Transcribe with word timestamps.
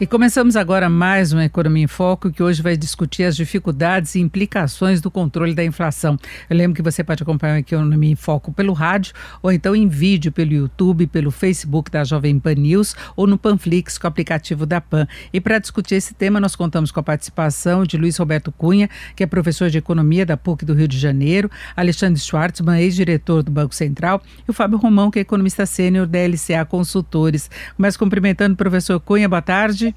E 0.00 0.06
começamos 0.06 0.56
agora 0.56 0.88
mais 0.88 1.30
uma 1.30 1.44
Economia 1.44 1.84
em 1.84 1.86
Foco, 1.86 2.32
que 2.32 2.42
hoje 2.42 2.62
vai 2.62 2.74
discutir 2.74 3.24
as 3.24 3.36
dificuldades 3.36 4.14
e 4.14 4.20
implicações 4.20 4.98
do 4.98 5.10
controle 5.10 5.54
da 5.54 5.62
inflação. 5.62 6.18
Eu 6.48 6.56
lembro 6.56 6.74
que 6.74 6.80
você 6.80 7.04
pode 7.04 7.22
acompanhar 7.22 7.56
a 7.56 7.58
Economia 7.58 8.12
em 8.12 8.16
Foco 8.16 8.50
pelo 8.50 8.72
rádio, 8.72 9.12
ou 9.42 9.52
então 9.52 9.76
em 9.76 9.86
vídeo 9.86 10.32
pelo 10.32 10.54
YouTube, 10.54 11.06
pelo 11.06 11.30
Facebook 11.30 11.90
da 11.90 12.02
Jovem 12.02 12.38
Pan 12.38 12.54
News, 12.54 12.96
ou 13.14 13.26
no 13.26 13.36
Panflix, 13.36 13.98
com 13.98 14.06
o 14.06 14.08
aplicativo 14.08 14.64
da 14.64 14.80
Pan. 14.80 15.06
E 15.34 15.38
para 15.38 15.58
discutir 15.58 15.96
esse 15.96 16.14
tema, 16.14 16.40
nós 16.40 16.56
contamos 16.56 16.90
com 16.90 16.98
a 16.98 17.02
participação 17.02 17.84
de 17.84 17.98
Luiz 17.98 18.16
Roberto 18.16 18.50
Cunha, 18.50 18.88
que 19.14 19.22
é 19.22 19.26
professor 19.26 19.68
de 19.68 19.76
Economia 19.76 20.24
da 20.24 20.34
PUC 20.34 20.64
do 20.64 20.72
Rio 20.72 20.88
de 20.88 20.98
Janeiro, 20.98 21.50
Alexandre 21.76 22.18
Schwartzman, 22.18 22.80
ex-diretor 22.80 23.42
do 23.42 23.50
Banco 23.50 23.74
Central, 23.74 24.22
e 24.48 24.50
o 24.50 24.54
Fábio 24.54 24.78
Romão, 24.78 25.10
que 25.10 25.18
é 25.18 25.22
economista 25.22 25.66
sênior 25.66 26.06
da 26.06 26.20
LCA 26.20 26.64
Consultores. 26.64 27.50
Começo 27.76 27.98
cumprimentando 27.98 28.54
o 28.54 28.56
professor 28.56 28.98
Cunha, 28.98 29.28
boa 29.28 29.42
tarde. 29.42 29.89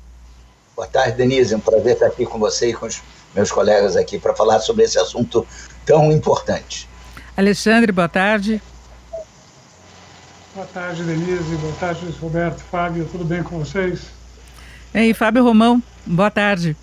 Boa 0.76 0.88
tarde, 0.88 1.18
Denise. 1.18 1.54
É 1.54 1.58
um 1.58 1.59
prazer 1.59 1.94
estar 1.94 2.08
aqui 2.08 2.26
com 2.26 2.40
você 2.40 2.70
e 2.70 2.73
com 2.73 2.86
os 2.86 3.02
meus 3.36 3.52
colegas 3.52 3.95
aqui 3.95 4.18
para 4.18 4.34
falar 4.34 4.59
sobre 4.59 4.84
esse 4.84 4.98
assunto 4.98 5.46
tão 5.86 6.12
importante. 6.12 6.90
Alexandre, 7.38 7.91
boa 7.91 8.09
tarde. 8.09 8.62
Boa 10.54 10.68
tarde, 10.68 11.04
Denise. 11.04 11.55
Boa 11.55 11.73
tarde, 11.80 12.05
Luiz 12.05 12.18
Roberto, 12.18 12.59
Fábio. 12.59 13.08
Tudo 13.12 13.26
bem 13.26 13.41
com 13.44 13.59
vocês? 13.59 14.02
E 14.94 15.13
Fábio 15.13 15.44
Romão, 15.44 15.82
boa 16.05 16.30
tarde. 16.30 16.77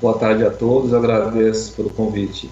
Boa 0.00 0.18
tarde 0.18 0.44
a 0.44 0.50
todos. 0.50 0.92
Agradeço 0.92 1.72
pelo 1.74 1.90
convite. 1.90 2.50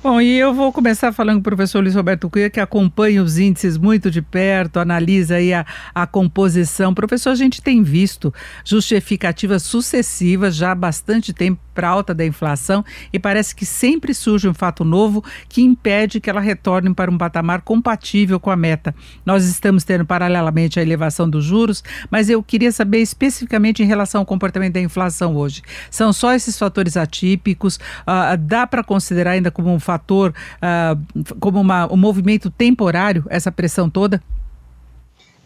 Bom, 0.00 0.20
e 0.20 0.38
eu 0.38 0.54
vou 0.54 0.72
começar 0.72 1.12
falando 1.12 1.36
com 1.36 1.40
o 1.40 1.42
professor 1.42 1.82
Luiz 1.82 1.96
Roberto 1.96 2.30
Cunha, 2.30 2.48
que 2.48 2.60
acompanha 2.60 3.20
os 3.20 3.36
índices 3.36 3.76
muito 3.76 4.12
de 4.12 4.22
perto, 4.22 4.78
analisa 4.78 5.34
aí 5.34 5.52
a, 5.52 5.66
a 5.92 6.06
composição. 6.06 6.94
Professor, 6.94 7.30
a 7.30 7.34
gente 7.34 7.60
tem 7.60 7.82
visto 7.82 8.32
justificativas 8.64 9.64
sucessivas 9.64 10.54
já 10.54 10.70
há 10.70 10.74
bastante 10.76 11.32
tempo 11.32 11.60
para 11.78 11.88
alta 11.88 12.12
da 12.12 12.26
inflação 12.26 12.84
e 13.12 13.20
parece 13.20 13.54
que 13.54 13.64
sempre 13.64 14.12
surge 14.12 14.48
um 14.48 14.52
fato 14.52 14.84
novo 14.84 15.22
que 15.48 15.62
impede 15.62 16.18
que 16.18 16.28
ela 16.28 16.40
retorne 16.40 16.92
para 16.92 17.08
um 17.08 17.16
patamar 17.16 17.60
compatível 17.60 18.40
com 18.40 18.50
a 18.50 18.56
meta. 18.56 18.92
Nós 19.24 19.44
estamos 19.44 19.84
tendo 19.84 20.04
paralelamente 20.04 20.80
a 20.80 20.82
elevação 20.82 21.30
dos 21.30 21.44
juros, 21.44 21.84
mas 22.10 22.28
eu 22.28 22.42
queria 22.42 22.72
saber 22.72 22.98
especificamente 22.98 23.80
em 23.80 23.86
relação 23.86 24.22
ao 24.22 24.26
comportamento 24.26 24.72
da 24.72 24.80
inflação 24.80 25.36
hoje. 25.36 25.62
São 25.88 26.12
só 26.12 26.34
esses 26.34 26.58
fatores 26.58 26.96
atípicos? 26.96 27.76
Uh, 27.76 28.36
dá 28.36 28.66
para 28.66 28.82
considerar 28.82 29.30
ainda 29.30 29.52
como 29.52 29.72
um 29.72 29.78
fator, 29.78 30.34
uh, 30.56 31.34
como 31.38 31.60
uma, 31.60 31.86
um 31.92 31.96
movimento 31.96 32.50
temporário, 32.50 33.24
essa 33.30 33.52
pressão 33.52 33.88
toda? 33.88 34.20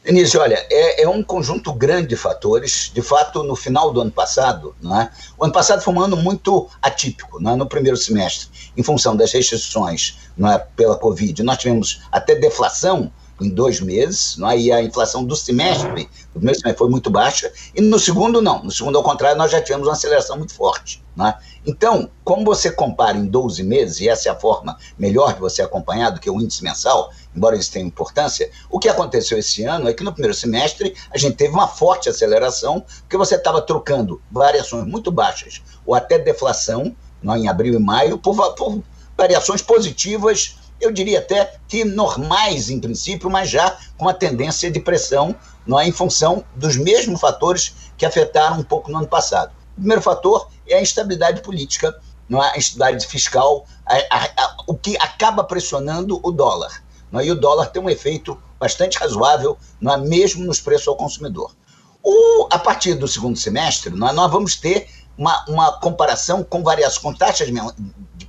Denise, 0.05 0.37
olha, 0.37 0.67
é, 0.69 1.03
é, 1.03 1.09
um 1.09 1.23
conjunto 1.23 1.73
grande 1.73 2.09
de 2.09 2.17
fatores. 2.17 2.91
De 2.93 3.01
fato, 3.01 3.45
no 3.45 3.55
final 3.55 3.93
do 3.93 4.01
ano 4.01 4.11
passado, 4.11 4.75
é? 4.85 5.09
o 5.39 5.45
ano 5.45 5.53
passado 5.53 5.81
foi 5.81 5.95
um 5.95 6.01
ano 6.01 6.17
muito 6.17 6.69
atípico, 6.83 7.39
é? 7.41 7.55
no 7.55 7.67
primeiro 7.67 7.97
semestre, 7.97 8.49
em 8.77 8.83
função 8.83 9.15
das 9.15 9.33
restrições 9.33 10.19
é? 10.45 10.59
pela 10.75 10.97
Covid. 10.97 11.41
Nós 11.45 11.59
tivemos 11.59 12.03
até 12.11 12.35
deflação 12.35 13.13
em 13.41 13.49
dois 13.49 13.81
meses, 13.81 14.37
não 14.37 14.51
é? 14.51 14.59
e 14.59 14.73
a 14.73 14.83
inflação 14.83 15.25
do 15.25 15.37
semestre, 15.37 16.09
do 16.33 16.41
primeiro 16.41 16.59
semestre 16.59 16.79
foi 16.79 16.89
muito 16.89 17.09
baixa, 17.09 17.53
e 17.73 17.81
no 17.81 17.99
segundo 17.99 18.43
não. 18.43 18.65
No 18.65 18.73
segundo, 18.73 18.99
ao 18.99 19.05
contrário, 19.05 19.39
nós 19.39 19.53
já 19.53 19.61
tivemos 19.61 19.87
uma 19.87 19.93
aceleração 19.93 20.37
muito 20.37 20.53
forte. 20.53 21.03
Não 21.15 21.29
é? 21.29 21.39
Então, 21.65 22.11
como 22.25 22.45
você 22.45 22.73
compara 22.73 23.17
em 23.17 23.27
12 23.27 23.63
meses, 23.63 24.01
e 24.01 24.09
essa 24.09 24.29
é 24.29 24.33
a 24.33 24.39
forma 24.39 24.77
melhor 24.99 25.33
de 25.35 25.41
você 25.41 25.63
acompanhar 25.63 26.11
do 26.11 26.19
que 26.19 26.29
o 26.29 26.41
índice 26.41 26.65
mensal, 26.65 27.13
embora 27.35 27.57
isso 27.57 27.71
tenha 27.71 27.87
importância, 27.87 28.51
o 28.69 28.81
que 28.81 28.89
aconteceu 28.89 29.39
esse 29.39 29.65
ano 29.65 29.89
é 29.89 29.95
que 29.95 30.03
no 30.03 30.13
primeiro 30.13 30.35
semestre 30.35 30.93
a 31.11 31.17
gente 31.17 31.37
teve 31.37 31.55
uma 31.55 31.69
forte 31.69 32.09
aceleração, 32.09 32.85
porque 33.03 33.17
você 33.17 33.37
estava 33.37 33.63
trocando 33.63 34.21
variações 34.29 34.87
muito 34.87 35.13
baixas, 35.13 35.63
ou 35.87 35.95
até 35.95 36.19
deflação, 36.19 36.97
em 37.23 37.49
abril 37.49 37.75
e 37.75 37.79
maio, 37.79 38.19
por, 38.19 38.55
por 38.55 38.83
variações 39.17 39.63
positivas, 39.63 40.57
eu 40.81 40.91
diria 40.91 41.21
até 41.21 41.59
que 41.69 41.85
normais 41.85 42.69
em 42.71 42.81
princípio, 42.81 43.31
mas 43.31 43.49
já 43.49 43.79
com 43.97 44.07
uma 44.07 44.15
tendência 44.15 44.69
de 44.69 44.81
pressão 44.81 45.33
não 45.65 45.79
é, 45.79 45.87
em 45.87 45.93
função 45.93 46.45
dos 46.57 46.77
mesmos 46.77 47.21
fatores 47.21 47.73
que 47.97 48.05
afetaram 48.05 48.59
um 48.59 48.65
pouco 48.65 48.91
no 48.91 48.99
ano 48.99 49.07
passado. 49.07 49.62
O 49.73 49.81
primeiro 49.81 50.03
fator 50.03 50.49
é 50.67 50.77
a 50.77 50.83
instabilidade 50.83 51.43
política, 51.43 51.95
não 52.29 52.43
é? 52.43 52.53
a 52.53 52.59
instabilidade 52.59 53.07
fiscal, 53.07 53.67
a, 53.87 53.97
a, 53.97 54.25
a, 54.25 54.57
o 54.67 54.75
que 54.75 54.97
acaba 54.99 55.45
pressionando 55.45 56.21
o 56.23 56.31
dólar. 56.31 56.83
Não 57.11 57.21
é? 57.21 57.27
E 57.27 57.31
o 57.31 57.35
dólar 57.35 57.67
tem 57.67 57.83
um 57.83 57.91
efeito 57.91 58.41
bastante 58.59 58.99
razoável, 58.99 59.59
não 59.81 59.93
é? 59.93 59.97
mesmo 59.99 60.45
nos 60.45 60.61
preços 60.61 60.89
ao 60.89 60.97
consumidor. 60.97 61.55
O, 62.03 62.49
a 62.51 62.59
partir 62.59 62.95
do 62.95 63.07
segundo 63.07 63.39
semestre, 63.39 63.95
não 63.95 64.09
é? 64.09 64.13
nós 64.13 64.31
vamos 64.31 64.57
ter 64.57 64.89
uma, 65.17 65.45
uma 65.49 65.73
comparação 65.79 66.43
com 66.43 66.63
variações, 66.63 67.03
com 67.03 67.15
taxas 67.15 67.49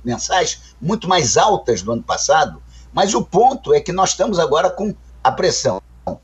mensais 0.04 0.74
muito 0.80 1.08
mais 1.08 1.36
altas 1.36 1.82
do 1.82 1.92
ano 1.92 2.02
passado, 2.02 2.62
mas 2.92 3.14
o 3.14 3.24
ponto 3.24 3.74
é 3.74 3.80
que 3.80 3.92
nós 3.92 4.10
estamos 4.10 4.38
agora 4.38 4.70
com 4.70 4.94
a 5.22 5.32
pressão 5.32 5.80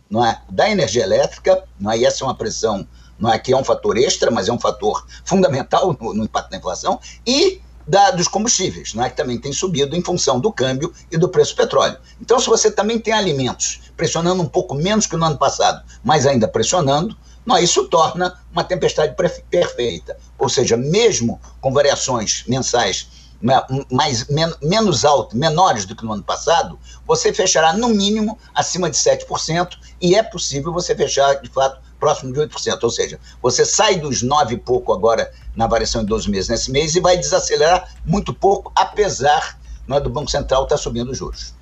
não 0.09 0.25
é, 0.25 0.43
da 0.51 0.69
energia 0.69 1.03
elétrica, 1.03 1.65
não 1.79 1.91
é, 1.91 1.99
e 1.99 2.05
essa 2.05 2.25
é 2.25 2.27
uma 2.27 2.35
pressão 2.35 2.87
não 3.21 3.33
é 3.33 3.39
que 3.39 3.53
é 3.53 3.57
um 3.57 3.65
fator 3.65 3.97
extra, 3.99 4.31
mas 4.31 4.49
é 4.49 4.53
um 4.53 4.59
fator 4.59 5.07
fundamental 5.25 5.97
no, 6.01 6.15
no 6.15 6.25
impacto 6.25 6.51
da 6.51 6.57
inflação, 6.57 6.99
e 7.27 7.61
da, 7.87 8.13
dos 8.13 8.29
combustíveis, 8.29 8.95
é 8.97 9.11
que 9.11 9.17
também 9.17 9.39
tem 9.39 9.53
subido 9.53 9.97
em 9.97 10.03
função 10.03 10.39
do 10.39 10.53
câmbio 10.53 10.93
e 11.11 11.19
do 11.19 11.29
preço 11.29 11.55
do 11.55 11.57
petróleo. 11.57 11.99
Então, 12.21 12.39
se 12.39 12.47
você 12.47 12.71
também 12.71 12.99
tem 12.99 13.13
alimentos 13.13 13.81
pressionando 13.97 14.43
um 14.43 14.47
pouco 14.47 14.75
menos 14.75 15.07
que 15.07 15.17
no 15.17 15.25
ano 15.25 15.37
passado, 15.37 15.85
mas 16.05 16.27
ainda 16.27 16.47
pressionando, 16.47 17.17
não, 17.45 17.59
isso 17.59 17.89
torna 17.89 18.39
uma 18.53 18.63
tempestade 18.63 19.17
perfeita. 19.51 20.17
Ou 20.39 20.49
seja, 20.49 20.77
mesmo 20.77 21.41
com 21.61 21.73
variações 21.73 22.45
mensais 22.47 23.09
né, 23.41 23.61
mais, 23.91 24.29
men 24.29 24.53
menos 24.63 25.05
altas, 25.05 25.39
menores 25.39 25.87
do 25.87 25.97
que 25.97 26.05
no 26.05 26.13
ano 26.13 26.23
passado, 26.23 26.79
você 27.07 27.33
fechará 27.33 27.73
no 27.73 27.89
mínimo 27.89 28.39
acima 28.55 28.91
de 28.91 28.97
7%, 28.97 29.79
e 30.01 30.15
é 30.15 30.23
possível 30.23 30.73
você 30.73 30.95
fechar, 30.95 31.35
de 31.41 31.49
fato, 31.49 31.81
próximo 32.01 32.33
de 32.33 32.41
8%. 32.41 32.83
Ou 32.83 32.91
seja, 32.91 33.21
você 33.41 33.65
sai 33.65 33.97
dos 33.97 34.23
9 34.23 34.55
e 34.55 34.59
pouco 34.59 34.93
agora 34.93 35.31
na 35.55 35.67
variação 35.67 36.03
em 36.03 36.07
12 36.07 36.31
meses 36.31 36.49
nesse 36.49 36.73
mês 36.73 36.97
e 36.97 37.01
vai 37.01 37.17
desacelerar 37.17 37.95
muito 38.05 38.35
pouco, 38.35 38.73
apesar 38.75 39.61
é, 39.89 40.01
do 40.01 40.09
Banco 40.09 40.31
Central 40.31 40.65
estar 40.65 40.77
tá 40.77 40.83
subindo 40.83 41.11
os 41.11 41.19
juros. 41.19 41.55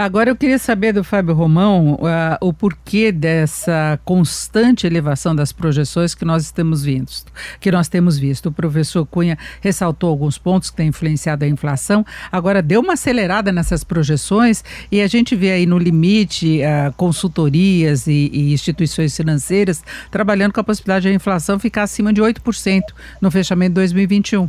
Agora 0.00 0.30
eu 0.30 0.36
queria 0.36 0.60
saber 0.60 0.92
do 0.92 1.02
Fábio 1.02 1.34
Romão 1.34 1.94
uh, 1.94 1.98
o 2.40 2.52
porquê 2.52 3.10
dessa 3.10 3.98
constante 4.04 4.86
elevação 4.86 5.34
das 5.34 5.50
projeções 5.50 6.14
que 6.14 6.24
nós 6.24 6.44
estamos 6.44 6.84
vindo, 6.84 7.10
que 7.58 7.68
nós 7.72 7.88
temos 7.88 8.16
visto. 8.16 8.46
O 8.46 8.52
professor 8.52 9.04
Cunha 9.04 9.36
ressaltou 9.60 10.08
alguns 10.08 10.38
pontos 10.38 10.70
que 10.70 10.76
têm 10.76 10.86
influenciado 10.90 11.44
a 11.44 11.48
inflação. 11.48 12.06
Agora 12.30 12.62
deu 12.62 12.80
uma 12.80 12.92
acelerada 12.92 13.50
nessas 13.50 13.82
projeções 13.82 14.62
e 14.88 15.00
a 15.00 15.08
gente 15.08 15.34
vê 15.34 15.50
aí 15.50 15.66
no 15.66 15.76
limite 15.76 16.60
uh, 16.60 16.92
consultorias 16.92 18.06
e, 18.06 18.30
e 18.32 18.52
instituições 18.52 19.16
financeiras 19.16 19.82
trabalhando 20.12 20.52
com 20.52 20.60
a 20.60 20.64
possibilidade 20.64 21.08
da 21.08 21.12
inflação 21.12 21.58
ficar 21.58 21.82
acima 21.82 22.12
de 22.12 22.22
8% 22.22 22.82
no 23.20 23.32
fechamento 23.32 23.70
de 23.70 23.74
2021. 23.74 24.48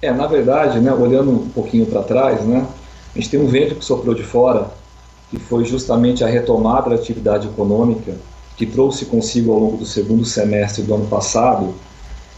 É, 0.00 0.10
na 0.10 0.26
verdade, 0.26 0.78
né, 0.80 0.90
olhando 0.92 1.30
um 1.32 1.48
pouquinho 1.48 1.84
para 1.84 2.02
trás, 2.02 2.44
né, 2.46 2.66
a 3.18 3.20
gente 3.20 3.30
tem 3.30 3.40
um 3.40 3.48
vento 3.48 3.74
que 3.74 3.84
soprou 3.84 4.14
de 4.14 4.22
fora, 4.22 4.70
que 5.28 5.40
foi 5.40 5.64
justamente 5.64 6.22
a 6.22 6.28
retomada 6.28 6.90
da 6.90 6.94
atividade 6.94 7.48
econômica, 7.48 8.14
que 8.56 8.64
trouxe 8.64 9.06
consigo 9.06 9.52
ao 9.52 9.58
longo 9.58 9.76
do 9.76 9.84
segundo 9.84 10.24
semestre 10.24 10.84
do 10.84 10.94
ano 10.94 11.06
passado 11.08 11.74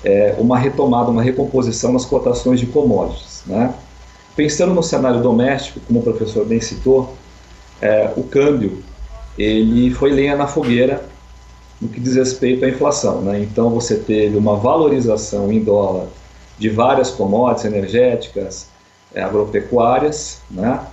é, 0.03 0.35
uma 0.39 0.59
retomada, 0.59 1.11
uma 1.11 1.23
recomposição 1.23 1.93
nas 1.93 2.07
cotações 2.07 2.59
de 2.59 2.67
commodities. 2.67 3.43
Né? 3.45 3.75
Pensando 4.35 4.73
no 4.73 4.83
cenário 4.83 5.21
doméstico, 5.21 5.81
como 5.81 6.01
o 6.01 6.03
professor 6.03 6.47
bem 6.47 6.63
citou, 6.63 7.15
é, 7.83 8.11
o 8.17 8.23
câmbio 8.23 8.83
ele 9.39 9.91
foi 9.91 10.11
lenha 10.11 10.35
na 10.35 10.47
fogueira 10.47 11.05
no 11.79 11.89
que 11.89 12.01
diz 12.01 12.17
respeito 12.17 12.65
à 12.65 12.69
inflação. 12.71 13.21
Né? 13.21 13.41
Então 13.41 13.69
você 13.69 13.97
teve 13.97 14.35
uma 14.35 14.57
valorização 14.57 15.53
em 15.53 15.63
dólar 15.63 16.07
de 16.59 16.71
várias 16.71 17.11
commodities 17.11 17.67
energéticas, 17.67 18.70
é, 19.15 19.23
agropecuárias. 19.23 20.41
Né? 20.51 20.85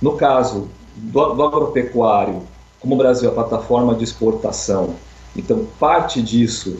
No 0.00 0.16
caso 0.16 0.68
do, 0.96 1.34
do 1.34 1.42
agropecuário, 1.42 2.42
como 2.80 2.94
o 2.94 2.98
Brasil 2.98 3.30
é 3.30 3.34
plataforma 3.34 3.94
de 3.94 4.04
exportação, 4.04 4.94
então 5.36 5.66
parte 5.78 6.20
disso 6.20 6.78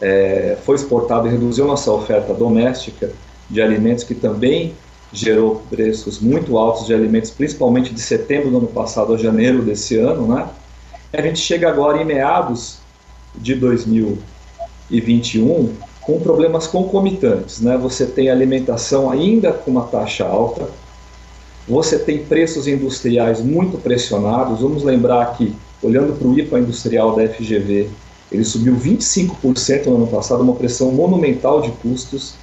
é, 0.00 0.56
foi 0.64 0.76
exportado 0.76 1.28
e 1.28 1.30
reduziu 1.30 1.66
nossa 1.66 1.92
oferta 1.92 2.34
doméstica 2.34 3.12
de 3.48 3.62
alimentos, 3.62 4.04
que 4.04 4.14
também 4.14 4.74
gerou 5.12 5.62
preços 5.70 6.18
muito 6.18 6.58
altos 6.58 6.86
de 6.86 6.94
alimentos, 6.94 7.30
principalmente 7.30 7.94
de 7.94 8.00
setembro 8.00 8.50
do 8.50 8.58
ano 8.58 8.66
passado 8.66 9.14
a 9.14 9.16
janeiro 9.16 9.62
desse 9.62 9.96
ano. 9.96 10.26
Né? 10.26 10.48
A 11.12 11.22
gente 11.22 11.38
chega 11.38 11.68
agora 11.68 12.02
em 12.02 12.04
meados 12.04 12.78
de 13.36 13.54
2021 13.54 15.72
com 16.06 16.20
problemas 16.20 16.66
concomitantes. 16.66 17.60
Né? 17.60 17.76
Você 17.78 18.06
tem 18.06 18.30
alimentação 18.30 19.10
ainda 19.10 19.52
com 19.52 19.70
uma 19.70 19.84
taxa 19.84 20.24
alta, 20.24 20.68
você 21.66 21.98
tem 21.98 22.18
preços 22.18 22.68
industriais 22.68 23.40
muito 23.40 23.78
pressionados. 23.78 24.60
Vamos 24.60 24.82
lembrar 24.82 25.34
que, 25.36 25.54
olhando 25.82 26.12
para 26.12 26.28
o 26.28 26.38
IPA 26.38 26.60
industrial 26.60 27.16
da 27.16 27.26
FGV, 27.26 27.88
ele 28.30 28.44
subiu 28.44 28.76
25% 28.76 29.86
no 29.86 29.96
ano 29.96 30.06
passado, 30.06 30.42
uma 30.42 30.54
pressão 30.54 30.90
monumental 30.90 31.62
de 31.62 31.70
custos 31.70 32.34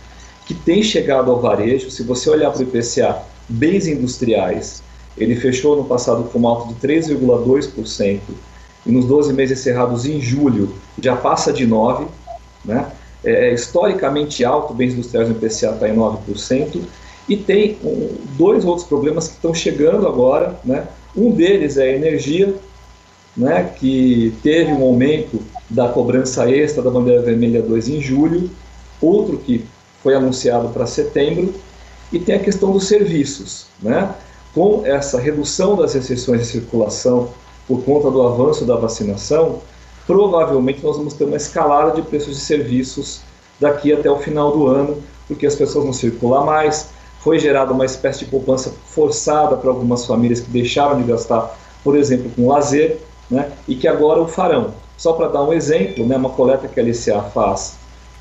que 0.46 0.56
tem 0.56 0.82
chegado 0.82 1.30
ao 1.30 1.40
varejo. 1.40 1.92
Se 1.92 2.02
você 2.02 2.30
olhar 2.30 2.50
para 2.50 2.62
o 2.62 2.64
IPCA, 2.64 3.22
bens 3.48 3.86
industriais, 3.86 4.82
ele 5.18 5.36
fechou 5.36 5.76
no 5.76 5.84
passado 5.84 6.24
com 6.24 6.40
uma 6.40 6.50
alta 6.50 6.74
de 6.74 6.88
3,2% 6.88 8.20
e 8.86 8.92
nos 8.92 9.06
12 9.06 9.34
meses 9.34 9.60
encerrados 9.60 10.06
em 10.06 10.20
julho 10.20 10.74
já 11.00 11.16
passa 11.16 11.54
de 11.54 11.68
9%. 11.68 12.08
Né? 12.66 12.88
É, 13.24 13.50
é 13.50 13.54
historicamente 13.54 14.44
alto, 14.44 14.74
bens 14.74 14.94
industriais 14.94 15.30
no 15.30 15.36
IPCA 15.36 15.72
está 15.72 15.90
em 15.90 15.96
9%. 15.96 16.82
E 17.30 17.38
tem 17.38 17.78
um, 17.84 18.16
dois 18.38 18.66
outros 18.66 18.88
problemas 18.88 19.28
que 19.28 19.36
estão 19.36 19.54
chegando 19.54 20.08
agora. 20.08 20.60
Né? 20.66 20.88
Um 21.16 21.32
deles 21.32 21.78
é 21.78 21.84
a 21.84 21.96
energia, 21.96 22.54
né, 23.36 23.72
que 23.80 24.34
teve 24.44 24.72
um 24.72 24.84
aumento 24.84 25.42
da 25.70 25.88
cobrança 25.88 26.50
extra 26.50 26.82
da 26.82 26.90
bandeira 26.90 27.22
vermelha 27.22 27.62
2 27.62 27.88
em 27.88 28.02
julho, 28.02 28.50
outro 29.02 29.38
que 29.38 29.66
foi 30.04 30.16
anunciado 30.16 30.70
para 30.70 30.86
setembro, 30.86 31.54
e 32.12 32.20
tem 32.20 32.36
a 32.36 32.40
questão 32.40 32.72
dos 32.72 32.88
serviços. 32.88 33.68
Né? 33.82 34.14
Com 34.54 34.86
essa 34.86 35.20
redução 35.20 35.78
das 35.78 35.94
restrições 35.94 36.42
de 36.42 36.48
circulação 36.48 37.30
por 37.68 37.84
conta 37.84 38.12
do 38.12 38.22
avanço 38.22 38.66
da 38.66 38.76
vacinação, 38.76 39.62
provavelmente 40.12 40.84
nós 40.84 40.98
vamos 40.98 41.14
ter 41.14 41.24
uma 41.24 41.38
escalada 41.38 41.92
de 41.92 42.02
preços 42.02 42.36
de 42.36 42.42
serviços 42.42 43.22
daqui 43.62 43.94
até 43.94 44.12
o 44.12 44.18
final 44.18 44.52
do 44.52 44.68
ano, 44.68 44.98
porque 45.26 45.48
as 45.48 45.56
pessoas 45.56 45.86
vão 45.86 45.94
circular 45.94 46.44
mais, 46.44 46.90
foi 47.22 47.40
gerada 47.40 47.72
uma 47.72 47.86
espécie 47.86 48.26
de 48.26 48.26
poupança 48.26 48.74
forçada 48.88 49.56
para 49.56 49.70
algumas 49.70 50.06
famílias 50.06 50.42
que 50.42 50.50
deixaram 50.50 50.98
de 50.98 51.08
gastar, 51.08 51.58
por 51.82 51.96
exemplo, 51.96 52.30
com 52.36 52.50
lazer, 52.50 52.98
né, 53.30 53.54
e 53.70 53.74
que 53.74 53.88
agora 53.88 54.20
o 54.20 54.28
farão. 54.28 54.74
Só 54.98 55.14
para 55.14 55.30
dar 55.30 55.44
um 55.44 55.54
exemplo, 55.54 56.06
né, 56.06 56.18
uma 56.18 56.32
coleta 56.32 56.68
que 56.68 56.78
a 56.78 56.84
LCA 56.84 57.22
faz, 57.34 57.76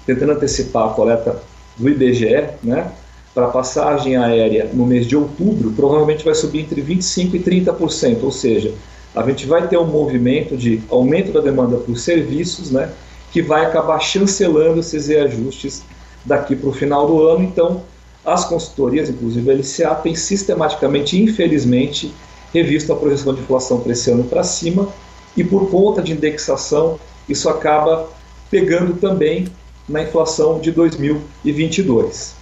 tentando 0.06 0.31
antecipar 0.31 0.90
a 0.90 0.90
coleta 0.90 1.42
do 1.76 1.88
IBGE, 1.88 2.50
né, 2.62 2.92
para 3.34 3.48
passagem 3.48 4.16
aérea 4.16 4.70
no 4.72 4.87
mês 4.87 5.08
de 5.08 5.16
outubro, 5.16 5.72
provavelmente 5.72 6.25
vai 6.25 6.37
subir 6.37 6.60
entre 6.60 6.81
25% 6.82 7.34
e 7.34 7.40
30%, 7.40 8.22
ou 8.22 8.31
seja, 8.31 8.72
a 9.14 9.22
gente 9.28 9.46
vai 9.46 9.66
ter 9.66 9.76
um 9.76 9.86
movimento 9.86 10.56
de 10.56 10.80
aumento 10.88 11.32
da 11.32 11.40
demanda 11.40 11.76
por 11.76 11.96
serviços, 11.96 12.70
né, 12.70 12.90
que 13.32 13.42
vai 13.42 13.64
acabar 13.64 13.98
chancelando 14.00 14.80
esses 14.80 15.08
reajustes 15.08 15.82
daqui 16.24 16.54
para 16.54 16.68
o 16.68 16.72
final 16.72 17.06
do 17.06 17.26
ano. 17.26 17.44
Então, 17.44 17.82
as 18.24 18.44
consultorias, 18.44 19.08
inclusive 19.08 19.50
a 19.50 19.54
LCA, 19.54 19.94
tem 19.96 20.14
sistematicamente, 20.14 21.20
infelizmente, 21.20 22.12
revisto 22.52 22.92
a 22.92 22.96
projeção 22.96 23.34
de 23.34 23.40
inflação 23.40 23.80
para 23.80 23.92
esse 23.92 24.10
ano 24.10 24.24
para 24.24 24.42
cima, 24.42 24.88
e 25.36 25.44
por 25.44 25.70
conta 25.70 26.02
de 26.02 26.12
indexação, 26.12 26.98
isso 27.28 27.48
acaba 27.48 28.08
pegando 28.50 28.94
também 28.94 29.46
na 29.88 30.02
inflação 30.02 30.58
de 30.58 30.72
2022. 30.72 32.39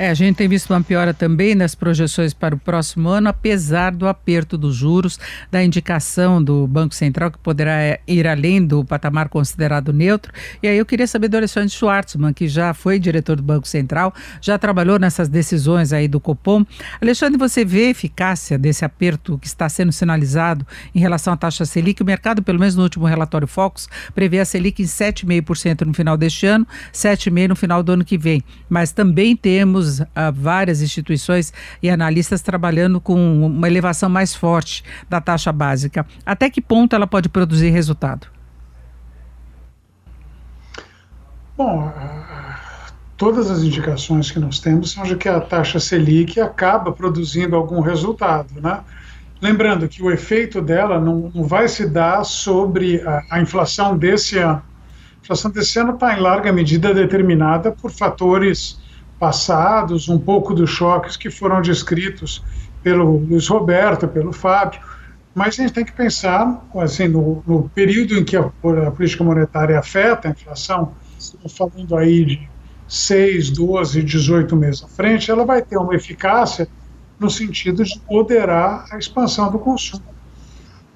É, 0.00 0.08
a 0.08 0.14
gente 0.14 0.36
tem 0.36 0.48
visto 0.48 0.70
uma 0.70 0.82
piora 0.82 1.12
também 1.12 1.54
nas 1.54 1.74
projeções 1.74 2.32
para 2.32 2.54
o 2.54 2.58
próximo 2.58 3.10
ano, 3.10 3.28
apesar 3.28 3.92
do 3.92 4.08
aperto 4.08 4.56
dos 4.56 4.74
juros, 4.74 5.20
da 5.50 5.62
indicação 5.62 6.42
do 6.42 6.66
Banco 6.66 6.94
Central 6.94 7.30
que 7.30 7.36
poderá 7.36 7.82
é, 7.82 8.00
ir 8.06 8.26
além 8.26 8.64
do 8.64 8.82
patamar 8.82 9.28
considerado 9.28 9.92
neutro. 9.92 10.32
E 10.62 10.68
aí 10.68 10.78
eu 10.78 10.86
queria 10.86 11.06
saber 11.06 11.28
do 11.28 11.36
Alexandre 11.36 11.68
Schwartzman, 11.68 12.32
que 12.32 12.48
já 12.48 12.72
foi 12.72 12.98
diretor 12.98 13.36
do 13.36 13.42
Banco 13.42 13.68
Central, 13.68 14.14
já 14.40 14.56
trabalhou 14.56 14.98
nessas 14.98 15.28
decisões 15.28 15.92
aí 15.92 16.08
do 16.08 16.18
Copom. 16.18 16.64
Alexandre, 16.98 17.38
você 17.38 17.62
vê 17.62 17.88
a 17.88 17.90
eficácia 17.90 18.56
desse 18.56 18.86
aperto 18.86 19.36
que 19.36 19.46
está 19.46 19.68
sendo 19.68 19.92
sinalizado 19.92 20.66
em 20.94 20.98
relação 20.98 21.34
à 21.34 21.36
taxa 21.36 21.66
Selic? 21.66 22.02
O 22.02 22.06
mercado, 22.06 22.42
pelo 22.42 22.58
menos 22.58 22.74
no 22.74 22.84
último 22.84 23.04
relatório 23.04 23.46
Focus, 23.46 23.86
prevê 24.14 24.40
a 24.40 24.46
Selic 24.46 24.80
em 24.80 24.86
7,5% 24.86 25.82
no 25.82 25.92
final 25.92 26.16
deste 26.16 26.46
ano, 26.46 26.66
7,5% 26.90 27.48
no 27.48 27.54
final 27.54 27.82
do 27.82 27.92
ano 27.92 28.02
que 28.02 28.16
vem. 28.16 28.42
Mas 28.66 28.92
também 28.92 29.36
temos 29.36 29.89
várias 30.32 30.82
instituições 30.82 31.52
e 31.82 31.90
analistas 31.90 32.42
trabalhando 32.42 33.00
com 33.00 33.46
uma 33.46 33.66
elevação 33.66 34.08
mais 34.08 34.34
forte 34.34 34.84
da 35.08 35.20
taxa 35.20 35.52
básica. 35.52 36.06
Até 36.24 36.50
que 36.50 36.60
ponto 36.60 36.94
ela 36.94 37.06
pode 37.06 37.28
produzir 37.28 37.70
resultado? 37.70 38.26
Bom, 41.56 41.92
todas 43.16 43.50
as 43.50 43.62
indicações 43.62 44.30
que 44.30 44.38
nós 44.38 44.60
temos 44.60 44.92
são 44.92 45.04
de 45.04 45.14
que 45.14 45.28
a 45.28 45.40
taxa 45.40 45.78
Selic 45.78 46.40
acaba 46.40 46.90
produzindo 46.90 47.54
algum 47.54 47.80
resultado, 47.80 48.60
né? 48.60 48.80
Lembrando 49.42 49.88
que 49.88 50.02
o 50.02 50.10
efeito 50.10 50.60
dela 50.60 51.00
não, 51.00 51.30
não 51.34 51.44
vai 51.44 51.66
se 51.66 51.86
dar 51.88 52.24
sobre 52.24 53.00
a, 53.02 53.22
a 53.30 53.40
inflação 53.40 53.96
desse 53.96 54.38
ano. 54.38 54.62
A 55.16 55.22
inflação 55.22 55.50
desse 55.50 55.78
ano 55.78 55.94
está 55.94 56.16
em 56.16 56.20
larga 56.20 56.52
medida 56.52 56.92
determinada 56.94 57.72
por 57.72 57.90
fatores 57.90 58.78
passados, 59.20 60.08
um 60.08 60.18
pouco 60.18 60.54
dos 60.54 60.70
choques 60.70 61.14
que 61.14 61.30
foram 61.30 61.60
descritos 61.60 62.42
pelo 62.82 63.18
Luiz 63.18 63.46
Roberto, 63.46 64.08
pelo 64.08 64.32
Fábio, 64.32 64.80
mas 65.34 65.60
a 65.60 65.62
gente 65.62 65.74
tem 65.74 65.84
que 65.84 65.92
pensar 65.92 66.66
assim, 66.76 67.06
no, 67.06 67.42
no 67.46 67.68
período 67.68 68.18
em 68.18 68.24
que 68.24 68.34
a, 68.34 68.40
a, 68.40 68.90
política 68.90 69.22
monetária 69.22 69.78
afeta 69.78 70.26
a 70.26 70.30
inflação, 70.30 70.94
estamos 71.18 71.54
falando 71.54 71.94
aí 71.96 72.24
de 72.24 72.50
6, 72.88 73.50
12, 73.50 74.02
18 74.02 74.56
meses 74.56 74.82
à 74.82 74.88
frente, 74.88 75.30
ela 75.30 75.44
vai 75.44 75.60
ter 75.60 75.76
uma 75.76 75.94
eficácia 75.94 76.66
no 77.18 77.28
sentido 77.28 77.84
de 77.84 78.00
moderar 78.10 78.86
a 78.90 78.96
expansão 78.96 79.52
do 79.52 79.58
consumo. 79.58 80.02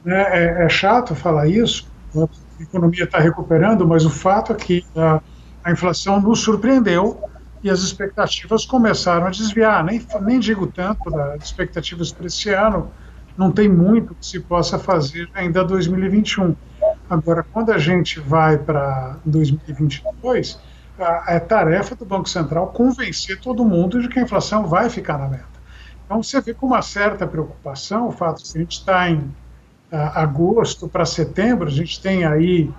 É, 0.07 0.63
é, 0.63 0.65
é 0.65 0.69
chato 0.71 1.15
falar 1.15 1.47
isso, 1.47 1.87
a 2.17 2.63
economia 2.63 3.05
está 3.05 3.19
recuperando, 3.19 3.87
mas 3.87 4.07
o 4.07 4.11
fato 4.11 4.53
é 4.53 4.57
que 4.57 4.83
a, 4.97 5.21
a 5.63 5.73
inflação 5.73 6.21
nos 6.23 6.41
surpreendeu 6.41 7.21
e 7.65 7.71
as 7.71 7.81
expectativas 7.81 8.67
começaram 8.67 9.27
a 9.27 9.31
desviar. 9.31 9.83
Nem, 9.83 10.07
nem 10.21 10.39
digo 10.39 10.67
tanto 10.67 11.11
das 11.11 11.45
expectativas 11.45 12.13
para 12.13 12.27
esse 12.27 12.51
ano, 12.51 12.91
não 13.39 13.51
tem 13.51 13.71
muito 13.71 14.15
que 14.15 14.27
se 14.27 14.39
possa 14.39 14.79
fazer 14.79 15.31
ainda 15.33 15.65
2021. 15.65 16.55
Agora, 17.09 17.43
quando 17.43 17.73
a 17.73 17.79
gente 17.79 18.21
vai 18.21 18.59
para 18.59 19.17
2022, 19.25 20.61
a, 20.99 21.25
é 21.29 21.41
tarefa 21.41 21.95
do 21.95 22.05
Banco 22.05 22.29
Central 22.29 22.67
convencer 22.67 23.41
todo 23.41 23.65
mundo 23.65 24.01
de 24.01 24.09
que 24.09 24.19
a 24.19 24.23
inflação 24.23 24.67
vai 24.67 24.91
ficar 24.91 25.17
na 25.17 25.27
meta. 25.27 25.55
Então, 26.05 26.23
você 26.23 26.43
vê 26.43 26.53
com 26.53 26.67
uma 26.67 26.83
certa 26.83 27.27
preocupação 27.27 28.09
o 28.09 28.13
fato 28.13 28.43
de 28.43 28.53
que 28.53 28.59
a 28.59 28.61
gente 28.61 28.79
está 28.79 29.09
em 29.09 29.35
agosto 29.91 30.89
para 30.89 31.07
setembro, 31.07 31.69
a 31.69 31.71
gente 31.71 32.03
tem 32.03 32.25
aí 32.25 32.71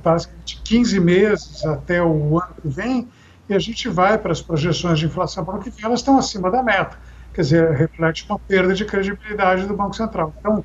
basicamente 0.00 0.62
15 0.62 1.00
meses 1.00 1.66
até 1.66 2.02
o 2.02 2.38
ano 2.38 2.54
que 2.62 2.68
vem, 2.68 3.08
e 3.48 3.54
a 3.54 3.58
gente 3.58 3.88
vai 3.88 4.18
para 4.18 4.32
as 4.32 4.42
projeções 4.42 4.98
de 4.98 5.06
inflação 5.06 5.44
para 5.44 5.56
o 5.56 5.60
que 5.60 5.70
vem, 5.70 5.84
elas 5.84 6.00
estão 6.00 6.18
acima 6.18 6.50
da 6.50 6.62
meta. 6.62 6.98
Quer 7.32 7.40
dizer, 7.42 7.70
reflete 7.72 8.24
uma 8.28 8.38
perda 8.38 8.74
de 8.74 8.84
credibilidade 8.84 9.66
do 9.66 9.76
Banco 9.76 9.94
Central. 9.94 10.34
Então, 10.38 10.64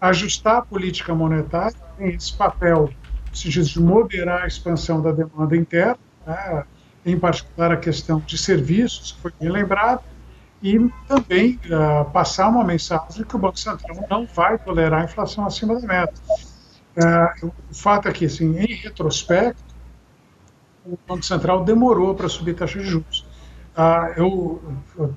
ajustar 0.00 0.56
a 0.56 0.62
política 0.62 1.14
monetária 1.14 1.76
tem 1.96 2.08
esse 2.08 2.36
papel, 2.36 2.90
no 3.30 3.36
sentido 3.36 3.66
de 3.66 3.80
moderar 3.80 4.42
a 4.42 4.46
expansão 4.46 5.00
da 5.00 5.12
demanda 5.12 5.56
interna, 5.56 5.98
né, 6.26 6.64
em 7.04 7.18
particular 7.18 7.72
a 7.72 7.76
questão 7.76 8.18
de 8.20 8.36
serviços, 8.36 9.12
que 9.12 9.20
foi 9.20 9.32
bem 9.38 9.50
lembrado, 9.50 10.02
e 10.62 10.90
também 11.06 11.60
uh, 11.66 12.10
passar 12.10 12.48
uma 12.48 12.64
mensagem 12.64 13.24
que 13.24 13.36
o 13.36 13.38
Banco 13.38 13.58
Central 13.58 14.04
não 14.10 14.26
vai 14.26 14.58
tolerar 14.58 15.02
a 15.02 15.04
inflação 15.04 15.46
acima 15.46 15.78
da 15.78 15.86
meta. 15.86 16.14
Uh, 16.96 17.52
o 17.70 17.74
fato 17.74 18.08
é 18.08 18.12
que, 18.12 18.24
assim, 18.24 18.58
em 18.58 18.74
retrospecto, 18.74 19.62
o 20.86 20.98
Banco 21.06 21.24
Central 21.24 21.64
demorou 21.64 22.14
para 22.14 22.28
subir 22.28 22.54
taxa 22.54 22.78
de 22.78 22.86
juros. 22.86 23.26
Ah, 23.76 24.12
eu, 24.16 24.62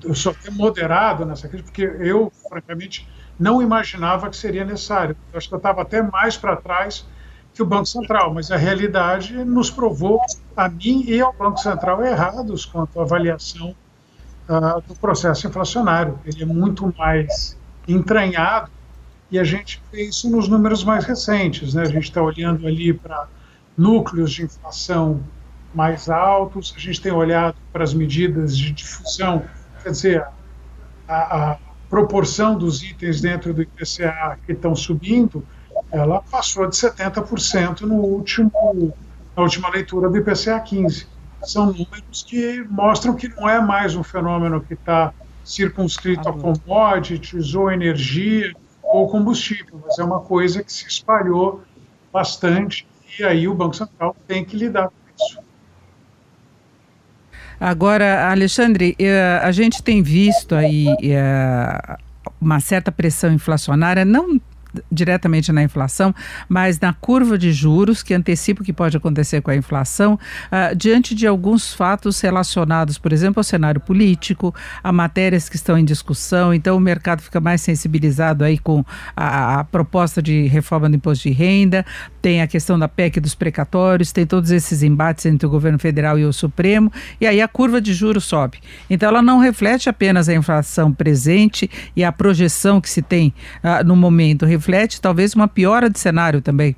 eu 0.04 0.14
sou 0.14 0.32
até 0.32 0.50
moderado 0.50 1.24
nessa 1.24 1.48
crise, 1.48 1.64
porque 1.64 1.82
eu, 1.82 2.30
francamente, 2.48 3.08
não 3.38 3.62
imaginava 3.62 4.28
que 4.28 4.36
seria 4.36 4.64
necessário. 4.64 5.16
Eu 5.32 5.38
acho 5.38 5.48
que 5.48 5.54
eu 5.54 5.58
estava 5.58 5.80
até 5.80 6.02
mais 6.02 6.36
para 6.36 6.56
trás 6.56 7.06
que 7.54 7.62
o 7.62 7.66
Banco 7.66 7.86
Central, 7.86 8.34
mas 8.34 8.50
a 8.50 8.56
realidade 8.56 9.32
nos 9.44 9.70
provou, 9.70 10.20
a 10.56 10.68
mim 10.68 11.04
e 11.06 11.20
ao 11.20 11.32
Banco 11.32 11.58
Central, 11.58 12.04
errados 12.04 12.66
quanto 12.66 13.00
à 13.00 13.02
avaliação 13.02 13.74
ah, 14.48 14.80
do 14.86 14.94
processo 14.94 15.46
inflacionário. 15.46 16.18
Ele 16.24 16.42
é 16.42 16.46
muito 16.46 16.92
mais 16.98 17.56
entranhado 17.88 18.70
e 19.30 19.38
a 19.38 19.44
gente 19.44 19.82
vê 19.90 20.02
isso 20.02 20.28
nos 20.28 20.48
números 20.48 20.84
mais 20.84 21.04
recentes. 21.04 21.72
Né? 21.72 21.82
A 21.82 21.86
gente 21.86 22.04
está 22.04 22.22
olhando 22.22 22.66
ali 22.66 22.92
para 22.92 23.26
núcleos 23.76 24.32
de 24.32 24.42
inflação 24.42 25.20
mais 25.74 26.08
altos, 26.08 26.74
a 26.76 26.80
gente 26.80 27.00
tem 27.00 27.12
olhado 27.12 27.56
para 27.72 27.84
as 27.84 27.94
medidas 27.94 28.56
de 28.56 28.72
difusão, 28.72 29.44
quer 29.82 29.90
dizer, 29.90 30.26
a, 31.08 31.52
a 31.52 31.58
proporção 31.88 32.56
dos 32.56 32.82
itens 32.82 33.20
dentro 33.20 33.52
do 33.52 33.62
IPCA 33.62 34.38
que 34.46 34.52
estão 34.52 34.74
subindo, 34.74 35.44
ela 35.90 36.22
passou 36.22 36.66
de 36.66 36.76
70% 36.76 37.82
no 37.82 37.96
último, 37.96 38.94
na 39.36 39.42
última 39.42 39.68
leitura 39.70 40.08
do 40.08 40.16
IPCA 40.16 40.60
15. 40.60 41.06
são 41.42 41.66
números 41.66 42.22
que 42.26 42.62
mostram 42.68 43.14
que 43.14 43.28
não 43.28 43.48
é 43.48 43.60
mais 43.60 43.96
um 43.96 44.02
fenômeno 44.02 44.60
que 44.60 44.74
está 44.74 45.12
circunscrito 45.44 46.28
a 46.28 46.32
commodities 46.32 47.54
ou 47.54 47.70
energia 47.70 48.54
ou 48.82 49.08
combustível, 49.08 49.80
mas 49.84 49.98
é 49.98 50.04
uma 50.04 50.20
coisa 50.20 50.62
que 50.62 50.72
se 50.72 50.86
espalhou 50.86 51.62
bastante 52.12 52.86
e 53.18 53.24
aí 53.24 53.48
o 53.48 53.54
Banco 53.54 53.74
Central 53.74 54.14
tem 54.26 54.44
que 54.44 54.56
lidar 54.56 54.88
com 54.88 54.94
isso. 55.16 55.49
Agora, 57.60 58.30
Alexandre, 58.30 58.96
eh, 58.98 59.38
a 59.42 59.52
gente 59.52 59.82
tem 59.82 60.02
visto 60.02 60.54
aí 60.54 60.86
eh, 61.02 61.98
uma 62.40 62.58
certa 62.58 62.90
pressão 62.90 63.30
inflacionária, 63.34 64.02
não 64.02 64.40
diretamente 64.90 65.52
na 65.52 65.62
inflação, 65.62 66.14
mas 66.48 66.78
na 66.78 66.92
curva 66.92 67.36
de 67.36 67.52
juros, 67.52 68.02
que 68.02 68.14
antecipa 68.14 68.62
o 68.62 68.64
que 68.64 68.72
pode 68.72 68.96
acontecer 68.96 69.40
com 69.40 69.50
a 69.50 69.56
inflação, 69.56 70.14
uh, 70.14 70.74
diante 70.76 71.14
de 71.14 71.26
alguns 71.26 71.72
fatos 71.72 72.20
relacionados, 72.20 72.98
por 72.98 73.12
exemplo, 73.12 73.40
ao 73.40 73.44
cenário 73.44 73.80
político, 73.80 74.54
a 74.82 74.92
matérias 74.92 75.48
que 75.48 75.56
estão 75.56 75.76
em 75.78 75.84
discussão, 75.84 76.52
então 76.54 76.76
o 76.76 76.80
mercado 76.80 77.22
fica 77.22 77.40
mais 77.40 77.60
sensibilizado 77.60 78.44
aí 78.44 78.58
com 78.58 78.84
a, 79.16 79.60
a 79.60 79.64
proposta 79.64 80.22
de 80.22 80.46
reforma 80.46 80.88
do 80.88 80.96
imposto 80.96 81.28
de 81.28 81.34
renda, 81.34 81.84
tem 82.20 82.42
a 82.42 82.46
questão 82.46 82.78
da 82.78 82.88
PEC 82.88 83.20
dos 83.20 83.34
precatórios, 83.34 84.12
tem 84.12 84.26
todos 84.26 84.50
esses 84.50 84.82
embates 84.82 85.26
entre 85.26 85.46
o 85.46 85.50
governo 85.50 85.78
federal 85.78 86.18
e 86.18 86.24
o 86.24 86.32
Supremo, 86.32 86.92
e 87.20 87.26
aí 87.26 87.40
a 87.40 87.48
curva 87.48 87.80
de 87.80 87.92
juros 87.92 88.24
sobe. 88.24 88.58
Então 88.88 89.08
ela 89.08 89.22
não 89.22 89.38
reflete 89.38 89.88
apenas 89.88 90.28
a 90.28 90.34
inflação 90.34 90.92
presente 90.92 91.70
e 91.96 92.04
a 92.04 92.12
projeção 92.12 92.80
que 92.80 92.88
se 92.88 93.02
tem 93.02 93.32
uh, 93.62 93.84
no 93.84 93.96
momento, 93.96 94.44
reflete 94.60 95.00
talvez 95.00 95.34
uma 95.34 95.48
piora 95.48 95.88
de 95.88 95.98
cenário 95.98 96.42
também. 96.42 96.76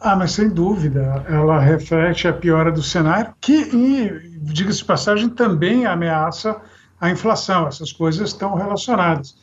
Ah, 0.00 0.16
mas 0.16 0.32
sem 0.32 0.48
dúvida, 0.48 1.26
ela 1.28 1.60
reflete 1.60 2.26
a 2.26 2.32
piora 2.32 2.72
do 2.72 2.82
cenário, 2.82 3.34
que, 3.38 3.66
diga-se 4.40 4.78
de 4.78 4.84
passagem, 4.86 5.28
também 5.28 5.84
ameaça 5.84 6.56
a 6.98 7.10
inflação. 7.10 7.68
Essas 7.68 7.92
coisas 7.92 8.30
estão 8.30 8.54
relacionadas. 8.54 9.36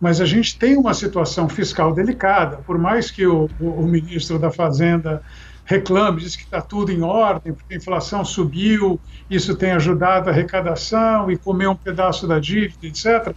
Mas 0.00 0.20
a 0.20 0.24
gente 0.24 0.56
tem 0.56 0.76
uma 0.76 0.94
situação 0.94 1.48
fiscal 1.48 1.92
delicada, 1.92 2.58
por 2.58 2.78
mais 2.78 3.10
que 3.10 3.26
o, 3.26 3.50
o, 3.58 3.66
o 3.66 3.88
ministro 3.88 4.38
da 4.38 4.52
Fazenda 4.52 5.22
reclame, 5.64 6.20
diz 6.20 6.36
que 6.36 6.44
está 6.44 6.60
tudo 6.60 6.92
em 6.92 7.02
ordem, 7.02 7.52
porque 7.52 7.74
a 7.74 7.76
inflação 7.76 8.24
subiu, 8.24 9.00
isso 9.28 9.56
tem 9.56 9.72
ajudado 9.72 10.28
a 10.28 10.32
arrecadação 10.32 11.28
e 11.28 11.36
comer 11.36 11.66
um 11.66 11.74
pedaço 11.74 12.28
da 12.28 12.38
dívida, 12.38 12.86
etc. 12.86 13.34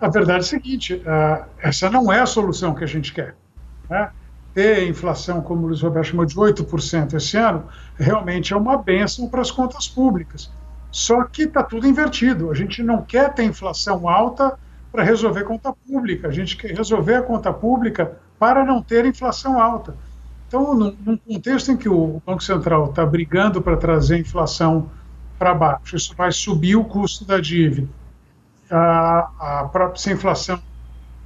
A 0.00 0.08
verdade 0.08 0.38
é 0.38 0.40
a 0.40 0.42
seguinte: 0.42 0.94
uh, 0.94 1.44
essa 1.58 1.88
não 1.90 2.12
é 2.12 2.20
a 2.20 2.26
solução 2.26 2.74
que 2.74 2.84
a 2.84 2.86
gente 2.86 3.12
quer. 3.12 3.36
Né? 3.88 4.10
Ter 4.52 4.88
inflação, 4.88 5.40
como 5.40 5.62
o 5.62 5.66
Luiz 5.66 5.82
Roberto 5.82 6.06
chamou 6.06 6.24
de 6.24 6.36
8% 6.36 7.14
esse 7.14 7.36
ano, 7.36 7.64
realmente 7.96 8.52
é 8.52 8.56
uma 8.56 8.76
benção 8.76 9.28
para 9.28 9.40
as 9.40 9.50
contas 9.50 9.88
públicas. 9.88 10.50
Só 10.90 11.24
que 11.24 11.42
está 11.42 11.62
tudo 11.62 11.88
invertido. 11.88 12.50
A 12.50 12.54
gente 12.54 12.82
não 12.82 13.02
quer 13.02 13.34
ter 13.34 13.44
inflação 13.44 14.08
alta 14.08 14.56
para 14.92 15.02
resolver 15.02 15.42
conta 15.42 15.72
pública, 15.72 16.28
a 16.28 16.30
gente 16.30 16.56
quer 16.56 16.70
resolver 16.70 17.16
a 17.16 17.22
conta 17.22 17.52
pública 17.52 18.16
para 18.38 18.64
não 18.64 18.80
ter 18.80 19.04
inflação 19.04 19.60
alta. 19.60 19.96
Então, 20.46 20.72
num, 20.72 20.96
num 21.04 21.16
contexto 21.16 21.72
em 21.72 21.76
que 21.76 21.88
o 21.88 22.22
Banco 22.24 22.44
Central 22.44 22.90
está 22.90 23.04
brigando 23.04 23.60
para 23.60 23.76
trazer 23.76 24.14
a 24.14 24.18
inflação 24.18 24.88
para 25.36 25.52
baixo, 25.52 25.96
isso 25.96 26.14
vai 26.16 26.30
subir 26.30 26.76
o 26.76 26.84
custo 26.84 27.24
da 27.24 27.40
dívida 27.40 27.88
a, 28.70 29.60
a 29.60 29.68
própria 29.68 30.00
se 30.00 30.10
a 30.10 30.12
inflação 30.12 30.60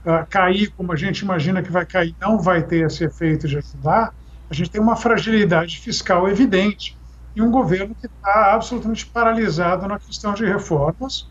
a, 0.04 0.24
cair 0.24 0.70
como 0.76 0.92
a 0.92 0.96
gente 0.96 1.20
imagina 1.20 1.62
que 1.62 1.70
vai 1.70 1.84
cair, 1.84 2.14
não 2.20 2.40
vai 2.40 2.62
ter 2.62 2.86
esse 2.86 3.04
efeito 3.04 3.46
de 3.46 3.58
ajudar, 3.58 4.14
a 4.50 4.54
gente 4.54 4.70
tem 4.70 4.80
uma 4.80 4.96
fragilidade 4.96 5.78
fiscal 5.78 6.28
evidente 6.28 6.96
e 7.36 7.42
um 7.42 7.50
governo 7.50 7.94
que 7.94 8.06
está 8.06 8.54
absolutamente 8.54 9.06
paralisado 9.06 9.86
na 9.86 9.98
questão 9.98 10.32
de 10.34 10.44
reformas, 10.44 11.28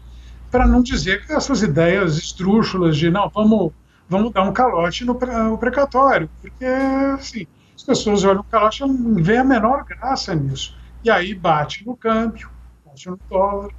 para 0.50 0.66
não 0.66 0.82
dizer 0.82 1.26
que 1.26 1.34
essas 1.34 1.62
ideias 1.62 2.18
estrúxulas 2.18 2.96
de 2.96 3.10
não, 3.10 3.30
vamos, 3.30 3.74
vamos 4.08 4.32
dar 4.32 4.44
um 4.44 4.54
calote 4.54 5.04
no, 5.04 5.14
no 5.14 5.58
precatório, 5.58 6.30
porque 6.42 6.66
assim, 6.66 7.46
as 7.76 7.84
pessoas 7.84 8.24
olham 8.24 8.42
o 8.42 8.44
calote 8.46 8.84
e 8.84 8.88
não 8.88 9.16
vê 9.22 9.38
a 9.38 9.44
menor 9.44 9.84
graça 9.84 10.34
nisso. 10.34 10.78
E 11.04 11.10
aí 11.10 11.34
bate 11.34 11.86
no 11.86 11.96
câmbio, 11.98 12.50
bate 12.86 13.10
no 13.10 13.20
dólar, 13.30 13.72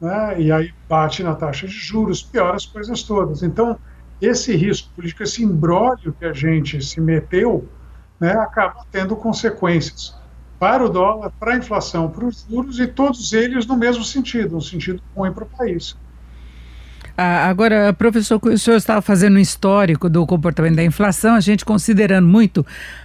né, 0.00 0.40
e 0.40 0.52
aí 0.52 0.72
bate 0.88 1.22
na 1.22 1.34
taxa 1.34 1.66
de 1.66 1.72
juros, 1.72 2.22
piora 2.22 2.56
as 2.56 2.66
coisas 2.66 3.02
todas. 3.02 3.42
Então, 3.42 3.78
esse 4.20 4.54
risco 4.54 4.90
político, 4.94 5.22
esse 5.22 5.42
embrólio 5.42 6.14
que 6.18 6.24
a 6.24 6.32
gente 6.32 6.82
se 6.84 7.00
meteu, 7.00 7.68
né, 8.18 8.32
acaba 8.32 8.84
tendo 8.90 9.14
consequências 9.16 10.14
para 10.58 10.84
o 10.84 10.88
dólar, 10.88 11.30
para 11.38 11.52
a 11.52 11.56
inflação, 11.56 12.08
para 12.08 12.24
os 12.24 12.46
juros, 12.48 12.80
e 12.80 12.86
todos 12.86 13.32
eles 13.32 13.66
no 13.66 13.76
mesmo 13.76 14.02
sentido, 14.02 14.56
um 14.56 14.60
sentido 14.60 15.02
ruim 15.14 15.32
para 15.32 15.44
o 15.44 15.46
país. 15.46 15.96
Ah, 17.16 17.48
agora, 17.48 17.94
professor, 17.94 18.38
o 18.42 18.58
senhor 18.58 18.76
estava 18.76 19.00
fazendo 19.00 19.36
um 19.36 19.40
histórico 19.40 20.08
do 20.08 20.26
comportamento 20.26 20.76
da 20.76 20.84
inflação, 20.84 21.34
a 21.34 21.40
gente 21.40 21.64
considerando 21.64 22.26
muito 22.26 22.64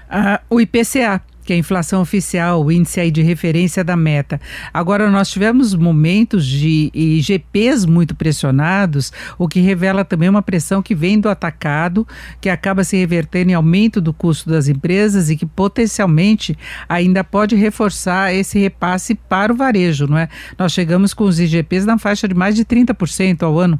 ah, 0.09 0.41
o 0.49 0.59
IPCA, 0.59 1.21
que 1.43 1.53
é 1.53 1.55
a 1.55 1.59
inflação 1.59 2.01
oficial, 2.01 2.63
o 2.63 2.71
índice 2.71 2.99
aí 2.99 3.11
de 3.11 3.21
referência 3.21 3.83
da 3.83 3.95
meta. 3.95 4.39
Agora, 4.73 5.09
nós 5.09 5.29
tivemos 5.29 5.73
momentos 5.73 6.45
de 6.45 6.91
IGPs 6.93 7.85
muito 7.85 8.15
pressionados, 8.15 9.11
o 9.37 9.47
que 9.47 9.59
revela 9.59 10.05
também 10.05 10.29
uma 10.29 10.41
pressão 10.41 10.81
que 10.81 10.95
vem 10.95 11.19
do 11.19 11.29
atacado, 11.29 12.07
que 12.39 12.49
acaba 12.49 12.83
se 12.83 12.97
revertendo 12.97 13.51
em 13.51 13.53
aumento 13.53 13.99
do 13.99 14.13
custo 14.13 14.49
das 14.49 14.67
empresas 14.67 15.29
e 15.29 15.35
que 15.35 15.45
potencialmente 15.45 16.57
ainda 16.87 17.23
pode 17.23 17.55
reforçar 17.55 18.33
esse 18.33 18.59
repasse 18.59 19.15
para 19.15 19.51
o 19.51 19.55
varejo, 19.55 20.07
não 20.07 20.17
é? 20.17 20.29
Nós 20.57 20.71
chegamos 20.71 21.13
com 21.13 21.23
os 21.23 21.39
IGPs 21.39 21.85
na 21.85 21.97
faixa 21.97 22.27
de 22.27 22.35
mais 22.35 22.55
de 22.55 22.65
30% 22.65 23.43
ao 23.43 23.59
ano. 23.59 23.79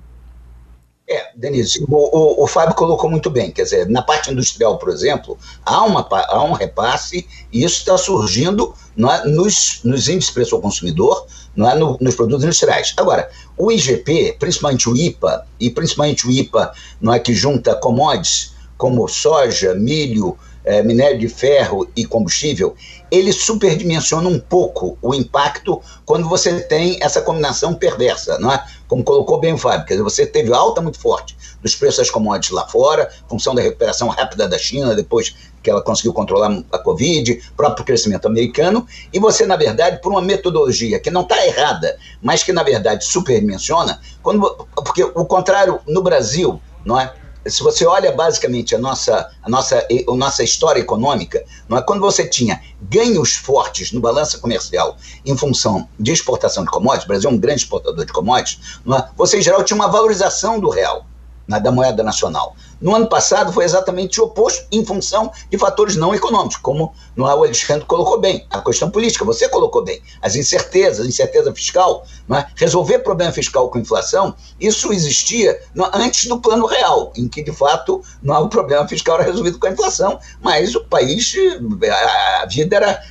É, 1.12 1.30
Denise, 1.36 1.86
o, 1.90 1.96
o, 1.96 2.44
o, 2.46 2.48
Fábio 2.48 2.74
colocou 2.74 3.10
muito 3.10 3.30
bem, 3.30 3.52
quer 3.52 3.64
dizer, 3.64 3.90
na 3.90 4.02
parte 4.02 4.32
industrial, 4.32 4.78
por 4.78 4.90
exemplo, 4.90 5.38
há, 5.66 5.84
uma, 5.84 6.08
há 6.10 6.42
um 6.42 6.54
repasse 6.54 7.28
e 7.52 7.66
isso 7.66 7.80
está 7.80 7.98
surgindo 7.98 8.74
é, 8.98 9.28
nos, 9.28 9.82
nos 9.84 10.08
índices 10.08 10.28
de 10.28 10.34
preço 10.34 10.56
ao 10.56 10.62
consumidor, 10.62 11.26
não 11.54 11.70
é, 11.70 11.76
no, 11.76 11.98
nos 12.00 12.16
produtos 12.16 12.46
industriais. 12.46 12.94
Agora, 12.96 13.30
o 13.58 13.70
IGP, 13.74 14.38
principalmente 14.40 14.90
o 14.90 14.96
IPA, 14.96 15.46
e 15.60 15.70
principalmente 15.70 16.26
o 16.26 16.32
IPA 16.32 16.72
não 17.02 17.14
é, 17.14 17.20
que 17.20 17.34
junta 17.34 17.76
commodities 17.76 18.54
como 18.78 19.06
soja, 19.10 19.76
milho, 19.76 20.38
é, 20.64 20.84
minério 20.84 21.20
de 21.20 21.28
ferro 21.28 21.88
e 21.96 22.06
combustível, 22.06 22.76
ele 23.10 23.34
superdimensiona 23.34 24.28
um 24.28 24.40
pouco 24.40 24.98
o 25.02 25.14
impacto 25.14 25.82
quando 26.06 26.28
você 26.30 26.62
tem 26.62 26.98
essa 27.02 27.22
combinação 27.22 27.74
perversa, 27.74 28.38
não 28.40 28.52
é? 28.52 28.64
Como 28.88 29.04
colocou 29.04 29.40
bem 29.40 29.54
o 29.54 29.58
Fábio, 29.58 29.86
quer 29.86 29.94
dizer, 29.94 30.04
você 30.04 30.26
teve 30.26 30.54
alta 30.54 30.82
muito 30.82 31.00
forte 31.00 31.36
dos 31.62 31.76
preços 31.76 31.98
das 32.00 32.10
commodities 32.10 32.52
lá 32.52 32.68
fora, 32.68 33.10
função 33.28 33.54
da 33.54 33.62
recuperação 33.62 34.08
rápida 34.08 34.48
da 34.48 34.58
China, 34.58 34.96
depois 34.96 35.36
que 35.62 35.70
ela 35.70 35.82
conseguiu 35.82 36.14
controlar 36.14 36.64
a 36.72 36.80
Covid, 36.80 37.40
próprio 37.56 37.86
crescimento 37.86 38.28
americano, 38.28 38.86
e 39.14 39.20
você, 39.20 39.46
na 39.46 39.56
verdade, 39.56 40.02
por 40.02 40.12
uma 40.12 40.22
metodologia 40.22 41.00
que 41.00 41.12
não 41.12 41.22
está 41.22 41.46
errada, 41.46 41.98
mas 42.22 42.44
que, 42.44 42.52
na 42.52 42.64
verdade, 42.64 43.06
superdimensiona, 43.06 44.00
quando, 44.24 44.68
porque 44.76 45.04
o 45.04 45.26
contrário, 45.26 45.80
no 45.88 46.02
Brasil, 46.02 46.60
não 46.84 47.00
é? 47.00 47.14
Se 47.48 47.64
você 47.64 47.86
olha 47.86 48.12
basicamente 48.12 48.76
a 48.76 48.78
nossa, 48.78 49.30
a 49.42 49.50
nossa, 49.50 49.78
a 49.78 50.16
nossa 50.16 50.44
história 50.44 50.80
econômica, 50.80 51.44
não 51.68 51.78
é? 51.78 51.82
quando 51.82 52.02
você 52.02 52.28
tinha 52.28 52.62
ganhos 52.82 53.36
fortes 53.36 53.92
no 53.92 54.00
balanço 54.00 54.40
comercial 54.40 54.98
em 55.26 55.36
função 55.36 55.88
de 56.00 56.12
exportação 56.12 56.64
de 56.64 56.70
commodities, 56.70 57.06
o 57.06 57.08
Brasil 57.08 57.30
é 57.30 57.34
um 57.34 57.38
grande 57.38 57.62
exportador 57.62 58.06
de 58.06 58.14
commodities, 58.14 58.80
não 58.86 58.98
é? 58.98 59.10
você 59.16 59.40
em 59.40 59.42
geral 59.42 59.64
tinha 59.64 59.76
uma 59.76 59.88
valorização 59.88 60.60
do 60.60 60.70
real, 60.70 61.06
na, 61.48 61.58
da 61.58 61.72
moeda 61.72 62.04
nacional. 62.04 62.56
No 62.82 62.96
ano 62.96 63.08
passado 63.08 63.54
foi 63.54 63.64
exatamente 63.64 64.20
o 64.20 64.26
oposto, 64.26 64.66
em 64.72 64.84
função 64.84 65.32
de 65.50 65.58
fatores 65.58 65.96
não 65.96 66.16
econômicos, 66.16 66.58
como 66.58 66.94
no 67.16 67.26
o 67.26 67.28
Alexandre 67.28 67.86
colocou 67.86 68.20
bem, 68.20 68.46
a 68.50 68.60
questão 68.62 68.90
política, 68.90 69.24
você 69.24 69.48
colocou 69.48 69.84
bem, 69.84 70.02
as 70.22 70.36
incertezas, 70.36 71.06
incerteza 71.06 71.54
fiscal, 71.54 72.06
é? 72.32 72.46
resolver 72.56 73.00
problema 73.00 73.32
fiscal 73.32 73.70
com 73.70 73.78
inflação, 73.78 74.34
isso 74.60 74.92
existia 74.92 75.60
no, 75.76 75.86
antes 75.94 76.28
do 76.28 76.40
plano 76.40 76.66
real, 76.66 77.14
em 77.16 77.28
que 77.28 77.44
de 77.44 77.52
fato 77.52 78.02
não 78.22 78.42
o 78.44 78.50
problema 78.50 78.88
fiscal 78.88 79.16
era 79.16 79.26
resolvido 79.26 79.60
com 79.60 79.68
a 79.68 79.72
inflação, 79.72 80.20
mas 80.42 80.74
o 80.74 80.84
país, 80.86 81.36
a, 81.90 82.42
a 82.42 82.46
vida 82.48 82.76
era 82.78 83.02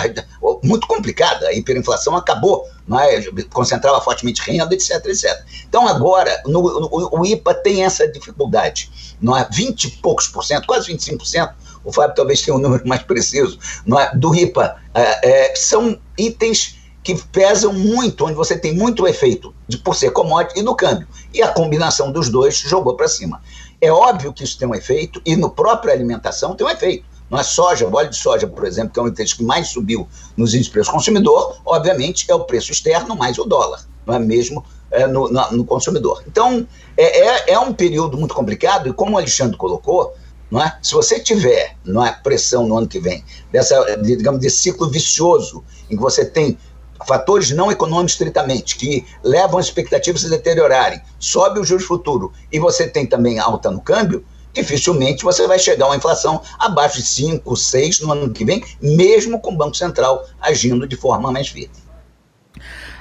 muito 0.62 0.86
complicada, 0.86 1.48
a 1.48 1.54
hiperinflação 1.54 2.14
acabou, 2.14 2.64
é? 2.96 3.20
concentrava 3.52 4.00
fortemente 4.00 4.40
renda, 4.40 4.72
etc, 4.72 5.04
etc. 5.06 5.44
Então 5.68 5.88
agora, 5.88 6.40
no, 6.46 6.62
no, 6.62 6.88
o 7.12 7.26
IPA 7.26 7.54
tem 7.54 7.84
essa 7.84 8.06
dificuldade 8.06 8.90
não 9.20 9.36
é? 9.36 9.46
20 9.50 9.84
e 9.84 9.90
poucos 9.98 10.28
por 10.28 10.44
cento, 10.44 10.66
quase 10.66 10.92
25%, 10.92 11.52
o 11.84 11.92
Fábio 11.92 12.14
talvez 12.14 12.42
tenha 12.42 12.56
um 12.56 12.60
número 12.60 12.86
mais 12.86 13.02
preciso, 13.02 13.58
não 13.84 13.98
é? 13.98 14.14
do 14.14 14.30
RIPA, 14.30 14.76
é, 14.94 15.50
é, 15.50 15.56
são 15.56 15.98
itens 16.16 16.76
que 17.02 17.14
pesam 17.32 17.72
muito, 17.72 18.26
onde 18.26 18.34
você 18.34 18.58
tem 18.58 18.74
muito 18.74 19.06
efeito 19.06 19.54
de, 19.66 19.78
por 19.78 19.94
ser 19.94 20.10
commodity 20.10 20.60
e 20.60 20.62
no 20.62 20.74
câmbio. 20.74 21.08
E 21.32 21.42
a 21.42 21.48
combinação 21.48 22.12
dos 22.12 22.28
dois 22.28 22.58
jogou 22.58 22.94
para 22.96 23.08
cima. 23.08 23.40
É 23.80 23.90
óbvio 23.90 24.32
que 24.32 24.44
isso 24.44 24.58
tem 24.58 24.68
um 24.68 24.74
efeito, 24.74 25.22
e 25.24 25.34
no 25.34 25.48
próprio 25.48 25.92
alimentação 25.92 26.54
tem 26.54 26.66
um 26.66 26.70
efeito. 26.70 27.06
Não 27.30 27.38
é 27.38 27.42
soja, 27.42 27.86
o 27.86 27.94
óleo 27.94 28.10
de 28.10 28.16
soja, 28.16 28.46
por 28.46 28.64
exemplo, 28.64 28.92
que 28.92 29.00
é 29.00 29.02
um 29.02 29.08
item 29.08 29.26
que 29.26 29.42
mais 29.42 29.68
subiu 29.68 30.08
nos 30.36 30.50
índices 30.50 30.66
de 30.66 30.72
preço 30.72 30.90
consumidor, 30.90 31.60
obviamente 31.64 32.24
é 32.30 32.34
o 32.34 32.40
preço 32.40 32.72
externo 32.72 33.14
mais 33.14 33.38
o 33.38 33.44
dólar, 33.44 33.86
não 34.06 34.14
é 34.14 34.18
mesmo 34.18 34.64
é, 34.90 35.06
no, 35.06 35.28
no, 35.28 35.64
consumidor. 35.64 36.22
Então, 36.26 36.66
é, 36.96 37.26
é, 37.26 37.52
é, 37.52 37.58
um 37.58 37.72
período 37.72 38.16
muito 38.16 38.34
complicado, 38.34 38.88
e 38.88 38.92
como 38.92 39.14
o 39.14 39.18
Alexandre 39.18 39.56
colocou, 39.56 40.14
não 40.50 40.62
é? 40.62 40.78
se 40.82 40.94
você 40.94 41.20
tiver 41.20 41.76
não 41.84 42.04
é, 42.04 42.12
pressão 42.12 42.66
no 42.66 42.78
ano 42.78 42.88
que 42.88 42.98
vem, 42.98 43.22
dessa, 43.52 43.96
digamos, 43.98 44.40
desse 44.40 44.58
ciclo 44.58 44.88
vicioso, 44.88 45.62
em 45.90 45.96
que 45.96 46.02
você 46.02 46.24
tem 46.24 46.58
fatores 47.06 47.50
não 47.50 47.70
econômicos 47.70 48.12
estritamente, 48.12 48.76
que 48.76 49.04
levam 49.22 49.58
as 49.58 49.66
expectativas 49.66 50.22
a 50.22 50.24
se 50.24 50.30
deteriorarem, 50.30 51.00
sobe 51.18 51.60
o 51.60 51.64
juros 51.64 51.84
futuro 51.84 52.32
e 52.50 52.58
você 52.58 52.88
tem 52.88 53.06
também 53.06 53.38
alta 53.38 53.70
no 53.70 53.80
câmbio, 53.80 54.24
dificilmente 54.62 55.24
você 55.24 55.46
vai 55.46 55.58
chegar 55.58 55.86
a 55.86 55.88
uma 55.88 55.96
inflação 55.96 56.42
abaixo 56.58 56.98
de 56.98 57.06
5, 57.06 57.56
6 57.56 58.00
no 58.00 58.12
ano 58.12 58.30
que 58.30 58.44
vem, 58.44 58.64
mesmo 58.80 59.40
com 59.40 59.52
o 59.52 59.56
Banco 59.56 59.76
Central 59.76 60.26
agindo 60.40 60.86
de 60.86 60.96
forma 60.96 61.30
mais 61.30 61.48
firme. 61.48 61.87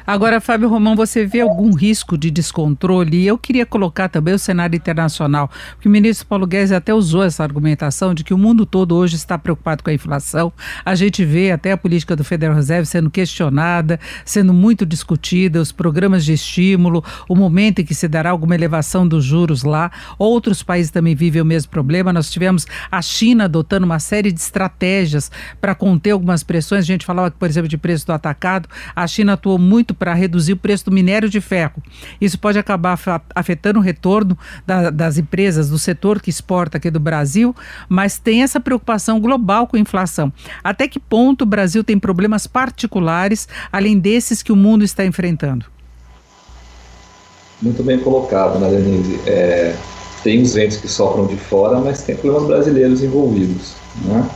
Agora, 0.09 0.39
Fábio 0.39 0.69
Romão, 0.69 0.95
você 0.95 1.25
vê 1.25 1.41
algum 1.41 1.73
risco 1.73 2.17
de 2.17 2.31
descontrole? 2.31 3.17
E 3.17 3.27
eu 3.27 3.37
queria 3.37 3.65
colocar 3.65 4.07
também 4.07 4.33
o 4.33 4.39
cenário 4.39 4.77
internacional, 4.77 5.51
porque 5.71 5.89
o 5.89 5.91
ministro 5.91 6.25
Paulo 6.25 6.47
Guedes 6.47 6.71
até 6.71 6.93
usou 6.93 7.23
essa 7.23 7.43
argumentação 7.43 8.13
de 8.13 8.23
que 8.23 8.33
o 8.33 8.37
mundo 8.37 8.65
todo 8.65 8.95
hoje 8.95 9.17
está 9.17 9.37
preocupado 9.37 9.83
com 9.83 9.89
a 9.89 9.93
inflação. 9.93 10.53
A 10.85 10.95
gente 10.95 11.25
vê 11.25 11.51
até 11.51 11.73
a 11.73 11.77
política 11.77 12.15
do 12.15 12.23
Federal 12.23 12.55
Reserve 12.55 12.85
sendo 12.85 13.09
questionada, 13.11 13.99
sendo 14.23 14.53
muito 14.53 14.85
discutida, 14.85 15.59
os 15.59 15.73
programas 15.73 16.23
de 16.23 16.31
estímulo, 16.31 17.03
o 17.27 17.35
momento 17.35 17.79
em 17.79 17.83
que 17.83 17.93
se 17.93 18.07
dará 18.07 18.29
alguma 18.29 18.55
elevação 18.55 19.05
dos 19.05 19.25
juros 19.25 19.63
lá. 19.63 19.91
Outros 20.17 20.63
países 20.63 20.89
também 20.89 21.15
vivem 21.15 21.41
o 21.41 21.45
mesmo 21.45 21.69
problema. 21.69 22.13
Nós 22.13 22.31
tivemos 22.31 22.65
a 22.89 23.01
China 23.01 23.43
adotando 23.43 23.85
uma 23.85 23.99
série 23.99 24.31
de 24.31 24.39
estratégias 24.39 25.29
para 25.59 25.75
conter 25.75 26.11
algumas 26.11 26.43
pressões. 26.43 26.85
A 26.85 26.87
gente 26.87 27.05
falava, 27.05 27.29
por 27.29 27.49
exemplo, 27.49 27.67
de 27.67 27.77
preço 27.77 28.07
do 28.07 28.13
atacado. 28.13 28.69
A 28.95 29.05
China 29.05 29.33
atuou 29.33 29.59
muito 29.59 29.96
para 29.97 30.13
reduzir 30.13 30.53
o 30.53 30.57
preço 30.57 30.85
do 30.85 30.91
minério 30.91 31.29
de 31.29 31.41
ferro. 31.41 31.81
Isso 32.19 32.37
pode 32.37 32.57
acabar 32.57 32.99
afetando 33.35 33.79
o 33.79 33.81
retorno 33.81 34.37
da, 34.65 34.89
das 34.89 35.17
empresas 35.17 35.69
do 35.69 35.77
setor 35.77 36.21
que 36.21 36.29
exporta 36.29 36.77
aqui 36.77 36.89
do 36.89 36.99
Brasil, 36.99 37.55
mas 37.89 38.17
tem 38.17 38.43
essa 38.43 38.59
preocupação 38.59 39.19
global 39.19 39.67
com 39.67 39.77
a 39.77 39.79
inflação. 39.79 40.31
Até 40.63 40.87
que 40.87 40.99
ponto 40.99 41.43
o 41.43 41.45
Brasil 41.45 41.83
tem 41.83 41.97
problemas 41.97 42.47
particulares, 42.47 43.47
além 43.71 43.99
desses 43.99 44.41
que 44.41 44.51
o 44.51 44.55
mundo 44.55 44.83
está 44.83 45.05
enfrentando? 45.05 45.65
Muito 47.61 47.81
bem 47.83 47.99
colocado, 47.99 48.59
né, 48.59 48.69
Denise? 48.69 49.19
É, 49.25 49.75
tem 50.23 50.41
os 50.41 50.53
ventos 50.53 50.77
que 50.77 50.87
sopram 50.87 51.25
de 51.25 51.37
fora, 51.37 51.79
mas 51.79 52.03
tem 52.03 52.15
problemas 52.15 52.47
brasileiros 52.47 53.01
envolvidos. 53.01 53.73
Né? 54.03 54.29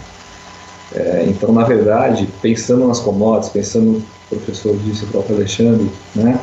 É, 0.94 1.26
então, 1.28 1.52
na 1.54 1.64
verdade, 1.64 2.28
pensando 2.42 2.88
nas 2.88 3.00
commodities, 3.00 3.52
pensando 3.52 4.04
professor 4.38 4.76
disse, 4.78 5.04
o 5.06 5.08
próprio 5.08 5.36
Alexandre, 5.36 5.90
né, 6.16 6.40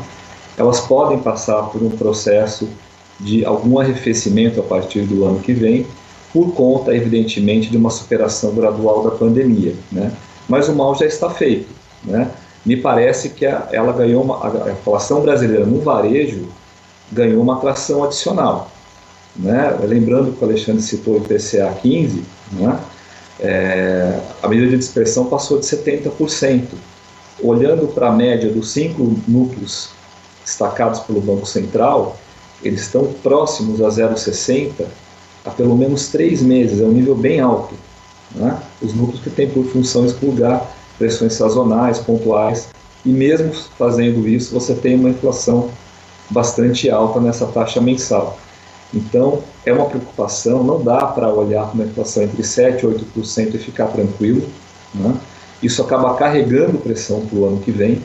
elas 0.57 0.81
podem 0.81 1.19
passar 1.19 1.63
por 1.65 1.83
um 1.83 1.91
processo 1.91 2.69
de 3.21 3.45
algum 3.45 3.79
arrefecimento 3.79 4.61
a 4.61 4.63
partir 4.63 5.03
do 5.03 5.25
ano 5.25 5.41
que 5.41 5.53
vem, 5.53 5.87
por 6.33 6.53
conta, 6.53 6.95
evidentemente, 6.95 7.71
de 7.71 7.77
uma 7.77 7.91
superação 7.91 8.55
gradual 8.55 9.03
da 9.03 9.11
pandemia. 9.13 9.75
Né? 9.91 10.13
Mas 10.49 10.69
o 10.69 10.75
mal 10.75 10.95
já 10.95 11.07
está 11.07 11.31
feito. 11.31 11.69
Né? 12.05 12.31
Me 12.65 12.77
parece 12.77 13.31
que 13.31 13.47
a, 13.47 13.69
ela 13.73 13.93
ganhou 13.93 14.23
uma, 14.23 14.67
a 14.67 14.73
inflação 14.73 15.21
brasileira 15.21 15.65
no 15.65 15.81
varejo 15.81 16.47
ganhou 17.11 17.43
uma 17.43 17.57
atração 17.57 18.05
adicional. 18.05 18.71
Né? 19.35 19.77
Lembrando 19.83 20.33
que 20.33 20.45
o 20.45 20.49
Alexandre 20.49 20.83
citou 20.83 21.15
o 21.15 21.17
IPCA 21.19 21.73
15, 21.81 22.25
né? 22.53 22.79
É, 23.41 24.19
a 24.43 24.49
medida 24.49 24.71
de 24.71 24.79
dispersão 24.79 25.27
passou 25.27 25.61
de 25.61 25.67
70% 25.67 26.63
olhando 27.43 27.89
para 27.89 28.09
a 28.09 28.13
média 28.13 28.51
dos 28.51 28.71
cinco 28.71 29.17
núcleos 29.27 29.91
destacados 30.45 31.01
pelo 31.01 31.21
Banco 31.21 31.47
Central, 31.47 32.17
eles 32.63 32.83
estão 32.83 33.13
próximos 33.23 33.81
a 33.81 33.89
0,60 33.89 34.87
há 35.45 35.51
pelo 35.51 35.77
menos 35.77 36.09
três 36.09 36.43
meses, 36.43 36.81
é 36.81 36.85
um 36.85 36.93
nível 36.93 37.15
bem 37.15 37.41
alto. 37.41 37.75
Né? 38.35 38.59
Os 38.83 38.95
núcleos 38.95 39.23
que 39.23 39.31
têm 39.31 39.49
por 39.49 39.65
função 39.67 40.05
expurgar 40.05 40.69
pressões 40.99 41.35
sazonais, 41.35 41.99
pontuais, 41.99 42.69
e 43.05 43.11
mesmo 43.11 43.53
fazendo 43.79 44.29
isso, 44.29 44.53
você 44.53 44.75
tem 44.75 44.97
uma 44.97 45.11
inflação 45.11 45.71
bastante 46.29 46.91
alta 46.91 47.21
nessa 47.21 47.47
taxa 47.47 47.81
mensal. 47.81 48.39
Então, 48.93 49.43
é 49.65 49.73
uma 49.73 49.87
preocupação, 49.87 50.65
não 50.65 50.83
dá 50.83 51.07
para 51.07 51.29
olhar 51.33 51.67
para 51.67 51.75
uma 51.75 51.85
inflação 51.85 52.23
entre 52.23 52.43
7% 52.43 52.83
e 52.83 53.21
8% 53.21 53.55
e 53.55 53.59
ficar 53.59 53.87
tranquilo. 53.87 54.47
Né? 54.95 55.15
Isso 55.63 55.83
acaba 55.83 56.15
carregando 56.15 56.79
pressão 56.79 57.27
para 57.27 57.39
o 57.39 57.47
ano 57.47 57.61
que 57.61 57.71
vem. 57.71 58.01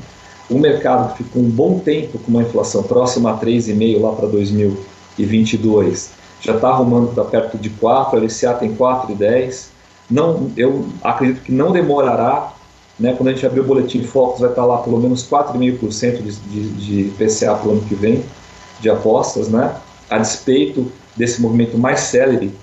O 0.49 0.57
mercado 0.57 1.15
ficou 1.15 1.41
um 1.41 1.49
bom 1.49 1.79
tempo 1.79 2.19
com 2.19 2.31
uma 2.31 2.41
inflação 2.41 2.83
próxima 2.83 3.31
a 3.31 3.37
3,5% 3.37 4.01
lá 4.01 4.11
para 4.11 4.27
2022, 4.27 6.11
já 6.41 6.55
está 6.55 6.69
arrumando 6.69 7.13
para 7.13 7.23
perto 7.23 7.57
de 7.57 7.69
4%, 7.69 8.13
a 8.13 8.17
LCA 8.17 8.53
tem 8.59 8.75
4,10%. 8.75 9.67
Não, 10.11 10.51
eu 10.57 10.85
acredito 11.01 11.41
que 11.41 11.51
não 11.51 11.71
demorará, 11.71 12.51
né, 12.99 13.13
quando 13.13 13.29
a 13.29 13.31
gente 13.31 13.45
abrir 13.45 13.61
o 13.61 13.63
boletim 13.63 13.99
de 13.99 14.07
focos, 14.07 14.41
vai 14.41 14.49
estar 14.49 14.61
tá 14.61 14.67
lá 14.67 14.79
pelo 14.79 14.99
menos 14.99 15.25
4,5% 15.27 16.21
de, 16.21 16.31
de, 16.31 16.69
de 16.73 17.11
PCA 17.11 17.55
para 17.55 17.69
o 17.69 17.71
ano 17.71 17.81
que 17.81 17.95
vem, 17.95 18.23
de 18.81 18.89
apostas, 18.89 19.47
né, 19.47 19.73
a 20.09 20.17
despeito 20.17 20.91
desse 21.15 21.41
movimento 21.41 21.77
mais 21.77 22.01
célere 22.01 22.53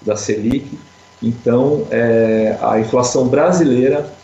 da 0.00 0.16
Selic. 0.16 0.78
Então, 1.20 1.86
é, 1.90 2.56
a 2.62 2.78
inflação 2.78 3.26
brasileira 3.26 4.15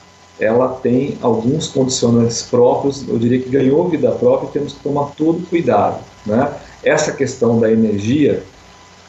ela 0.42 0.68
tem 0.68 1.16
alguns 1.22 1.68
condicionantes 1.68 2.42
próprios, 2.42 3.06
eu 3.08 3.16
diria 3.16 3.38
que 3.38 3.48
ganhou 3.48 3.88
vida 3.88 4.10
própria 4.10 4.48
e 4.48 4.50
temos 4.50 4.72
que 4.72 4.80
tomar 4.80 5.12
todo 5.16 5.46
cuidado. 5.48 6.00
Né? 6.26 6.52
Essa 6.82 7.12
questão 7.12 7.60
da 7.60 7.70
energia 7.70 8.42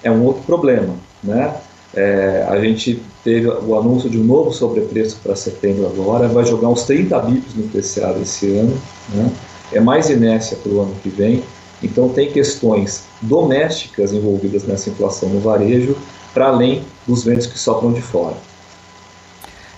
é 0.04 0.12
um 0.12 0.24
outro 0.24 0.44
problema. 0.44 0.94
Né? 1.24 1.56
É, 1.96 2.46
a 2.48 2.60
gente 2.60 3.02
teve 3.24 3.48
o 3.48 3.78
anúncio 3.78 4.10
de 4.10 4.20
um 4.20 4.24
novo 4.24 4.52
sobrepreço 4.52 5.18
para 5.24 5.36
setembro 5.36 5.88
agora, 5.88 6.28
vai 6.28 6.46
jogar 6.46 6.70
uns 6.70 6.84
30 6.84 7.20
bips 7.20 7.56
no 7.56 7.64
PCA 7.70 8.14
desse 8.14 8.56
ano, 8.56 8.78
né? 9.10 9.32
é 9.72 9.80
mais 9.80 10.10
inércia 10.10 10.56
para 10.58 10.72
o 10.72 10.82
ano 10.82 10.94
que 11.02 11.10
vem, 11.10 11.44
então 11.82 12.10
tem 12.10 12.32
questões 12.32 13.04
domésticas 13.22 14.14
envolvidas 14.14 14.64
nessa 14.64 14.90
inflação 14.90 15.30
no 15.30 15.40
varejo, 15.40 15.96
para 16.34 16.48
além 16.48 16.84
dos 17.08 17.24
ventos 17.24 17.48
que 17.48 17.58
sopram 17.58 17.92
de 17.92 18.02
fora. 18.02 18.36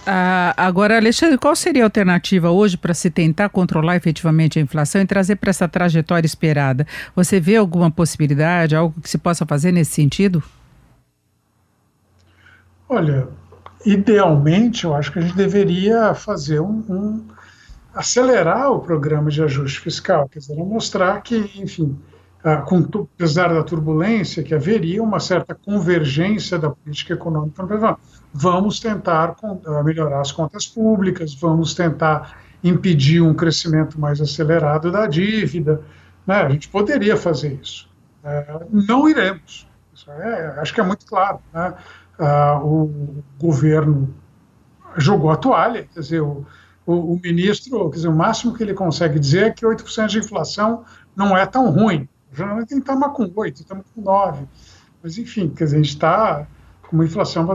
Ah, 0.08 0.54
agora, 0.56 0.98
Alexandre, 0.98 1.38
qual 1.38 1.56
seria 1.56 1.84
a 1.84 1.88
alternativa 1.88 2.52
hoje 2.52 2.78
para 2.78 2.94
se 2.94 3.10
tentar 3.10 3.50
controlar 3.50 3.96
efetivamente 3.96 4.60
a 4.60 4.62
inflação 4.62 5.02
e 5.02 5.06
trazer 5.06 5.38
para 5.38 5.50
essa 5.50 5.68
trajetória 5.68 6.28
esperada? 6.28 6.86
Você 7.16 7.40
vê 7.40 7.56
alguma 7.56 7.90
possibilidade, 7.90 8.76
algo 8.76 9.02
que 9.02 9.10
se 9.10 9.18
possa 9.18 9.46
fazer 9.46 9.72
nesse 9.72 9.94
sentido? 9.94 10.44
Olha, 12.88 13.28
idealmente, 13.84 14.86
eu 14.86 14.94
acho 14.94 15.12
que 15.12 15.18
a 15.18 15.22
gente 15.24 15.36
deveria 15.36 16.14
fazer 16.14 16.60
um, 16.60 16.84
um 16.88 17.26
acelerar 17.96 18.72
o 18.72 18.82
programa 18.82 19.32
de 19.32 19.42
ajuste 19.42 19.80
fiscal, 19.80 20.30
quer 20.30 20.40
dizer, 20.40 20.56
mostrar 20.56 21.22
que, 21.22 21.52
enfim, 21.56 21.98
com, 22.68 22.88
apesar 23.16 23.54
da 23.54 23.64
turbulência, 23.64 24.44
que 24.44 24.54
haveria 24.54 25.02
uma 25.02 25.20
certa 25.20 25.56
convergência 25.56 26.60
da 26.60 26.70
política 26.70 27.14
econômica 27.14 27.62
no 27.62 27.68
Brasil 27.68 27.98
vamos 28.38 28.82
tentar 28.82 29.34
ah, 29.42 29.84
melhorar 29.84 30.20
as 30.20 30.30
contas 30.34 30.68
públicas, 30.68 31.34
vamos 31.34 31.74
tentar 31.74 32.38
impedir 32.62 33.22
um 33.22 33.34
crescimento 33.34 33.98
mais 33.98 34.20
acelerado 34.20 34.92
da 34.92 35.08
dívida. 35.08 35.82
Né? 36.28 36.36
A 36.36 36.50
gente 36.50 36.68
poderia 36.68 37.16
fazer 37.16 37.58
isso. 37.62 37.90
É, 38.22 38.46
não 38.70 39.08
iremos. 39.08 39.66
É, 40.08 40.56
acho 40.58 40.74
que 40.74 40.82
é 40.82 40.84
muito 40.84 41.06
claro. 41.06 41.40
Né? 41.54 41.74
Ah, 42.20 42.60
o 42.62 43.24
governo 43.40 44.14
jogou 44.98 45.32
a 45.32 45.38
toalha, 45.38 45.88
quer 45.94 46.00
dizer, 46.02 46.22
o, 46.22 46.46
o, 46.86 47.14
o, 47.14 47.20
ministro, 47.24 47.90
quer 47.90 47.96
dizer, 47.98 48.10
o 48.10 48.16
máximo 48.16 48.54
que 48.54 48.64
ele 48.64 48.74
consegue 48.74 49.18
dizer 49.18 49.44
é 49.46 49.52
que 49.52 49.66
8% 49.66 50.08
de 50.08 50.20
inflação 50.20 50.84
não 51.16 51.38
é 51.38 51.46
tão 51.46 51.70
ruim. 51.70 52.08
Geralmente 52.36 52.68
tem 52.68 52.82
que 52.82 52.92
estar 52.92 53.10
com 53.10 53.32
8, 53.34 53.62
estamos 53.62 53.86
com 53.94 54.02
9. 54.02 54.46
Mas, 55.02 55.18
enfim, 55.18 55.50
quer 55.50 55.66
dizer, 55.66 55.78
a 55.78 55.82
gente 55.82 55.90
está 55.90 56.48
com 56.82 56.96
uma 56.96 57.06
inflação, 57.06 57.48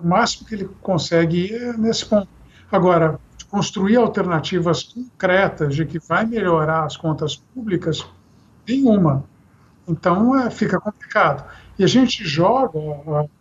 o 0.00 0.06
máximo 0.06 0.46
que 0.46 0.54
ele 0.54 0.70
consegue 0.80 1.54
é 1.54 1.76
nesse 1.76 2.06
ponto. 2.06 2.28
Agora, 2.70 3.18
construir 3.50 3.96
alternativas 3.96 4.82
concretas 4.84 5.74
de 5.74 5.84
que 5.84 5.98
vai 5.98 6.24
melhorar 6.24 6.84
as 6.84 6.96
contas 6.96 7.36
públicas, 7.36 8.06
nenhuma. 8.66 9.24
Então, 9.86 10.38
é, 10.38 10.50
fica 10.50 10.78
complicado. 10.78 11.50
E 11.78 11.84
a 11.84 11.86
gente 11.86 12.24
joga 12.24 12.78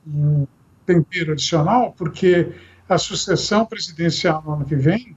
um 0.08 0.48
tempero 0.86 1.34
adicional, 1.34 1.94
porque 1.98 2.54
a 2.88 2.98
sucessão 2.98 3.66
presidencial 3.66 4.42
no 4.46 4.54
ano 4.54 4.66
que 4.66 4.76
vem, 4.76 5.16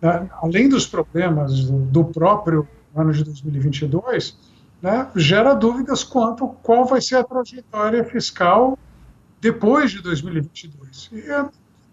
né, 0.00 0.28
além 0.40 0.68
dos 0.68 0.86
problemas 0.86 1.64
do, 1.64 1.78
do 1.80 2.04
próprio 2.06 2.66
ano 2.94 3.12
de 3.12 3.22
2022, 3.22 4.55
né, 4.86 5.08
gera 5.16 5.52
dúvidas 5.52 6.04
quanto 6.04 6.46
qual 6.62 6.84
vai 6.84 7.00
ser 7.00 7.16
a 7.16 7.24
trajetória 7.24 8.04
fiscal 8.04 8.78
depois 9.40 9.90
de 9.90 10.00
2022. 10.00 11.10
E 11.12 11.24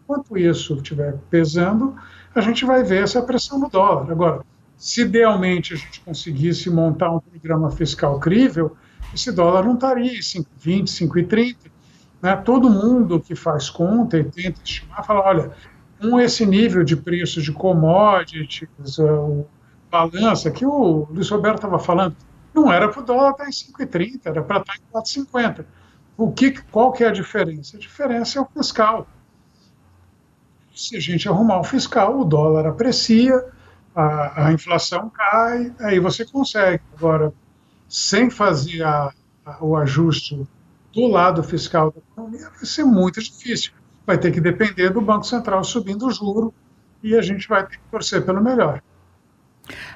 enquanto 0.03 0.37
isso 0.37 0.75
estiver 0.75 1.17
pesando, 1.27 1.95
a 2.35 2.39
gente 2.39 2.63
vai 2.63 2.83
ver 2.83 3.01
essa 3.01 3.19
pressão 3.23 3.57
no 3.57 3.67
dólar. 3.67 4.11
Agora, 4.11 4.41
se 4.77 5.01
idealmente 5.01 5.73
a 5.73 5.75
gente 5.75 6.01
conseguisse 6.01 6.69
montar 6.69 7.09
um 7.09 7.19
programa 7.19 7.71
fiscal 7.71 8.19
crível, 8.19 8.77
esse 9.11 9.31
dólar 9.31 9.65
não 9.65 9.73
estaria 9.73 10.11
em 10.11 10.19
5,20, 10.19 10.83
5,30. 10.83 11.55
Né? 12.21 12.35
Todo 12.35 12.69
mundo 12.69 13.19
que 13.19 13.33
faz 13.33 13.71
conta 13.71 14.19
e 14.19 14.23
tenta 14.23 14.61
estimar 14.63 15.03
fala, 15.03 15.21
olha, 15.21 15.51
com 15.99 16.19
esse 16.19 16.45
nível 16.45 16.83
de 16.83 16.95
preço 16.95 17.41
de 17.41 17.51
commodities, 17.51 18.99
o 18.99 19.47
balança, 19.89 20.51
que 20.51 20.63
o 20.63 21.07
Luiz 21.09 21.29
Roberto 21.29 21.55
estava 21.55 21.79
falando, 21.79 22.15
não 22.53 22.71
era 22.71 22.87
para 22.87 23.01
o 23.01 23.05
dólar 23.05 23.31
estar 23.31 23.47
em 23.47 23.51
5,30, 23.51 24.19
era 24.25 24.43
para 24.43 24.61
estar 24.61 24.75
em 24.75 25.23
4,50. 25.23 25.65
O 26.15 26.31
que, 26.31 26.51
qual 26.71 26.91
que 26.91 27.03
é 27.03 27.07
a 27.07 27.11
diferença? 27.11 27.77
A 27.77 27.79
diferença 27.79 28.37
é 28.37 28.41
o 28.41 28.45
fiscal. 28.45 29.07
Se 30.75 30.95
a 30.95 30.99
gente 30.99 31.27
arrumar 31.27 31.59
o 31.59 31.63
fiscal, 31.63 32.19
o 32.19 32.25
dólar 32.25 32.67
aprecia, 32.67 33.33
a, 33.95 34.47
a 34.47 34.53
inflação 34.53 35.09
cai, 35.09 35.73
aí 35.79 35.99
você 35.99 36.25
consegue. 36.25 36.81
Agora, 36.95 37.33
sem 37.87 38.29
fazer 38.29 38.83
a, 38.83 39.11
a, 39.45 39.63
o 39.63 39.75
ajuste 39.75 40.47
do 40.93 41.07
lado 41.07 41.43
fiscal 41.43 41.91
da 41.91 41.99
economia, 41.99 42.49
vai 42.49 42.65
ser 42.65 42.83
muito 42.83 43.21
difícil. 43.21 43.71
Vai 44.05 44.17
ter 44.17 44.31
que 44.31 44.41
depender 44.41 44.89
do 44.89 45.01
Banco 45.01 45.25
Central 45.25 45.63
subindo 45.63 46.07
o 46.07 46.11
juro 46.11 46.53
e 47.01 47.15
a 47.15 47.21
gente 47.21 47.47
vai 47.47 47.65
ter 47.65 47.77
que 47.77 47.83
torcer 47.89 48.23
pelo 48.25 48.41
melhor. 48.41 48.81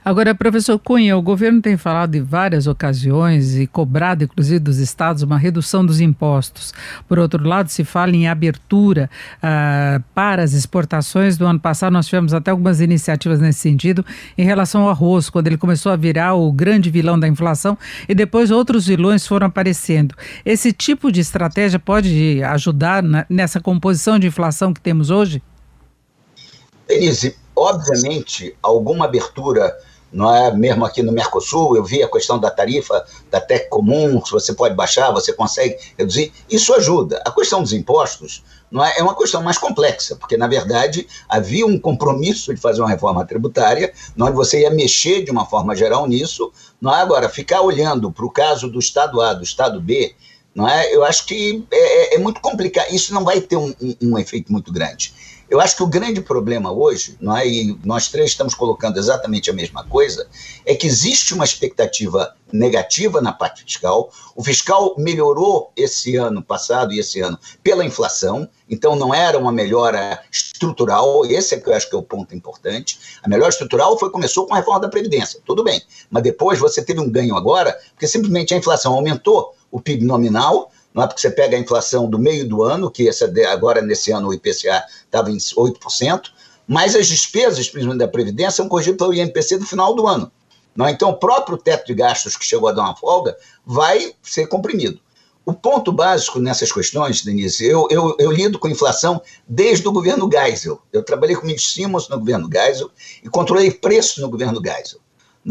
Agora, 0.04 0.34
professor 0.34 0.80
Cunha, 0.80 1.18
o 1.18 1.22
governo 1.22 1.62
tem 1.62 1.76
falado 1.76 2.16
em 2.16 2.22
várias 2.22 2.68
ocasiões 2.68 3.58
e 3.58 3.68
cobrado, 3.68 4.24
inclusive, 4.24 4.60
dos 4.60 4.78
estados 4.78 5.22
uma 5.22 5.38
redução 5.38 5.86
dos 5.86 6.00
impostos. 6.00 6.74
Por 7.08 7.20
outro 7.20 7.46
lado, 7.46 7.70
se 7.70 7.84
fala 7.84 8.16
em 8.16 8.28
abertura 8.28 9.10
uh, 9.38 10.02
para 10.16 10.42
as 10.42 10.54
exportações. 10.54 11.38
Do 11.38 11.46
ano 11.46 11.60
passado, 11.60 11.92
nós 11.92 12.06
tivemos 12.06 12.34
até 12.34 12.52
algumas 12.52 12.80
iniciativas 12.80 13.42
nesse 13.42 13.60
sentido 13.60 14.06
em 14.38 14.46
relação 14.46 14.84
ao 14.84 14.90
arroz, 14.90 15.30
quando 15.30 15.48
ele 15.48 15.58
começou 15.58 15.92
a 15.92 15.98
virar 15.98 16.36
o 16.36 16.52
grande 16.52 16.90
vilão 16.90 17.20
da 17.20 17.28
inflação 17.28 17.78
e 18.08 18.16
depois 18.16 18.52
outros 18.52 18.88
vilões 18.88 19.28
foram 19.28 19.48
aparecendo. 19.48 20.16
Esse 20.46 20.72
tipo 20.72 21.12
de 21.12 21.20
estratégia 21.20 21.80
pode 21.80 22.42
ajudar 22.44 23.04
na, 23.04 23.26
nessa 23.30 23.60
composição 23.60 24.18
de 24.18 24.28
inflação 24.28 24.74
que 24.74 24.80
temos 24.80 25.10
hoje? 25.10 25.42
Denise, 26.88 27.36
obviamente, 27.58 28.56
alguma 28.62 29.06
abertura, 29.06 29.76
não 30.12 30.34
é 30.34 30.56
mesmo 30.56 30.86
aqui 30.86 31.02
no 31.02 31.12
Mercosul, 31.12 31.76
eu 31.76 31.84
vi 31.84 32.02
a 32.02 32.10
questão 32.10 32.40
da 32.40 32.50
tarifa 32.50 33.06
da 33.30 33.42
TEC 33.42 33.68
comum, 33.70 34.24
se 34.24 34.32
você 34.32 34.54
pode 34.54 34.76
baixar, 34.76 35.12
você 35.12 35.34
consegue 35.34 35.78
reduzir, 35.98 36.32
isso 36.50 36.74
ajuda. 36.74 37.22
A 37.26 37.32
questão 37.32 37.62
dos 37.62 37.74
impostos 37.74 38.44
não 38.72 38.84
é, 38.84 38.98
é 38.98 39.04
uma 39.04 39.16
questão 39.16 39.42
mais 39.42 39.58
complexa, 39.58 40.16
porque, 40.16 40.38
na 40.38 40.48
verdade, 40.48 41.08
havia 41.28 41.66
um 41.66 41.80
compromisso 41.80 42.54
de 42.54 42.60
fazer 42.60 42.82
uma 42.82 42.90
reforma 42.90 43.26
tributária, 43.26 43.92
onde 44.20 44.34
você 44.34 44.62
ia 44.62 44.70
mexer 44.70 45.24
de 45.24 45.32
uma 45.32 45.46
forma 45.46 45.76
geral 45.76 46.06
nisso, 46.06 46.52
não 46.80 46.94
é 46.94 47.02
agora 47.02 47.28
ficar 47.28 47.62
olhando 47.62 48.12
para 48.12 48.26
o 48.26 48.32
caso 48.32 48.70
do 48.70 48.80
Estado 48.80 49.20
A, 49.22 49.34
do 49.34 49.44
Estado 49.44 49.82
B, 49.82 50.16
não 50.58 50.68
é? 50.68 50.94
Eu 50.94 51.04
acho 51.04 51.28
que 51.28 51.64
é, 51.72 52.16
é, 52.16 52.16
é 52.16 52.18
muito 52.18 52.42
complicado. 52.42 52.92
Isso 52.92 53.14
não 53.14 53.24
vai 53.24 53.40
ter 53.40 53.56
um, 53.56 53.76
um, 53.80 53.96
um 54.02 54.18
efeito 54.18 54.52
muito 54.52 54.74
grande. 54.74 55.14
Eu 55.50 55.62
acho 55.62 55.78
que 55.78 55.84
o 55.84 55.88
grande 55.88 56.20
problema 56.20 56.72
hoje, 56.72 57.18
não 57.22 57.36
é, 57.36 57.48
e 57.48 57.80
nós 57.86 58.10
três 58.10 58.32
estamos 58.32 58.54
colocando 58.54 58.98
exatamente 58.98 59.50
a 59.50 59.54
mesma 59.54 59.84
coisa, 59.86 60.28
é 60.66 60.76
que 60.76 60.86
existe 60.86 61.34
uma 61.34 61.46
expectativa 61.46 62.36
negativa 62.52 63.22
na 63.22 63.32
parte 63.32 63.64
fiscal. 63.64 64.12
O 64.36 64.44
fiscal 64.44 64.94
melhorou 64.98 65.72
esse 65.76 66.18
ano 66.18 66.44
passado 66.44 66.94
e 66.94 67.00
esse 67.00 67.22
ano 67.22 67.40
pela 67.64 67.86
inflação, 67.86 68.48
então 68.70 68.96
não 68.96 69.14
era 69.14 69.38
uma 69.38 69.52
melhora 69.52 70.22
estrutural. 70.30 71.26
Esse 71.26 71.56
é 71.56 71.60
que 71.60 71.70
eu 71.70 71.74
acho 71.74 71.90
que 71.90 71.96
é 71.96 72.00
o 72.00 72.04
ponto 72.04 72.36
importante. 72.36 73.00
A 73.24 73.30
melhora 73.30 73.50
estrutural 73.50 73.98
foi 73.98 74.10
começou 74.10 74.46
com 74.48 74.54
a 74.54 74.58
reforma 74.58 74.82
da 74.82 74.90
previdência, 74.90 75.40
tudo 75.46 75.64
bem, 75.64 75.82
mas 76.10 76.24
depois 76.24 76.60
você 76.60 76.82
teve 76.82 77.00
um 77.00 77.10
ganho 77.10 77.36
agora, 77.38 77.78
porque 77.92 78.08
simplesmente 78.08 78.54
a 78.54 78.58
inflação 78.58 78.94
aumentou 78.94 79.56
o 79.72 79.80
PIB 79.80 80.06
nominal 80.06 80.72
não 80.98 81.04
é 81.04 81.08
porque 81.08 81.22
você 81.22 81.30
pega 81.30 81.56
a 81.56 81.60
inflação 81.60 82.10
do 82.10 82.18
meio 82.18 82.50
do 82.50 82.64
ano, 82.64 82.90
que 82.90 83.08
essa, 83.08 83.32
agora 83.52 83.84
nesse 83.84 84.12
ano 84.12 84.30
o 84.30 84.34
IPCA 84.34 84.84
estava 85.06 85.30
em 85.30 85.38
8%, 85.38 86.22
mas 86.68 86.96
as 86.96 87.06
despesas, 87.06 87.70
principalmente 87.70 88.00
da 88.00 88.08
Previdência, 88.08 88.54
são 88.54 88.68
corrigidas 88.68 88.98
pelo 88.98 89.14
INPC 89.14 89.60
do 89.60 89.66
final 89.68 89.94
do 89.94 90.08
ano. 90.08 90.32
Não 90.76 90.88
é? 90.88 90.92
Então, 90.92 91.12
o 91.12 91.14
próprio 91.20 91.56
teto 91.56 91.86
de 91.86 91.94
gastos 91.94 92.36
que 92.36 92.44
chegou 92.44 92.68
a 92.68 92.72
dar 92.72 92.82
uma 92.82 92.96
folga 92.96 93.38
vai 93.64 94.16
ser 94.24 94.48
comprimido. 94.48 95.00
O 95.46 95.54
ponto 95.54 95.92
básico 95.92 96.40
nessas 96.40 96.72
questões, 96.72 97.24
Denise, 97.24 97.64
eu, 97.64 97.88
eu, 97.92 98.16
eu 98.18 98.32
lido 98.32 98.58
com 98.58 98.68
inflação 98.68 99.22
desde 99.48 99.88
o 99.88 99.92
governo 99.92 100.28
Geisel. 100.28 100.82
Eu 100.92 101.04
trabalhei 101.04 101.36
com 101.36 101.46
Mitch 101.46 101.74
Simmons 101.74 102.10
no 102.10 102.18
governo 102.18 102.50
Geisel 102.52 102.90
e 103.24 103.30
controlei 103.30 103.70
preço 103.70 104.20
no 104.20 104.30
governo 104.32 104.60
Geisel. 104.66 105.00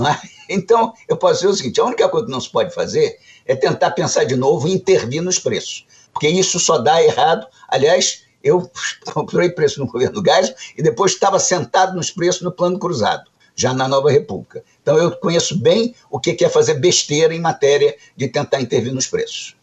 É? 0.04 0.28
Então, 0.48 0.92
eu 1.08 1.16
posso 1.16 1.40
dizer 1.40 1.48
o 1.48 1.54
seguinte: 1.54 1.80
a 1.80 1.84
única 1.84 2.08
coisa 2.08 2.26
que 2.26 2.32
não 2.32 2.40
se 2.40 2.50
pode 2.50 2.72
fazer 2.72 3.18
é 3.46 3.54
tentar 3.54 3.92
pensar 3.92 4.24
de 4.24 4.36
novo 4.36 4.68
e 4.68 4.72
intervir 4.72 5.22
nos 5.22 5.38
preços, 5.38 5.86
porque 6.12 6.28
isso 6.28 6.58
só 6.58 6.78
dá 6.78 7.02
errado. 7.02 7.46
Aliás, 7.68 8.24
eu 8.42 8.70
comprei 9.12 9.50
preço 9.50 9.80
no 9.80 9.86
governo 9.86 10.14
do 10.14 10.22
gás 10.22 10.54
e 10.76 10.82
depois 10.82 11.12
estava 11.12 11.38
sentado 11.38 11.94
nos 11.94 12.10
preços 12.10 12.42
no 12.42 12.52
plano 12.52 12.78
cruzado, 12.78 13.30
já 13.54 13.72
na 13.72 13.88
Nova 13.88 14.10
República. 14.10 14.62
Então 14.82 14.96
eu 14.96 15.16
conheço 15.16 15.58
bem 15.58 15.94
o 16.10 16.20
que 16.20 16.44
é 16.44 16.48
fazer 16.48 16.74
besteira 16.74 17.34
em 17.34 17.40
matéria 17.40 17.96
de 18.16 18.28
tentar 18.28 18.60
intervir 18.60 18.92
nos 18.92 19.06
preços. 19.06 19.56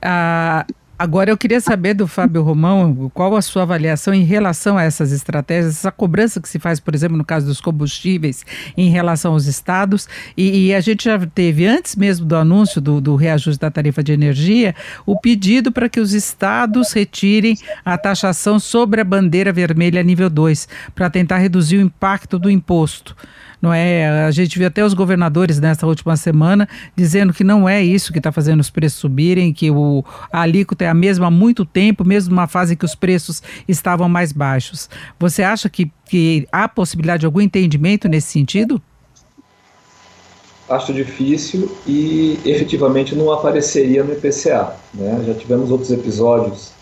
Ah, 0.00 0.64
Agora, 0.98 1.30
eu 1.30 1.38
queria 1.38 1.60
saber 1.60 1.94
do 1.94 2.08
Fábio 2.08 2.42
Romão 2.42 3.08
qual 3.14 3.36
a 3.36 3.40
sua 3.40 3.62
avaliação 3.62 4.12
em 4.12 4.24
relação 4.24 4.76
a 4.76 4.82
essas 4.82 5.12
estratégias, 5.12 5.76
essa 5.76 5.92
cobrança 5.92 6.40
que 6.40 6.48
se 6.48 6.58
faz, 6.58 6.80
por 6.80 6.92
exemplo, 6.92 7.16
no 7.16 7.24
caso 7.24 7.46
dos 7.46 7.60
combustíveis, 7.60 8.44
em 8.76 8.90
relação 8.90 9.32
aos 9.32 9.46
estados. 9.46 10.08
E, 10.36 10.66
e 10.66 10.74
a 10.74 10.80
gente 10.80 11.04
já 11.04 11.16
teve, 11.24 11.66
antes 11.66 11.94
mesmo 11.94 12.26
do 12.26 12.34
anúncio 12.34 12.80
do, 12.80 13.00
do 13.00 13.14
reajuste 13.14 13.60
da 13.60 13.70
tarifa 13.70 14.02
de 14.02 14.10
energia, 14.10 14.74
o 15.06 15.16
pedido 15.16 15.70
para 15.70 15.88
que 15.88 16.00
os 16.00 16.14
estados 16.14 16.90
retirem 16.90 17.56
a 17.84 17.96
taxação 17.96 18.58
sobre 18.58 19.00
a 19.00 19.04
bandeira 19.04 19.52
vermelha 19.52 20.02
nível 20.02 20.28
2, 20.28 20.66
para 20.96 21.08
tentar 21.08 21.38
reduzir 21.38 21.76
o 21.76 21.80
impacto 21.80 22.40
do 22.40 22.50
imposto 22.50 23.14
não 23.60 23.72
é? 23.72 24.24
A 24.24 24.30
gente 24.30 24.58
viu 24.58 24.66
até 24.66 24.84
os 24.84 24.94
governadores 24.94 25.58
nessa 25.58 25.86
última 25.86 26.16
semana 26.16 26.68
dizendo 26.96 27.32
que 27.32 27.42
não 27.42 27.68
é 27.68 27.82
isso 27.82 28.12
que 28.12 28.18
está 28.18 28.30
fazendo 28.30 28.60
os 28.60 28.70
preços 28.70 28.98
subirem, 28.98 29.52
que 29.52 29.70
o, 29.70 30.04
a 30.32 30.42
alíquota 30.42 30.84
é 30.84 30.88
a 30.88 30.94
mesma 30.94 31.26
há 31.26 31.30
muito 31.30 31.64
tempo, 31.64 32.04
mesmo 32.04 32.34
numa 32.34 32.46
fase 32.46 32.76
que 32.76 32.84
os 32.84 32.94
preços 32.94 33.42
estavam 33.66 34.08
mais 34.08 34.32
baixos. 34.32 34.88
Você 35.18 35.42
acha 35.42 35.68
que, 35.68 35.90
que 36.08 36.46
há 36.52 36.68
possibilidade 36.68 37.20
de 37.20 37.26
algum 37.26 37.40
entendimento 37.40 38.08
nesse 38.08 38.28
sentido? 38.28 38.80
Acho 40.68 40.92
difícil 40.92 41.74
e 41.86 42.38
efetivamente 42.44 43.14
não 43.14 43.32
apareceria 43.32 44.04
no 44.04 44.12
IPCA. 44.12 44.76
Né? 44.92 45.24
Já 45.26 45.34
tivemos 45.34 45.70
outros 45.70 45.90
episódios 45.90 46.72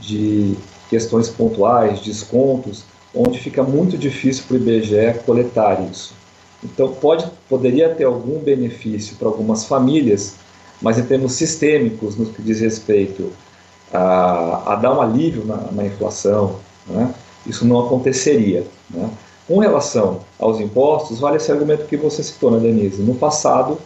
de 0.00 0.56
questões 0.88 1.28
pontuais, 1.28 2.00
descontos, 2.00 2.84
onde 3.14 3.38
fica 3.38 3.62
muito 3.62 3.98
difícil 3.98 4.44
para 4.46 4.56
o 4.56 4.60
IBGE 4.60 5.20
coletar 5.24 5.82
isso. 5.90 6.14
Então, 6.62 6.92
pode, 6.92 7.26
poderia 7.48 7.88
ter 7.94 8.04
algum 8.04 8.38
benefício 8.38 9.16
para 9.16 9.28
algumas 9.28 9.64
famílias, 9.64 10.34
mas 10.80 10.98
em 10.98 11.04
termos 11.04 11.32
sistêmicos, 11.32 12.16
no 12.16 12.26
que 12.26 12.42
diz 12.42 12.60
respeito 12.60 13.32
a, 13.92 14.72
a 14.72 14.76
dar 14.76 14.96
um 14.96 15.00
alívio 15.00 15.44
na, 15.44 15.56
na 15.72 15.86
inflação, 15.86 16.56
né, 16.86 17.12
isso 17.46 17.64
não 17.64 17.80
aconteceria. 17.86 18.64
Né. 18.90 19.10
Com 19.48 19.58
relação 19.58 20.20
aos 20.38 20.60
impostos, 20.60 21.18
vale 21.18 21.38
esse 21.38 21.50
argumento 21.50 21.86
que 21.86 21.96
você 21.96 22.22
citou, 22.22 22.50
né, 22.50 22.60
Denise? 22.60 23.02
No 23.02 23.14
passado, 23.14 23.78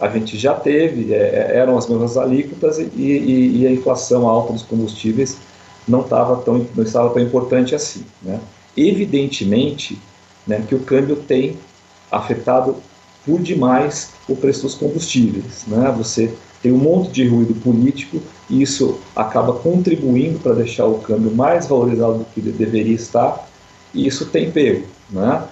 a 0.00 0.08
gente 0.08 0.38
já 0.38 0.54
teve, 0.54 1.12
é, 1.12 1.50
é 1.52 1.56
eram 1.56 1.76
as 1.76 1.86
mesmas 1.86 2.16
alíquotas 2.16 2.78
e, 2.78 2.88
e, 2.96 3.60
e, 3.60 3.66
a 3.66 3.70
inflação 3.70 4.26
alta 4.26 4.52
dos 4.52 4.62
combustíveis 4.62 5.36
não, 5.86 6.00
estava 6.00 6.36
tão, 6.36 6.66
não 6.74 6.82
estava 6.82 7.10
tão 7.10 7.22
importante 7.22 7.74
assim. 7.74 8.04
Né? 8.22 8.40
Evidentemente 8.76 9.98
né, 10.46 10.64
que 10.66 10.74
o 10.74 10.80
câmbio 10.80 11.16
tem 11.16 11.56
afetado 12.10 12.76
por 13.24 13.40
demais 13.40 14.10
o 14.28 14.36
preço 14.36 14.62
dos 14.62 14.74
combustíveis. 14.74 15.64
Né? 15.66 15.92
Você 15.96 16.32
tem 16.62 16.72
um 16.72 16.78
monte 16.78 17.10
de 17.10 17.26
ruído 17.26 17.54
político 17.54 18.20
e 18.48 18.62
isso 18.62 18.98
acaba 19.14 19.52
contribuindo 19.54 20.38
para 20.38 20.54
deixar 20.54 20.86
o 20.86 20.98
câmbio 20.98 21.34
mais 21.34 21.66
valorizado 21.66 22.18
do 22.18 22.24
que 22.26 22.40
ele 22.40 22.52
deveria 22.52 22.94
estar 22.94 23.48
e 23.94 24.06
isso 24.06 24.26
tem 24.26 24.50
pego. 24.50 24.86
Né? 25.10 25.42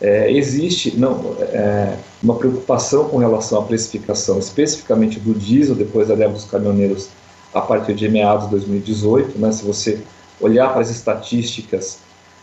É, 0.00 0.30
existe 0.30 0.96
não, 0.96 1.36
é, 1.40 1.96
uma 2.22 2.34
preocupação 2.34 3.08
com 3.08 3.16
relação 3.16 3.60
à 3.60 3.62
precificação, 3.62 4.38
especificamente 4.38 5.18
do 5.18 5.34
diesel, 5.34 5.74
depois 5.74 6.08
da 6.08 6.14
leva 6.14 6.32
dos 6.32 6.44
caminhoneiros 6.44 7.08
a 7.54 7.60
partir 7.60 7.94
de 7.94 8.08
meados 8.08 8.44
de 8.44 8.50
2018. 8.50 9.38
Né? 9.38 9.52
Se 9.52 9.64
você 9.64 10.00
olhar 10.40 10.70
para 10.72 10.82
as 10.82 10.90
estatísticas 10.90 11.98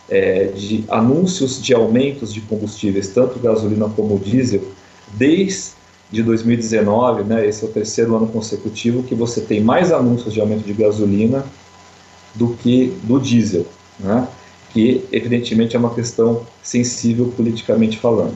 é, 0.08 0.44
de 0.46 0.84
anúncios 0.88 1.62
de 1.62 1.74
aumentos 1.74 2.32
de 2.32 2.40
combustíveis, 2.42 3.08
tanto 3.08 3.38
gasolina 3.38 3.88
como 3.88 4.18
diesel, 4.18 4.62
desde 5.12 6.22
2019, 6.22 7.24
né, 7.24 7.46
esse 7.46 7.64
é 7.64 7.68
o 7.68 7.70
terceiro 7.70 8.14
ano 8.16 8.26
consecutivo 8.26 9.02
que 9.02 9.14
você 9.14 9.40
tem 9.40 9.60
mais 9.60 9.92
anúncios 9.92 10.32
de 10.32 10.40
aumento 10.40 10.64
de 10.64 10.72
gasolina 10.72 11.44
do 12.34 12.48
que 12.54 12.92
do 13.02 13.18
diesel, 13.18 13.66
né? 13.98 14.26
que 14.72 15.04
evidentemente 15.12 15.76
é 15.76 15.78
uma 15.78 15.94
questão 15.94 16.44
sensível 16.60 17.32
politicamente 17.36 17.96
falando. 17.96 18.34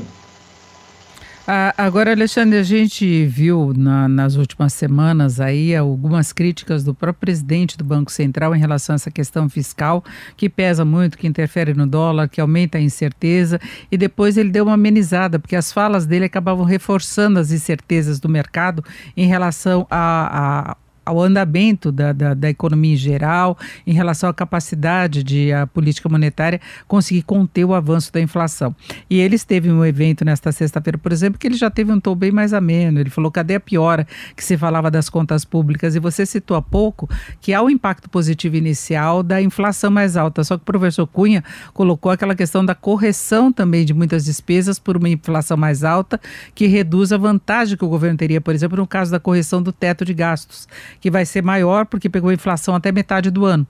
Ah, 1.51 1.73
agora, 1.79 2.11
Alexandre, 2.11 2.59
a 2.59 2.63
gente 2.63 3.25
viu 3.25 3.73
na, 3.75 4.07
nas 4.07 4.37
últimas 4.37 4.75
semanas 4.75 5.41
aí 5.41 5.75
algumas 5.75 6.31
críticas 6.31 6.85
do 6.85 6.93
próprio 6.93 7.21
presidente 7.21 7.79
do 7.79 7.83
Banco 7.83 8.13
Central 8.13 8.55
em 8.55 8.59
relação 8.59 8.93
a 8.93 8.97
essa 8.97 9.11
questão 9.11 9.49
fiscal, 9.49 10.05
que 10.37 10.47
pesa 10.47 10.85
muito, 10.85 11.17
que 11.17 11.27
interfere 11.27 11.73
no 11.73 11.87
dólar, 11.87 12.29
que 12.29 12.39
aumenta 12.39 12.77
a 12.77 12.81
incerteza, 12.83 13.59
e 13.91 13.97
depois 13.97 14.37
ele 14.37 14.51
deu 14.51 14.67
uma 14.67 14.75
amenizada, 14.75 15.39
porque 15.39 15.57
as 15.57 15.73
falas 15.73 16.05
dele 16.05 16.27
acabavam 16.27 16.67
reforçando 16.67 17.39
as 17.39 17.51
incertezas 17.51 18.21
do 18.21 18.29
mercado 18.29 18.85
em 19.17 19.27
relação 19.27 19.87
a, 19.91 20.73
a 20.73 20.77
ao 21.09 21.23
andamento 21.23 21.91
da, 21.91 22.13
da, 22.13 22.35
da, 22.35 22.51
economia 22.51 22.93
em 22.93 22.97
geral, 22.97 23.57
em 23.87 23.95
relação 23.95 24.29
à 24.29 24.35
capacidade 24.35 25.23
de 25.23 25.51
a 25.51 25.67
política 25.67 26.07
monetária 26.07 26.61
conseguir 26.87 27.23
conter 27.23 27.65
o 27.65 27.73
avanço 27.73 28.13
da 28.13 28.21
inflação. 28.21 28.77
E 29.09 29.19
ele 29.19 29.35
esteve 29.35 29.71
em 29.71 29.73
um 29.73 29.85
evento 29.85 30.23
nesta 30.23 30.53
sexta-feira, 30.53 30.99
por 30.99 31.11
exemplo, 31.11 31.39
que 31.39 31.47
ele 31.47 31.57
já 31.57 31.71
teve 31.71 31.91
um 31.91 31.99
tom 31.99 32.15
bem 32.15 32.31
mais 32.31 32.53
ameno. 32.53 33.01
Ele 33.01 33.09
falou: 33.09 33.31
cadê 33.31 33.55
a 33.55 33.61
piora 33.61 34.07
que 34.37 34.45
se 34.45 34.59
falava 34.59 34.91
das 34.91 35.09
contas 35.09 35.47
públicas? 35.47 35.95
E 35.95 35.99
você 35.99 36.27
citou 36.27 36.55
há 36.59 36.63
pouco 36.63 37.09
que 37.41 37.55
há 37.55 37.63
o 37.63 37.71
impacto 37.71 38.11
positivo 38.11 38.57
inicial 38.57 39.23
da 39.23 39.41
inflação 39.41 39.91
mais 39.91 40.15
alta. 40.15 40.45
Só 40.45 40.59
que 40.59 40.63
o 40.63 40.67
professor 40.67 41.07
Cunha 41.07 41.43
colocou 41.73 42.13
aquela 42.13 42.35
questão 42.35 42.63
da 42.63 42.75
correção 42.75 43.51
também 43.51 43.87
de 43.87 43.95
muitas 43.95 44.27
despesas 44.27 44.79
por 44.79 44.99
uma 44.99 45.09
inflação 45.09 45.57
mais 45.57 45.85
alta, 45.85 46.21
que 46.55 46.67
reduz 46.67 47.13
a 47.13 47.17
vantagem 47.17 47.79
que 47.79 47.85
o 47.85 47.89
governo 47.89 48.19
teria, 48.19 48.43
por 48.43 48.55
exemplo, 48.55 48.77
no 48.77 48.87
caso 48.87 49.11
da 49.11 49.19
correção 49.19 49.63
do 49.63 49.73
teto 49.73 50.05
de 50.05 50.13
gastos 50.13 50.69
que 51.01 51.11
vai 51.11 51.25
ser 51.25 51.43
maior 51.43 51.87
porque 51.87 52.09
pegou 52.09 52.33
inflação 52.33 52.75
até 52.75 52.93
metade 52.93 53.31
do 53.31 53.45
ano. 53.45 53.67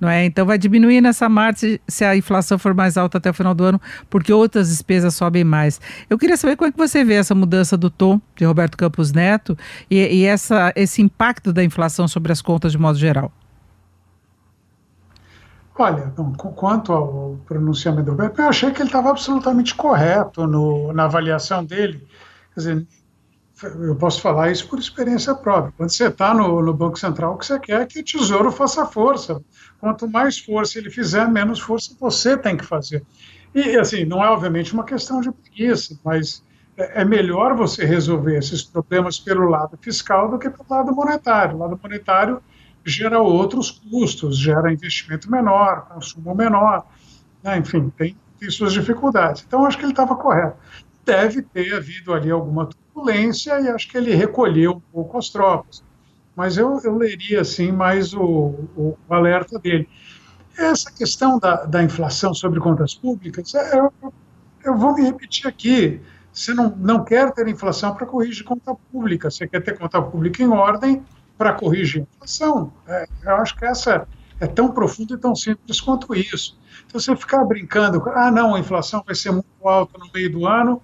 Não 0.00 0.08
é? 0.08 0.24
Então 0.24 0.44
vai 0.44 0.58
diminuir 0.58 1.00
nessa 1.00 1.28
margem 1.28 1.78
se 1.86 2.04
a 2.04 2.16
inflação 2.16 2.58
for 2.58 2.74
mais 2.74 2.96
alta 2.96 3.18
até 3.18 3.30
o 3.30 3.34
final 3.34 3.54
do 3.54 3.62
ano, 3.62 3.80
porque 4.10 4.32
outras 4.32 4.68
despesas 4.68 5.14
sobem 5.14 5.44
mais. 5.44 5.80
Eu 6.10 6.18
queria 6.18 6.36
saber 6.36 6.56
como 6.56 6.68
é 6.68 6.72
que 6.72 6.78
você 6.78 7.04
vê 7.04 7.14
essa 7.14 7.36
mudança 7.36 7.76
do 7.76 7.88
tom 7.88 8.20
de 8.34 8.44
Roberto 8.44 8.76
Campos 8.76 9.12
Neto 9.12 9.56
e, 9.88 9.98
e 9.98 10.24
essa, 10.24 10.72
esse 10.74 11.00
impacto 11.00 11.52
da 11.52 11.62
inflação 11.62 12.08
sobre 12.08 12.32
as 12.32 12.42
contas 12.42 12.72
de 12.72 12.78
modo 12.78 12.98
geral. 12.98 13.30
Olha, 15.78 16.12
bom, 16.16 16.32
quanto 16.32 16.92
ao 16.92 17.38
pronunciamento 17.46 18.04
do 18.04 18.10
Roberto, 18.12 18.40
eu 18.40 18.48
achei 18.48 18.70
que 18.72 18.82
ele 18.82 18.88
estava 18.88 19.10
absolutamente 19.10 19.74
correto 19.74 20.46
no, 20.46 20.92
na 20.92 21.04
avaliação 21.04 21.64
dele. 21.64 22.06
Quer 22.54 22.60
dizer, 22.60 22.86
eu 23.66 23.94
posso 23.96 24.20
falar 24.20 24.50
isso 24.50 24.68
por 24.68 24.78
experiência 24.78 25.34
própria. 25.34 25.72
Quando 25.76 25.90
você 25.90 26.08
está 26.08 26.34
no, 26.34 26.62
no, 26.62 26.74
Banco 26.74 26.98
Central, 26.98 27.34
o 27.34 27.38
que 27.38 27.46
você 27.46 27.58
quer 27.58 27.82
é 27.82 27.86
que 27.86 28.00
o 28.00 28.04
Tesouro 28.04 28.50
faça 28.50 28.86
força. 28.86 29.42
Quanto 29.78 30.08
mais 30.08 30.38
força 30.38 30.78
ele 30.78 30.90
fizer, 30.90 31.28
menos 31.28 31.60
força 31.60 31.94
você 31.98 32.36
tem 32.36 32.56
que 32.56 32.64
fazer. 32.64 33.04
E, 33.54 33.76
assim, 33.76 34.04
não 34.04 34.24
é 34.24 34.28
obviamente 34.28 34.72
uma 34.72 34.84
questão 34.84 35.20
de 35.20 35.30
preguiça, 35.30 35.98
mas 36.04 36.42
é, 36.76 37.02
é 37.02 37.04
melhor 37.04 37.54
você 37.54 37.84
resolver 37.84 38.36
esses 38.38 38.62
problemas 38.62 39.18
pelo 39.18 39.48
lado 39.48 39.78
fiscal 39.80 40.30
do 40.30 40.38
que 40.38 40.48
pelo 40.48 40.66
lado 40.68 40.92
monetário. 40.94 41.56
O 41.56 41.58
lado 41.58 41.78
monetário 41.82 42.42
gera 42.84 43.20
outros 43.20 43.70
custos, 43.70 44.38
gera 44.38 44.72
investimento 44.72 45.30
menor, 45.30 45.86
consumo 45.88 46.34
menor, 46.34 46.86
né? 47.42 47.58
enfim, 47.58 47.90
tem, 47.90 48.16
tem 48.38 48.50
suas 48.50 48.72
dificuldades. 48.72 49.44
Então, 49.46 49.64
acho 49.64 49.78
que 49.78 49.84
ele 49.84 49.92
estava 49.92 50.16
correto. 50.16 50.56
Deve 51.04 51.42
ter 51.42 51.74
havido 51.74 52.12
ali 52.12 52.30
alguma 52.30 52.66
turbulência 52.66 53.60
e 53.60 53.68
acho 53.68 53.88
que 53.88 53.96
ele 53.96 54.14
recolheu 54.14 54.72
um 54.72 54.80
pouco 54.92 55.18
as 55.18 55.28
tropas. 55.28 55.82
Mas 56.34 56.56
eu, 56.56 56.80
eu 56.82 56.96
leria 56.96 57.40
assim 57.40 57.70
mais 57.72 58.14
o, 58.14 58.22
o, 58.22 58.98
o 59.08 59.14
alerta 59.14 59.58
dele. 59.58 59.88
Essa 60.56 60.90
questão 60.90 61.38
da, 61.38 61.64
da 61.64 61.82
inflação 61.82 62.32
sobre 62.32 62.60
contas 62.60 62.94
públicas, 62.94 63.54
é, 63.54 63.78
eu, 63.78 63.92
eu 64.64 64.76
vou 64.76 64.94
me 64.94 65.02
repetir 65.02 65.46
aqui. 65.46 66.00
Você 66.32 66.54
não, 66.54 66.74
não 66.76 67.04
quer 67.04 67.32
ter 67.32 67.46
inflação 67.48 67.94
para 67.94 68.06
corrigir 68.06 68.44
conta 68.44 68.74
pública, 68.90 69.30
você 69.30 69.46
quer 69.46 69.62
ter 69.62 69.78
conta 69.78 70.00
pública 70.00 70.42
em 70.42 70.48
ordem 70.48 71.02
para 71.36 71.52
corrigir 71.52 72.02
inflação. 72.14 72.72
É, 72.86 73.06
eu 73.24 73.36
acho 73.36 73.56
que 73.56 73.64
essa 73.64 74.06
é 74.40 74.46
tão 74.46 74.72
profunda 74.72 75.14
e 75.14 75.18
tão 75.18 75.34
simples 75.34 75.80
quanto 75.80 76.14
isso. 76.14 76.58
Então, 76.86 77.00
você 77.00 77.14
ficar 77.14 77.44
brincando, 77.44 78.02
ah, 78.10 78.30
não, 78.30 78.54
a 78.54 78.60
inflação 78.60 79.02
vai 79.04 79.14
ser 79.14 79.30
muito 79.30 79.46
alta 79.62 79.98
no 79.98 80.10
meio 80.12 80.32
do 80.32 80.46
ano, 80.46 80.82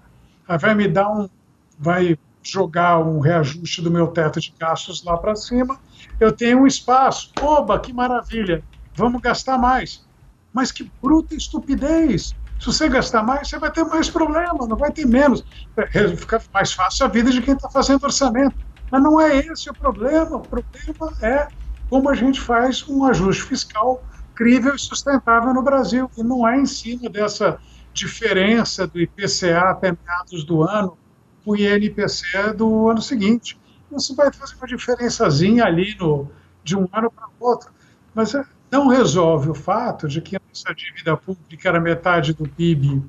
vai 0.57 0.75
me 0.75 0.87
dar 0.87 1.09
um, 1.11 1.29
vai 1.77 2.17
jogar 2.41 2.99
um 2.99 3.19
reajuste 3.19 3.81
do 3.81 3.91
meu 3.91 4.07
teto 4.07 4.39
de 4.39 4.53
gastos 4.59 5.03
lá 5.03 5.17
para 5.17 5.35
cima, 5.35 5.77
eu 6.19 6.31
tenho 6.31 6.59
um 6.59 6.67
espaço. 6.67 7.31
Oba, 7.41 7.79
que 7.79 7.93
maravilha! 7.93 8.63
Vamos 8.95 9.21
gastar 9.21 9.57
mais. 9.57 10.05
Mas 10.53 10.71
que 10.71 10.91
bruta 11.01 11.35
estupidez! 11.35 12.33
Se 12.59 12.65
você 12.65 12.89
gastar 12.89 13.23
mais, 13.23 13.47
você 13.47 13.57
vai 13.57 13.71
ter 13.71 13.85
mais 13.85 14.09
problema, 14.09 14.67
não 14.67 14.75
vai 14.75 14.91
ter 14.91 15.05
menos. 15.05 15.43
É, 15.77 16.07
fica 16.15 16.41
mais 16.53 16.73
fácil 16.73 17.05
a 17.05 17.09
vida 17.09 17.31
de 17.31 17.41
quem 17.41 17.53
está 17.53 17.69
fazendo 17.69 18.03
orçamento. 18.03 18.55
Mas 18.91 19.01
não 19.01 19.19
é 19.21 19.37
esse 19.37 19.69
o 19.69 19.73
problema. 19.73 20.35
O 20.35 20.45
problema 20.45 21.13
é 21.21 21.47
como 21.89 22.09
a 22.09 22.15
gente 22.15 22.41
faz 22.41 22.85
um 22.87 23.05
ajuste 23.05 23.43
fiscal 23.43 24.03
crível 24.35 24.75
e 24.75 24.79
sustentável 24.79 25.53
no 25.53 25.63
Brasil. 25.63 26.11
E 26.17 26.23
não 26.23 26.45
é 26.45 26.57
em 26.57 26.65
cima 26.65 27.09
dessa 27.09 27.57
diferença 27.99 28.87
do 28.87 28.99
IPCA 28.99 29.69
até 29.69 29.91
meados 29.91 30.43
do 30.43 30.63
ano 30.63 30.97
o 31.45 31.55
INPC 31.55 32.53
do 32.53 32.89
ano 32.89 33.01
seguinte. 33.01 33.59
Isso 33.91 34.15
vai 34.15 34.31
fazer 34.31 34.55
uma 34.55 34.67
diferençazinha 34.67 35.65
ali 35.65 35.95
no, 35.99 36.29
de 36.63 36.77
um 36.77 36.87
ano 36.93 37.11
para 37.11 37.27
o 37.27 37.31
outro, 37.39 37.71
mas 38.13 38.35
eh, 38.35 38.45
não 38.71 38.87
resolve 38.87 39.49
o 39.49 39.55
fato 39.55 40.07
de 40.07 40.21
que 40.21 40.35
a 40.35 40.41
nossa 40.47 40.73
dívida 40.75 41.17
pública 41.17 41.69
era 41.69 41.79
metade 41.79 42.33
do 42.33 42.47
PIB 42.47 43.03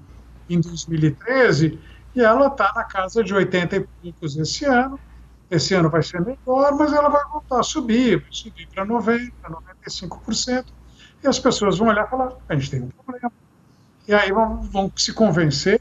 em 0.48 0.60
2013 0.60 1.78
e 2.14 2.20
ela 2.20 2.46
está 2.46 2.72
na 2.74 2.84
casa 2.84 3.22
de 3.22 3.34
80 3.34 3.76
e 3.76 3.80
poucos 3.80 4.36
esse 4.36 4.64
ano. 4.64 4.98
Esse 5.50 5.74
ano 5.74 5.90
vai 5.90 6.02
ser 6.02 6.20
melhor, 6.20 6.74
mas 6.78 6.92
ela 6.92 7.08
vai 7.08 7.24
voltar 7.24 7.58
a 7.58 7.62
subir, 7.62 8.20
vai 8.20 8.28
subir 8.30 8.68
para 8.68 8.86
90%, 8.86 9.32
95%, 9.82 10.64
e 11.22 11.26
as 11.26 11.40
pessoas 11.40 11.76
vão 11.76 11.88
olhar 11.88 12.06
e 12.06 12.08
falar: 12.08 12.32
a 12.48 12.54
gente 12.54 12.70
tem 12.70 12.82
um 12.82 12.88
problema. 12.88 13.32
E 14.10 14.12
aí 14.12 14.32
vão, 14.32 14.60
vão 14.62 14.92
se 14.96 15.12
convencer 15.12 15.80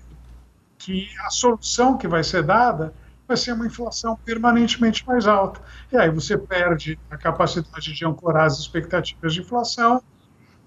que 0.77 1.09
a 1.25 1.31
solução 1.31 1.97
que 1.97 2.07
vai 2.07 2.23
ser 2.23 2.43
dada 2.43 2.93
vai 3.27 3.35
ser 3.35 3.53
uma 3.53 3.65
inflação 3.65 4.15
permanentemente 4.23 5.03
mais 5.07 5.25
alta. 5.25 5.59
E 5.91 5.97
aí 5.97 6.11
você 6.11 6.37
perde 6.37 6.99
a 7.09 7.17
capacidade 7.17 7.91
de 7.91 8.05
ancorar 8.05 8.45
as 8.45 8.59
expectativas 8.59 9.33
de 9.33 9.41
inflação, 9.41 10.03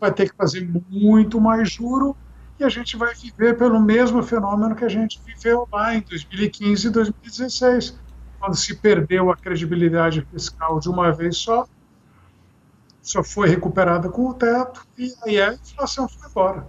vai 0.00 0.12
ter 0.12 0.28
que 0.28 0.34
fazer 0.34 0.68
muito 0.90 1.40
mais 1.40 1.70
juro 1.70 2.16
e 2.58 2.64
a 2.64 2.68
gente 2.68 2.96
vai 2.96 3.14
viver 3.14 3.56
pelo 3.56 3.80
mesmo 3.80 4.20
fenômeno 4.24 4.74
que 4.74 4.84
a 4.84 4.88
gente 4.88 5.22
viveu 5.24 5.68
lá 5.72 5.94
em 5.94 6.00
2015 6.00 6.88
e 6.88 6.90
2016, 6.90 7.96
quando 8.40 8.56
se 8.56 8.74
perdeu 8.74 9.30
a 9.30 9.36
credibilidade 9.36 10.26
fiscal 10.32 10.80
de 10.80 10.88
uma 10.88 11.12
vez 11.12 11.36
só, 11.36 11.64
só 13.00 13.22
foi 13.22 13.48
recuperada 13.48 14.08
com 14.08 14.30
o 14.30 14.34
teto 14.34 14.84
e 14.98 15.14
aí 15.22 15.40
a 15.40 15.54
inflação 15.54 16.08
foi 16.08 16.28
embora. 16.28 16.66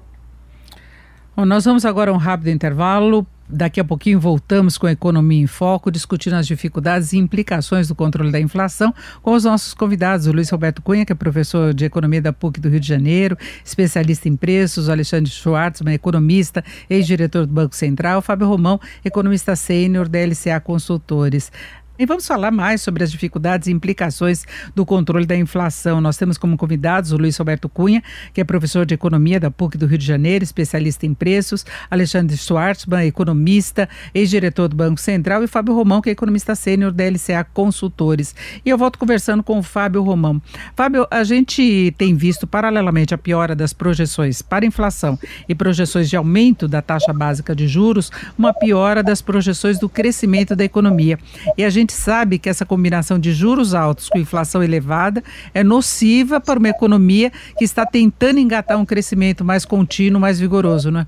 Bom, 1.36 1.46
nós 1.46 1.66
vamos 1.66 1.84
agora 1.84 2.12
a 2.12 2.14
um 2.14 2.18
rápido 2.18 2.52
intervalo. 2.52 3.26
Daqui 3.50 3.80
a 3.80 3.84
pouquinho 3.84 4.20
voltamos 4.20 4.78
com 4.78 4.86
a 4.86 4.92
Economia 4.92 5.42
em 5.42 5.48
Foco, 5.48 5.90
discutindo 5.90 6.36
as 6.36 6.46
dificuldades 6.46 7.12
e 7.12 7.18
implicações 7.18 7.88
do 7.88 7.96
controle 7.96 8.32
da 8.32 8.40
inflação 8.40 8.94
com 9.22 9.34
os 9.34 9.44
nossos 9.44 9.74
convidados, 9.74 10.28
o 10.28 10.32
Luiz 10.32 10.50
Roberto 10.52 10.82
Cunha, 10.82 11.04
que 11.06 11.12
é 11.12 11.16
professor 11.16 11.74
de 11.74 11.86
Economia 11.86 12.22
da 12.22 12.32
PUC 12.32 12.60
do 12.60 12.70
Rio 12.70 12.80
de 12.80 12.88
Janeiro, 12.88 13.36
especialista 13.66 14.30
em 14.30 14.36
preços, 14.36 14.88
o 14.88 14.92
Alexandre 14.92 15.30
Schwartzman, 15.30 15.94
economista, 15.94 16.64
ex-diretor 16.88 17.48
do 17.48 17.54
Banco 17.54 17.76
Central, 17.76 18.22
Fábio 18.22 18.48
Romão, 18.48 18.80
economista 19.04 19.56
sênior 19.56 20.08
da 20.08 20.20
LCA 20.20 20.60
Consultores. 20.60 21.52
E 22.00 22.08
vamos 22.08 22.26
falar 22.26 22.50
mais 22.50 22.82
sobre 22.82 23.04
as 23.04 23.12
dificuldades 23.12 23.68
e 23.68 23.72
implicações 23.72 24.46
do 24.74 24.84
controle 24.84 25.28
da 25.28 25.36
inflação. 25.36 26.02
Nós 26.02 26.18
temos 26.18 26.40
como 26.40 26.58
convidados 26.58 27.12
o 27.12 27.18
Luiz 27.18 27.38
Roberto 27.38 27.70
Cunha, 27.70 28.02
que 28.34 28.42
é 28.42 28.44
professor 28.44 28.84
de 28.84 28.96
economia 28.96 29.40
da 29.40 29.52
PUC 29.52 29.78
do 29.78 29.86
Rio 29.86 30.00
de 30.00 30.06
Janeiro, 30.06 30.44
especialista 30.44 31.06
em 31.06 31.14
preços, 31.14 31.64
Alexandre 31.92 32.36
Schwartzman, 32.36 33.06
economista, 33.06 33.88
ex-diretor 34.12 34.70
do 34.70 34.76
Banco 34.76 35.00
Central, 35.00 35.44
e 35.44 35.48
Fábio 35.48 35.76
Romão, 35.76 36.02
que 36.02 36.10
é 36.10 36.14
economista 36.14 36.56
sênior 36.56 36.92
da 36.92 37.04
LCA 37.04 37.46
Consultores. 37.54 38.36
E 38.66 38.70
eu 38.72 38.78
volto 38.78 38.98
conversando 38.98 39.44
com 39.44 39.60
o 39.60 39.64
Fábio 39.64 40.02
Romão. 40.02 40.42
Fábio, 40.76 41.06
a 41.12 41.24
gente 41.24 41.94
tem 41.96 42.16
visto, 42.16 42.48
paralelamente 42.48 43.14
à 43.14 43.20
piora 43.20 43.56
das 43.56 43.72
projeções 43.72 44.42
para 44.42 44.66
inflação 44.66 45.18
e 45.48 45.54
projeções 45.54 46.10
de 46.10 46.18
aumento 46.18 46.68
da 46.68 46.82
taxa 46.82 47.14
básica 47.14 47.56
de 47.56 47.68
juros, 47.68 48.12
uma 48.36 48.52
piora 48.52 49.04
das 49.04 49.22
projeções 49.22 49.78
do 49.78 49.88
crescimento 49.88 50.56
da 50.56 50.64
economia. 50.64 51.20
E 51.56 51.64
a 51.64 51.70
gente 51.70 51.83
gente 51.84 51.94
sabe 51.94 52.40
que 52.40 52.50
essa 52.50 52.66
combinação 52.66 53.20
de 53.20 53.32
juros 53.32 53.74
altos 53.74 54.10
com 54.10 54.18
inflação 54.18 54.64
elevada 54.64 55.24
é 55.54 55.64
nociva 55.64 56.40
para 56.40 56.58
uma 56.58 56.70
economia 56.70 57.32
que 57.58 57.64
está 57.64 57.86
tentando 57.86 58.40
engatar 58.40 58.78
um 58.80 58.86
crescimento 58.86 59.44
mais 59.46 59.66
contínuo, 59.66 60.20
mais 60.20 60.40
vigoroso, 60.40 60.90
não 60.90 61.02
é? 61.02 61.08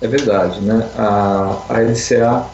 É 0.00 0.08
verdade, 0.08 0.60
né? 0.60 0.88
A, 0.96 1.62
a 1.68 1.80
LCA 1.80 2.46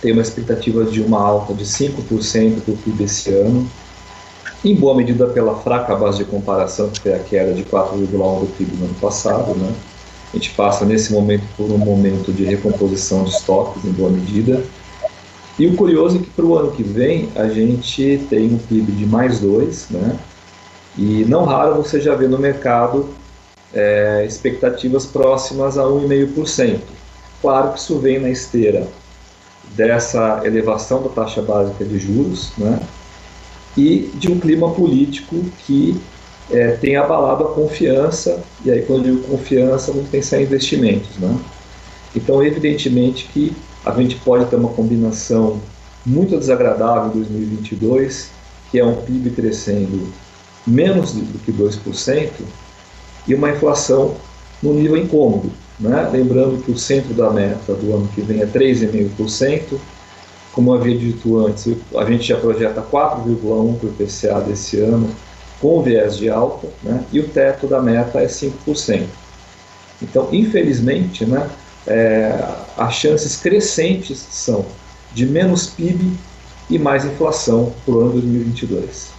tem 0.00 0.12
uma 0.12 0.22
expectativa 0.22 0.84
de 0.84 1.02
uma 1.02 1.20
alta 1.20 1.52
de 1.52 1.64
5% 1.64 2.64
do 2.64 2.82
PIB 2.82 3.04
esse 3.04 3.30
ano. 3.30 3.68
em 4.64 4.74
boa 4.74 4.96
medida 4.96 5.26
pela 5.26 5.56
fraca 5.56 5.94
base 5.94 6.18
de 6.18 6.24
comparação, 6.24 6.88
que 6.88 7.00
foi 7.00 7.12
a 7.12 7.18
queda 7.18 7.52
de 7.52 7.64
4,1% 7.64 8.40
do 8.40 8.46
PIB 8.56 8.76
no 8.76 8.86
ano 8.86 8.94
passado. 8.94 9.54
Né? 9.54 9.74
A 10.32 10.36
gente 10.36 10.50
passa 10.50 10.86
nesse 10.86 11.12
momento 11.12 11.44
por 11.56 11.70
um 11.70 11.78
momento 11.78 12.32
de 12.32 12.44
recomposição 12.44 13.24
de 13.24 13.30
estoques, 13.30 13.84
em 13.84 13.92
boa 13.92 14.10
medida. 14.10 14.64
E 15.58 15.66
o 15.66 15.76
curioso 15.76 16.16
é 16.16 16.20
que 16.20 16.30
para 16.30 16.44
o 16.44 16.56
ano 16.56 16.72
que 16.72 16.82
vem 16.82 17.28
a 17.36 17.48
gente 17.48 18.24
tem 18.28 18.52
um 18.52 18.58
PIB 18.58 18.92
de 18.92 19.06
mais 19.06 19.38
2, 19.40 19.90
né? 19.90 20.18
e 20.98 21.24
não 21.26 21.44
raro 21.44 21.76
você 21.76 22.00
já 22.00 22.14
vê 22.14 22.26
no 22.26 22.38
mercado 22.38 23.08
é, 23.72 24.24
expectativas 24.26 25.06
próximas 25.06 25.78
a 25.78 25.84
1,5%. 25.84 26.80
Claro 27.40 27.72
que 27.72 27.78
isso 27.78 27.98
vem 27.98 28.18
na 28.18 28.30
esteira 28.30 28.88
dessa 29.76 30.42
elevação 30.44 31.02
da 31.02 31.08
taxa 31.08 31.42
básica 31.42 31.84
de 31.84 31.98
juros, 31.98 32.52
né? 32.58 32.80
e 33.76 34.10
de 34.14 34.30
um 34.30 34.40
clima 34.40 34.70
político 34.70 35.44
que 35.66 36.00
é, 36.50 36.72
tem 36.72 36.96
abalado 36.96 37.44
a 37.44 37.52
confiança, 37.52 38.42
e 38.64 38.70
aí 38.70 38.82
quando 38.82 39.06
eu 39.06 39.16
digo 39.16 39.28
confiança, 39.28 39.92
vamos 39.92 40.08
pensar 40.08 40.40
em 40.40 40.44
investimentos. 40.44 41.16
Né? 41.18 41.36
Então, 42.14 42.44
evidentemente 42.44 43.28
que 43.32 43.54
a 43.84 43.90
gente 43.92 44.16
pode 44.16 44.46
ter 44.46 44.56
uma 44.56 44.70
combinação 44.70 45.60
muito 46.04 46.38
desagradável 46.38 47.10
em 47.10 47.24
2022, 47.24 48.30
que 48.70 48.78
é 48.78 48.84
um 48.84 48.96
PIB 48.96 49.30
crescendo 49.30 50.08
menos 50.66 51.12
do 51.12 51.38
que 51.38 51.52
2% 51.52 52.30
e 53.26 53.34
uma 53.34 53.50
inflação 53.50 54.16
no 54.62 54.74
nível 54.74 54.96
incômodo. 54.96 55.50
Né? 55.78 56.08
Lembrando 56.12 56.62
que 56.62 56.70
o 56.70 56.78
centro 56.78 57.12
da 57.14 57.30
meta 57.30 57.74
do 57.74 57.94
ano 57.94 58.08
que 58.14 58.20
vem 58.20 58.40
é 58.40 58.46
3,5%, 58.46 59.78
como 60.52 60.72
havia 60.72 60.96
dito 60.96 61.38
antes, 61.38 61.68
a 61.96 62.04
gente 62.04 62.28
já 62.28 62.36
projeta 62.36 62.80
4,1% 62.80 63.78
para 63.78 63.86
o 63.86 63.90
IPCA 63.90 64.40
desse 64.40 64.78
ano, 64.78 65.10
com 65.60 65.82
viés 65.82 66.16
de 66.16 66.30
alta, 66.30 66.68
né? 66.82 67.04
e 67.12 67.20
o 67.20 67.28
teto 67.28 67.66
da 67.66 67.82
meta 67.82 68.20
é 68.20 68.26
5%. 68.26 69.06
Então, 70.02 70.28
infelizmente, 70.32 71.24
né, 71.24 71.48
é, 71.86 72.38
as 72.76 72.94
chances 72.94 73.36
crescentes 73.36 74.18
são 74.30 74.64
de 75.12 75.26
menos 75.26 75.68
PIB 75.68 76.16
e 76.68 76.78
mais 76.78 77.04
inflação 77.04 77.72
para 77.84 77.94
o 77.94 78.00
ano 78.00 78.12
2022. 78.12 79.13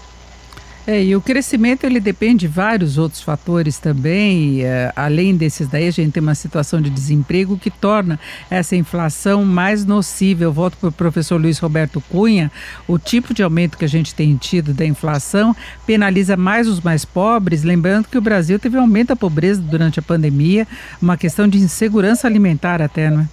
É, 0.87 1.03
e 1.03 1.15
o 1.15 1.21
crescimento 1.21 1.83
ele 1.83 1.99
depende 1.99 2.41
de 2.41 2.47
vários 2.47 2.99
outros 2.99 3.21
fatores 3.21 3.79
também. 3.79 4.59
E, 4.59 4.63
uh, 4.63 4.93
além 4.95 5.35
desses 5.35 5.67
daí, 5.67 5.87
a 5.87 5.91
gente 5.91 6.11
tem 6.11 6.21
uma 6.21 6.35
situação 6.35 6.79
de 6.79 6.91
desemprego 6.91 7.57
que 7.57 7.71
torna 7.71 8.19
essa 8.51 8.75
inflação 8.75 9.43
mais 9.43 9.83
nociva. 9.83 10.43
Eu 10.43 10.53
volto 10.53 10.77
para 10.77 10.89
o 10.89 10.91
professor 10.91 11.41
Luiz 11.41 11.57
Roberto 11.57 11.99
Cunha. 12.01 12.51
O 12.87 12.99
tipo 12.99 13.33
de 13.33 13.41
aumento 13.41 13.79
que 13.79 13.85
a 13.85 13.89
gente 13.89 14.13
tem 14.13 14.35
tido 14.37 14.73
da 14.75 14.85
inflação 14.85 15.55
penaliza 15.87 16.37
mais 16.37 16.67
os 16.67 16.79
mais 16.79 17.03
pobres. 17.03 17.63
Lembrando 17.63 18.07
que 18.07 18.17
o 18.17 18.21
Brasil 18.21 18.59
teve 18.59 18.77
um 18.77 18.81
aumento 18.81 19.07
da 19.07 19.15
pobreza 19.15 19.59
durante 19.59 19.99
a 19.99 20.03
pandemia, 20.03 20.67
uma 21.01 21.17
questão 21.17 21.47
de 21.47 21.57
insegurança 21.57 22.27
alimentar 22.27 22.79
até, 22.79 23.09
não 23.09 23.21
é? 23.21 23.27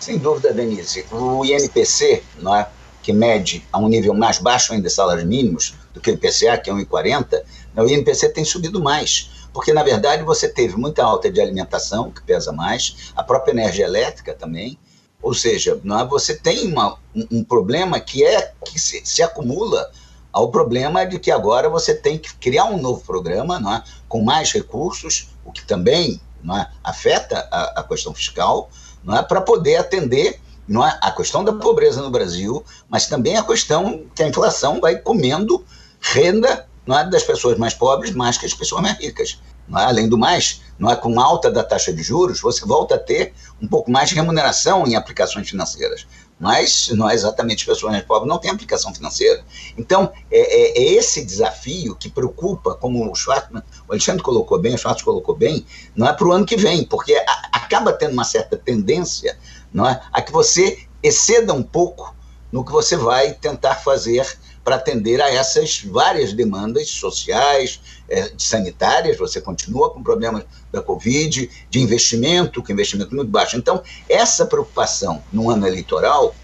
Sem 0.00 0.18
dúvida, 0.18 0.52
Denise. 0.54 1.04
O 1.10 1.44
INPC, 1.44 2.22
não 2.40 2.56
é? 2.56 2.66
que 3.02 3.12
mede 3.12 3.62
a 3.70 3.78
um 3.78 3.86
nível 3.86 4.14
mais 4.14 4.38
baixo 4.38 4.72
ainda 4.72 4.88
salários 4.88 5.26
mínimos 5.26 5.74
do 5.94 6.00
que 6.00 6.10
o 6.10 6.14
IPCA, 6.14 6.58
que 6.58 6.68
é 6.68 6.72
1,40, 6.74 7.42
o 7.76 7.88
INPC 7.88 8.28
tem 8.30 8.44
subido 8.44 8.82
mais, 8.82 9.30
porque 9.52 9.72
na 9.72 9.84
verdade 9.84 10.24
você 10.24 10.48
teve 10.48 10.76
muita 10.76 11.04
alta 11.04 11.30
de 11.30 11.40
alimentação, 11.40 12.10
que 12.10 12.20
pesa 12.22 12.52
mais, 12.52 13.12
a 13.16 13.22
própria 13.22 13.52
energia 13.52 13.86
elétrica 13.86 14.34
também, 14.34 14.76
ou 15.22 15.32
seja, 15.32 15.80
é, 15.82 16.04
você 16.04 16.34
tem 16.36 16.70
uma, 16.70 16.98
um, 17.14 17.26
um, 17.38 17.44
problema 17.44 17.98
que 17.98 18.22
é 18.22 18.52
que 18.66 18.78
se, 18.78 19.00
se, 19.06 19.22
acumula 19.22 19.90
ao 20.30 20.50
problema 20.50 21.06
de 21.06 21.18
que 21.18 21.30
agora 21.30 21.70
você 21.70 21.94
tem 21.94 22.18
que 22.18 22.34
criar 22.34 22.66
um 22.66 22.78
novo 22.78 23.02
programa 23.02 23.58
não 23.58 23.72
é, 23.72 23.82
com 24.06 24.22
mais 24.22 24.52
recursos, 24.52 25.30
o 25.42 25.50
que 25.50 25.64
também 25.64 26.20
não 26.42 26.58
é, 26.58 26.68
afeta 26.82 27.48
a, 27.50 27.80
a 27.80 27.84
questão 27.84 28.12
fiscal, 28.12 28.68
não 29.02 29.16
é, 29.16 29.22
para 29.22 29.40
poder 29.40 29.76
atender 29.76 30.40
não 30.66 30.86
é 30.86 30.98
a 31.02 31.10
questão 31.10 31.44
da 31.44 31.52
pobreza 31.52 32.02
no 32.02 32.10
Brasil, 32.10 32.64
mas 32.88 33.06
também 33.06 33.36
a 33.36 33.42
questão 33.42 34.04
que 34.14 34.22
a 34.22 34.28
inflação 34.28 34.80
vai 34.80 34.96
comendo 34.96 35.64
renda 36.12 36.66
não 36.86 36.98
é, 36.98 37.08
das 37.08 37.22
pessoas 37.22 37.56
mais 37.56 37.72
pobres 37.72 38.12
mais 38.12 38.36
que 38.36 38.44
as 38.44 38.52
pessoas 38.52 38.82
mais 38.82 38.98
ricas. 38.98 39.40
É? 39.70 39.84
Além 39.84 40.08
do 40.08 40.18
mais, 40.18 40.60
não 40.78 40.90
é 40.90 40.96
com 40.96 41.18
alta 41.18 41.50
da 41.50 41.64
taxa 41.64 41.92
de 41.92 42.02
juros, 42.02 42.40
você 42.40 42.66
volta 42.66 42.96
a 42.96 42.98
ter 42.98 43.32
um 43.60 43.66
pouco 43.66 43.90
mais 43.90 44.10
de 44.10 44.14
remuneração 44.14 44.86
em 44.86 44.94
aplicações 44.94 45.48
financeiras. 45.48 46.06
Mas 46.38 46.90
não 46.90 47.08
é 47.08 47.14
exatamente 47.14 47.62
as 47.62 47.74
pessoas 47.74 47.92
mais 47.92 48.04
pobres 48.04 48.28
não 48.28 48.38
têm 48.38 48.50
aplicação 48.50 48.94
financeira. 48.94 49.42
Então, 49.78 50.12
é, 50.30 50.38
é, 50.38 50.78
é 50.78 50.92
esse 50.94 51.24
desafio 51.24 51.94
que 51.94 52.10
preocupa, 52.10 52.74
como 52.74 53.10
o 53.10 53.14
Schwartzman, 53.14 53.62
o 53.88 53.92
Alexandre 53.92 54.22
colocou 54.22 54.58
bem, 54.58 54.74
o 54.74 54.78
Schwartz 54.78 55.02
colocou 55.02 55.34
bem, 55.34 55.64
não 55.96 56.06
é 56.06 56.12
para 56.12 56.26
o 56.26 56.32
ano 56.32 56.44
que 56.44 56.56
vem, 56.56 56.84
porque 56.84 57.14
a, 57.14 57.48
acaba 57.52 57.92
tendo 57.92 58.12
uma 58.12 58.24
certa 58.24 58.56
tendência 58.56 59.38
não 59.72 59.88
é? 59.88 60.00
a 60.12 60.20
que 60.20 60.30
você 60.30 60.86
exceda 61.02 61.52
um 61.52 61.62
pouco 61.62 62.14
no 62.52 62.64
que 62.64 62.70
você 62.70 62.96
vai 62.96 63.32
tentar 63.32 63.76
fazer 63.76 64.38
para 64.64 64.76
atender 64.76 65.20
a 65.20 65.30
essas 65.30 65.82
várias 65.82 66.32
demandas 66.32 66.88
sociais, 66.88 67.80
é, 68.08 68.32
sanitárias, 68.38 69.18
você 69.18 69.40
continua 69.40 69.90
com 69.90 70.02
problemas 70.02 70.44
da 70.72 70.80
Covid, 70.80 71.50
de 71.68 71.80
investimento, 71.80 72.62
com 72.62 72.72
investimento 72.72 73.14
muito 73.14 73.30
baixo. 73.30 73.56
Então, 73.56 73.82
essa 74.08 74.46
preocupação 74.46 75.22
no 75.30 75.50
ano 75.50 75.66
eleitoral 75.66 76.34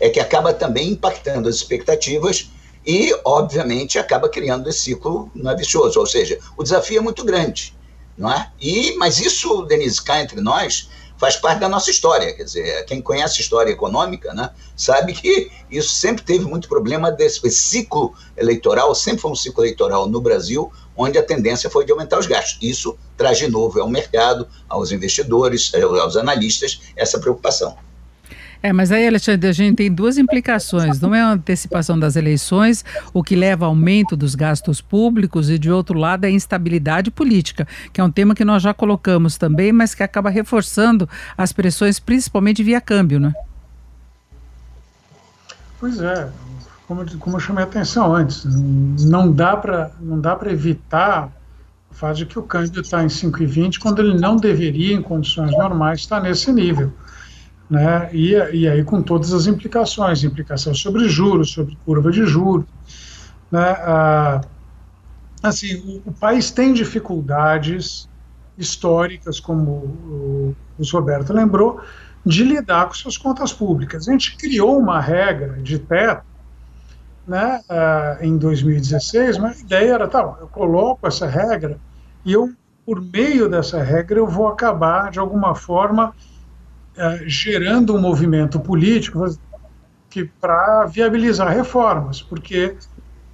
é 0.00 0.08
que 0.08 0.18
acaba 0.18 0.54
também 0.54 0.90
impactando 0.90 1.48
as 1.48 1.56
expectativas 1.56 2.50
e, 2.84 3.14
obviamente, 3.24 3.98
acaba 3.98 4.28
criando 4.28 4.68
esse 4.70 4.80
ciclo 4.80 5.30
não 5.34 5.50
é 5.50 5.56
vicioso. 5.56 6.00
Ou 6.00 6.06
seja, 6.06 6.38
o 6.56 6.62
desafio 6.62 6.98
é 6.98 7.02
muito 7.02 7.24
grande. 7.24 7.76
Não 8.16 8.32
é? 8.32 8.50
e, 8.58 8.96
mas 8.96 9.20
isso, 9.20 9.62
Denise, 9.66 10.02
cá 10.02 10.22
entre 10.22 10.40
nós, 10.40 10.88
faz 11.18 11.36
parte 11.36 11.60
da 11.60 11.68
nossa 11.68 11.90
história. 11.90 12.32
Quer 12.34 12.44
dizer, 12.44 12.84
quem 12.84 13.00
conhece 13.00 13.40
história 13.40 13.70
econômica, 13.70 14.32
né, 14.34 14.50
sabe 14.76 15.12
que 15.12 15.50
isso 15.70 15.94
sempre 15.94 16.22
teve 16.24 16.44
muito 16.44 16.68
problema 16.68 17.10
desse 17.10 17.50
ciclo 17.50 18.14
eleitoral, 18.36 18.94
sempre 18.94 19.20
foi 19.20 19.30
um 19.30 19.36
ciclo 19.36 19.64
eleitoral 19.64 20.08
no 20.08 20.20
Brasil, 20.20 20.70
onde 20.96 21.18
a 21.18 21.22
tendência 21.22 21.68
foi 21.68 21.84
de 21.84 21.92
aumentar 21.92 22.18
os 22.18 22.26
gastos. 22.26 22.58
Isso 22.62 22.96
traz 23.16 23.38
de 23.38 23.48
novo 23.48 23.80
ao 23.80 23.88
mercado, 23.88 24.48
aos 24.68 24.92
investidores, 24.92 25.72
aos 25.74 26.16
analistas, 26.16 26.80
essa 26.96 27.18
preocupação. 27.18 27.76
É, 28.62 28.72
mas 28.72 28.90
aí, 28.90 29.06
Alexandre, 29.06 29.48
a 29.48 29.52
gente 29.52 29.76
tem 29.76 29.92
duas 29.92 30.18
implicações. 30.18 31.00
Não 31.00 31.14
é 31.14 31.20
a 31.20 31.32
antecipação 31.32 31.98
das 31.98 32.16
eleições, 32.16 32.84
o 33.12 33.22
que 33.22 33.36
leva 33.36 33.64
ao 33.64 33.70
aumento 33.70 34.16
dos 34.16 34.34
gastos 34.34 34.80
públicos, 34.80 35.50
e 35.50 35.58
de 35.58 35.70
outro 35.70 35.98
lado 35.98 36.24
é 36.24 36.28
a 36.28 36.30
instabilidade 36.30 37.10
política, 37.10 37.66
que 37.92 38.00
é 38.00 38.04
um 38.04 38.10
tema 38.10 38.34
que 38.34 38.44
nós 38.44 38.62
já 38.62 38.72
colocamos 38.72 39.36
também, 39.36 39.72
mas 39.72 39.94
que 39.94 40.02
acaba 40.02 40.30
reforçando 40.30 41.08
as 41.36 41.52
pressões, 41.52 42.00
principalmente 42.00 42.62
via 42.62 42.80
câmbio, 42.80 43.20
né? 43.20 43.32
Pois 45.78 46.00
é, 46.00 46.28
como, 46.88 47.18
como 47.18 47.36
eu 47.36 47.40
chamei 47.40 47.62
a 47.62 47.66
atenção 47.66 48.14
antes, 48.14 48.44
não 48.44 49.30
dá 49.30 49.56
para 49.56 49.92
evitar 50.50 51.30
o 51.90 51.94
fato 51.94 52.16
de 52.16 52.26
que 52.26 52.38
o 52.38 52.42
câmbio 52.42 52.80
está 52.80 53.04
em 53.04 53.08
5,20 53.08 53.78
quando 53.78 54.00
ele 54.00 54.18
não 54.18 54.36
deveria, 54.36 54.94
em 54.94 55.02
condições 55.02 55.50
normais, 55.52 56.00
estar 56.00 56.20
nesse 56.20 56.50
nível 56.52 56.92
né? 57.68 58.08
E, 58.12 58.32
e 58.32 58.68
aí 58.68 58.82
com 58.84 59.02
todas 59.02 59.32
as 59.32 59.46
implicações, 59.46 60.22
implicações 60.24 60.78
sobre 60.78 61.08
juros, 61.08 61.50
sobre 61.52 61.76
curva 61.84 62.10
de 62.10 62.24
juros, 62.24 62.66
né? 63.50 63.76
Ah, 63.80 64.40
assim, 65.42 66.02
o, 66.06 66.10
o, 66.10 66.12
país 66.12 66.50
tem 66.50 66.72
dificuldades 66.72 68.08
históricas, 68.56 69.38
como 69.40 69.70
o, 69.70 70.56
o 70.78 70.82
Roberto 70.92 71.32
lembrou, 71.32 71.80
de 72.24 72.42
lidar 72.42 72.86
com 72.86 72.94
suas 72.94 73.16
contas 73.16 73.52
públicas. 73.52 74.08
A 74.08 74.12
gente 74.12 74.36
criou 74.36 74.78
uma 74.78 75.00
regra 75.00 75.60
de 75.62 75.78
teto 75.78 76.24
né, 77.26 77.60
uh, 77.68 78.24
em 78.24 78.36
2016, 78.36 79.38
mas 79.38 79.58
a 79.58 79.60
ideia 79.60 79.94
era, 79.94 80.08
tá, 80.08 80.36
eu 80.40 80.46
coloco 80.48 81.06
essa 81.06 81.26
regra 81.26 81.78
e 82.24 82.32
eu, 82.32 82.52
por 82.84 83.00
meio 83.00 83.48
dessa 83.48 83.82
regra, 83.82 84.18
eu 84.18 84.26
vou 84.26 84.48
acabar, 84.48 85.10
de 85.10 85.18
alguma 85.18 85.54
forma, 85.54 86.14
é, 86.96 87.24
gerando 87.26 87.94
um 87.94 88.00
movimento 88.00 88.58
político 88.58 89.24
que 90.08 90.24
para 90.24 90.86
viabilizar 90.86 91.54
reformas, 91.54 92.22
porque 92.22 92.74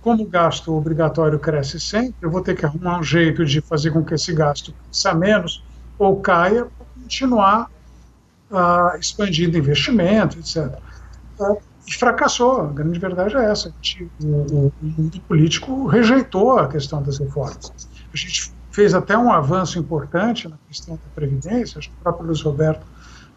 como 0.01 0.25
o 0.25 0.27
gasto 0.27 0.75
obrigatório 0.75 1.39
cresce 1.39 1.79
sempre, 1.79 2.15
eu 2.21 2.31
vou 2.31 2.41
ter 2.41 2.57
que 2.57 2.67
arrumar 2.67 2.99
um 2.99 3.05
jeito 3.05 3.45
de 3.45 3.61
fazer 3.61 3.93
com 3.93 4.05
que 4.05 4.15
esse 4.15 4.35
gasto 4.35 4.75
cresça 4.75 5.15
menos 5.15 5.65
ou 5.97 6.21
caia 6.21 6.65
para 6.65 6.87
continuar 7.01 7.71
uh, 8.51 8.99
expandindo 8.99 9.57
investimento, 9.57 10.41
etc. 10.41 10.77
Uh, 11.39 11.57
e 11.87 11.95
fracassou, 11.95 12.63
a 12.63 12.67
grande 12.67 12.99
verdade 12.99 13.37
é 13.37 13.45
essa. 13.45 13.73
O, 14.21 14.27
o, 14.27 14.73
mundo 14.83 15.21
político 15.21 15.87
rejeitou 15.87 16.59
a 16.59 16.67
questão 16.67 17.01
das 17.01 17.19
reformas. 17.19 17.73
A 18.13 18.17
gente 18.17 18.53
fez 18.73 18.95
até 18.95 19.17
um 19.17 19.31
avanço 19.31 19.79
importante 19.79 20.49
na 20.49 20.57
questão 20.67 20.95
da 20.95 21.01
Previdência, 21.15 21.79
o 21.79 22.03
próprio 22.03 22.27
Luiz 22.27 22.41
Roberto 22.41 22.85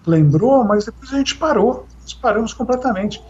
lembrou, 0.09 0.63
mas 0.63 0.85
depois 0.85 1.13
a 1.13 1.17
gente 1.17 1.35
parou, 1.35 1.87
nós 2.01 2.13
paramos 2.13 2.53
completamente. 2.53 3.21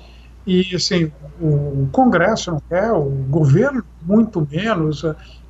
E, 0.46 0.76
assim, 0.76 1.12
o 1.42 1.88
Congresso 1.92 2.52
não 2.52 2.62
quer, 2.70 2.92
o 2.92 3.10
governo 3.30 3.84
muito 4.02 4.48
menos, 4.50 5.04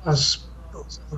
as 0.04 0.48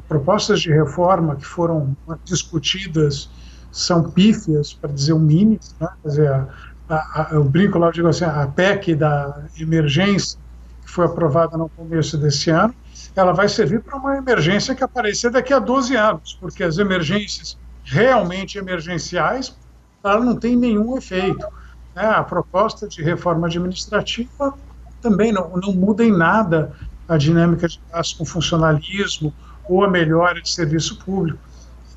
propostas 0.08 0.60
de 0.60 0.70
reforma 0.70 1.36
que 1.36 1.44
foram 1.44 1.96
discutidas 2.24 3.30
são 3.70 4.10
pífias, 4.10 4.72
para 4.72 4.90
dizer 4.92 5.12
o 5.12 5.18
mínimo, 5.18 5.60
né? 5.80 5.88
quer 6.02 6.08
dizer, 6.08 6.32
a, 6.32 6.48
a, 6.88 7.28
eu 7.32 7.44
brinco 7.44 7.78
lá, 7.78 7.88
eu 7.88 7.92
digo 7.92 8.08
assim, 8.08 8.24
a 8.24 8.46
PEC 8.46 8.94
da 8.94 9.44
emergência, 9.58 10.38
que 10.82 10.90
foi 10.90 11.04
aprovada 11.04 11.56
no 11.56 11.68
começo 11.68 12.16
desse 12.16 12.50
ano, 12.50 12.74
ela 13.14 13.32
vai 13.32 13.48
servir 13.48 13.80
para 13.80 13.96
uma 13.96 14.16
emergência 14.16 14.74
que 14.74 14.82
aparecer 14.82 15.30
daqui 15.30 15.52
a 15.52 15.58
12 15.58 15.94
anos, 15.94 16.36
porque 16.40 16.64
as 16.64 16.78
emergências 16.78 17.58
realmente 17.84 18.58
emergenciais, 18.58 19.56
ela 20.02 20.24
não 20.24 20.36
tem 20.36 20.56
nenhum 20.56 20.96
efeito. 20.96 21.46
Né? 21.94 22.04
A 22.04 22.22
proposta 22.22 22.88
de 22.88 23.02
reforma 23.02 23.46
administrativa 23.46 24.54
também 25.00 25.32
não, 25.32 25.56
não 25.56 25.72
muda 25.72 26.04
em 26.04 26.16
nada 26.16 26.72
a 27.08 27.16
dinâmica 27.16 27.66
de 27.68 27.80
gasto 27.90 28.18
com 28.18 28.24
funcionalismo 28.24 29.32
ou 29.68 29.84
a 29.84 29.88
melhora 29.88 30.40
de 30.40 30.50
serviço 30.50 30.98
público. 30.98 31.38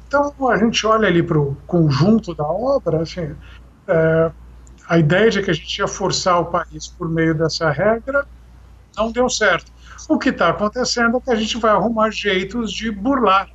Então, 0.08 0.34
a 0.50 0.58
gente 0.58 0.86
olha 0.86 1.08
ali 1.08 1.24
para 1.24 1.40
o 1.40 1.56
conjunto 1.66 2.36
da 2.36 2.44
obra, 2.44 3.02
assim, 3.02 3.34
é, 3.88 4.32
a 4.88 4.98
ideia 4.98 5.30
de 5.30 5.42
que 5.42 5.52
a 5.52 5.54
gente 5.54 5.78
ia 5.78 5.88
forçar 5.88 6.40
o 6.42 6.46
país 6.46 6.88
por 6.88 7.08
meio 7.08 7.34
dessa 7.34 7.70
regra 7.70 8.26
não 8.98 9.12
deu 9.12 9.30
certo. 9.30 9.72
O 10.10 10.18
que 10.20 10.30
está 10.30 10.50
acontecendo 10.50 11.18
é 11.18 11.22
que 11.22 11.32
a 11.32 11.36
gente 11.36 11.58
vai 11.58 11.72
arrumar 11.72 12.10
jeitos 12.12 12.74
de 12.74 12.92
burlar 12.92 13.50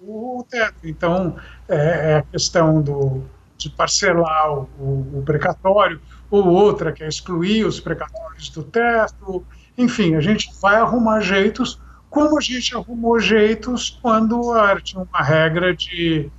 o 0.00 0.44
teto. 0.48 0.76
Então, 0.84 1.36
é, 1.68 2.12
é 2.12 2.16
a 2.16 2.22
questão 2.22 2.80
do, 2.80 3.22
de 3.64 3.70
parcelar 3.70 4.52
o, 4.52 4.68
o, 4.78 5.22
precatório, 5.24 6.00
ou 6.30 6.46
outra 6.46 6.92
que 6.92 7.02
é 7.02 7.08
excluir 7.08 7.64
os 7.64 7.80
precatórios 7.80 8.48
do 8.50 8.62
teto. 8.62 9.44
Enfim, 9.76 10.14
a 10.14 10.20
gente 10.20 10.50
vai 10.60 10.76
arrumar 10.76 11.20
jeitos, 11.20 11.80
como 12.10 12.38
a 12.38 12.40
gente 12.40 12.76
arrumou 12.76 13.18
jeitos 13.18 13.98
quando 14.02 14.52
tinha 14.82 15.02
uma 15.02 15.22
regra 15.22 15.74
de, 15.74 16.30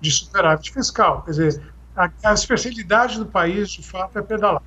de 0.00 0.10
superávit 0.10 0.72
fiscal. 0.72 1.22
Quer 1.22 1.30
dizer, 1.30 1.62
a, 1.96 2.10
a 2.22 2.34
especialidade 2.34 3.18
do 3.18 3.26
país, 3.26 3.70
de 3.70 3.82
fato, 3.82 4.18
é 4.18 4.22
pedalar. 4.22 4.62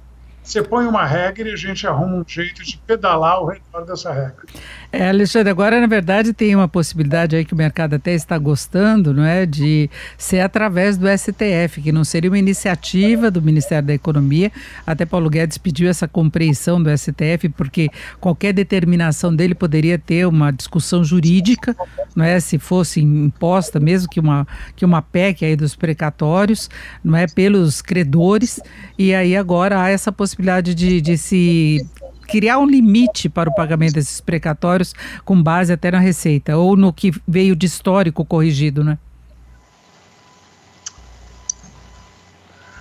Você 0.47 0.63
põe 0.63 0.85
uma 0.85 1.05
regra 1.05 1.49
e 1.49 1.51
a 1.51 1.57
gente 1.57 1.85
arruma 1.85 2.15
um 2.15 2.23
jeito 2.25 2.63
de 2.63 2.77
pedalar 2.77 3.33
ao 3.33 3.47
redor 3.47 3.85
dessa 3.85 4.13
regra. 4.13 4.45
É, 4.93 5.09
Alexandre, 5.09 5.49
agora 5.49 5.81
na 5.81 5.87
verdade 5.87 6.31
tem 6.31 6.55
uma 6.55 6.69
possibilidade 6.69 7.35
aí 7.35 7.43
que 7.43 7.53
o 7.53 7.57
mercado 7.57 7.95
até 7.95 8.13
está 8.13 8.37
gostando, 8.37 9.13
não 9.13 9.25
é, 9.25 9.45
de 9.45 9.89
ser 10.17 10.39
através 10.39 10.97
do 10.97 11.05
STF, 11.05 11.81
que 11.81 11.91
não 11.91 12.05
seria 12.05 12.31
uma 12.31 12.39
iniciativa 12.39 13.29
do 13.29 13.41
Ministério 13.41 13.85
da 13.85 13.93
Economia. 13.93 14.49
Até 14.85 15.05
Paulo 15.05 15.29
Guedes 15.29 15.57
pediu 15.57 15.89
essa 15.89 16.07
compreensão 16.07 16.81
do 16.81 16.89
STF, 16.97 17.49
porque 17.49 17.89
qualquer 18.21 18.53
determinação 18.53 19.35
dele 19.35 19.53
poderia 19.53 19.99
ter 19.99 20.25
uma 20.25 20.51
discussão 20.51 21.03
jurídica, 21.03 21.75
não 22.15 22.23
é, 22.23 22.39
se 22.39 22.57
fosse 22.57 23.01
imposta, 23.01 23.81
mesmo 23.81 24.09
que 24.09 24.21
uma 24.21 24.47
que 24.77 24.85
uma 24.85 25.01
PEC 25.01 25.43
aí 25.43 25.57
dos 25.57 25.75
precatórios, 25.75 26.69
não 27.03 27.17
é, 27.17 27.27
pelos 27.27 27.81
credores. 27.81 28.61
E 28.97 29.13
aí 29.13 29.35
agora 29.35 29.81
há 29.81 29.89
essa 29.89 30.09
possibilidade 30.09 30.36
de, 30.75 31.01
de 31.01 31.17
se 31.17 31.85
criar 32.27 32.59
um 32.59 32.67
limite 32.67 33.29
para 33.29 33.49
o 33.49 33.55
pagamento 33.55 33.93
desses 33.93 34.19
precatórios 34.19 34.93
com 35.23 35.41
base 35.41 35.71
até 35.71 35.89
na 35.89 35.99
receita, 35.99 36.57
ou 36.57 36.75
no 36.75 36.91
que 36.91 37.11
veio 37.27 37.55
de 37.55 37.65
histórico 37.65 38.25
corrigido, 38.25 38.83
né? 38.83 38.97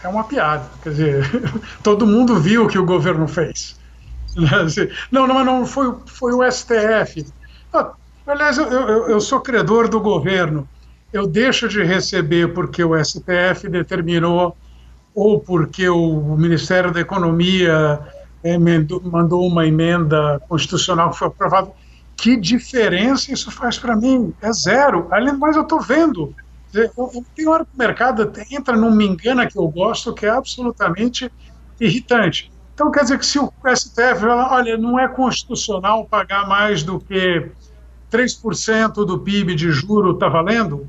É 0.02 0.09
uma 0.09 0.24
piada, 0.24 0.68
quer 0.82 0.90
dizer, 0.90 1.30
todo 1.82 2.07
mundo 2.07 2.38
viu 2.40 2.64
o 2.64 2.68
que 2.68 2.78
o 2.78 2.84
governo 2.84 3.26
fez. 3.26 3.76
Não, 5.11 5.26
não, 5.26 5.42
não 5.42 5.64
foi, 5.64 5.94
foi 6.04 6.34
o 6.34 6.52
STF. 6.52 7.26
Ah, 7.72 7.92
aliás, 8.26 8.59
eu, 8.59 8.66
eu, 8.66 9.09
eu 9.09 9.18
sou 9.18 9.40
credor 9.40 9.88
do 9.88 9.98
governo. 9.98 10.68
Eu 11.11 11.26
deixo 11.26 11.66
de 11.66 11.82
receber 11.82 12.52
porque 12.52 12.84
o 12.84 13.02
STF 13.02 13.66
determinou 13.70 14.54
ou 15.16 15.40
porque 15.40 15.88
o 15.88 16.36
Ministério 16.36 16.92
da 16.92 17.00
Economia 17.00 17.98
emendou, 18.44 19.00
mandou 19.02 19.46
uma 19.46 19.66
emenda 19.66 20.38
constitucional 20.46 21.10
que 21.10 21.18
foi 21.18 21.28
aprovada. 21.28 21.72
Que 22.14 22.36
diferença 22.36 23.32
isso 23.32 23.50
faz 23.50 23.78
para 23.78 23.96
mim? 23.96 24.34
É 24.42 24.52
zero. 24.52 25.08
Além 25.10 25.32
do 25.32 25.38
mais, 25.38 25.56
eu 25.56 25.62
estou 25.62 25.80
vendo. 25.80 26.34
Tem 27.34 27.48
hora 27.48 27.64
que 27.64 27.74
o 27.74 27.78
mercado 27.78 28.30
entra 28.50 28.76
num 28.76 28.90
me 28.90 29.06
engana 29.06 29.46
que 29.46 29.58
eu 29.58 29.66
gosto, 29.68 30.12
que 30.12 30.26
é 30.26 30.28
absolutamente 30.28 31.32
irritante. 31.80 32.52
Então, 32.74 32.90
quer 32.90 33.04
dizer 33.04 33.18
que 33.18 33.24
se 33.24 33.38
o 33.38 33.50
STF 33.74 34.20
fala, 34.20 34.52
olha, 34.52 34.76
não 34.76 35.00
é 35.00 35.08
constitucional 35.08 36.04
pagar 36.04 36.46
mais 36.46 36.82
do 36.82 36.98
que 36.98 37.50
3% 38.12 38.92
do 39.06 39.18
PIB 39.20 39.54
de 39.54 39.70
juro, 39.70 40.12
está 40.12 40.28
valendo? 40.28 40.86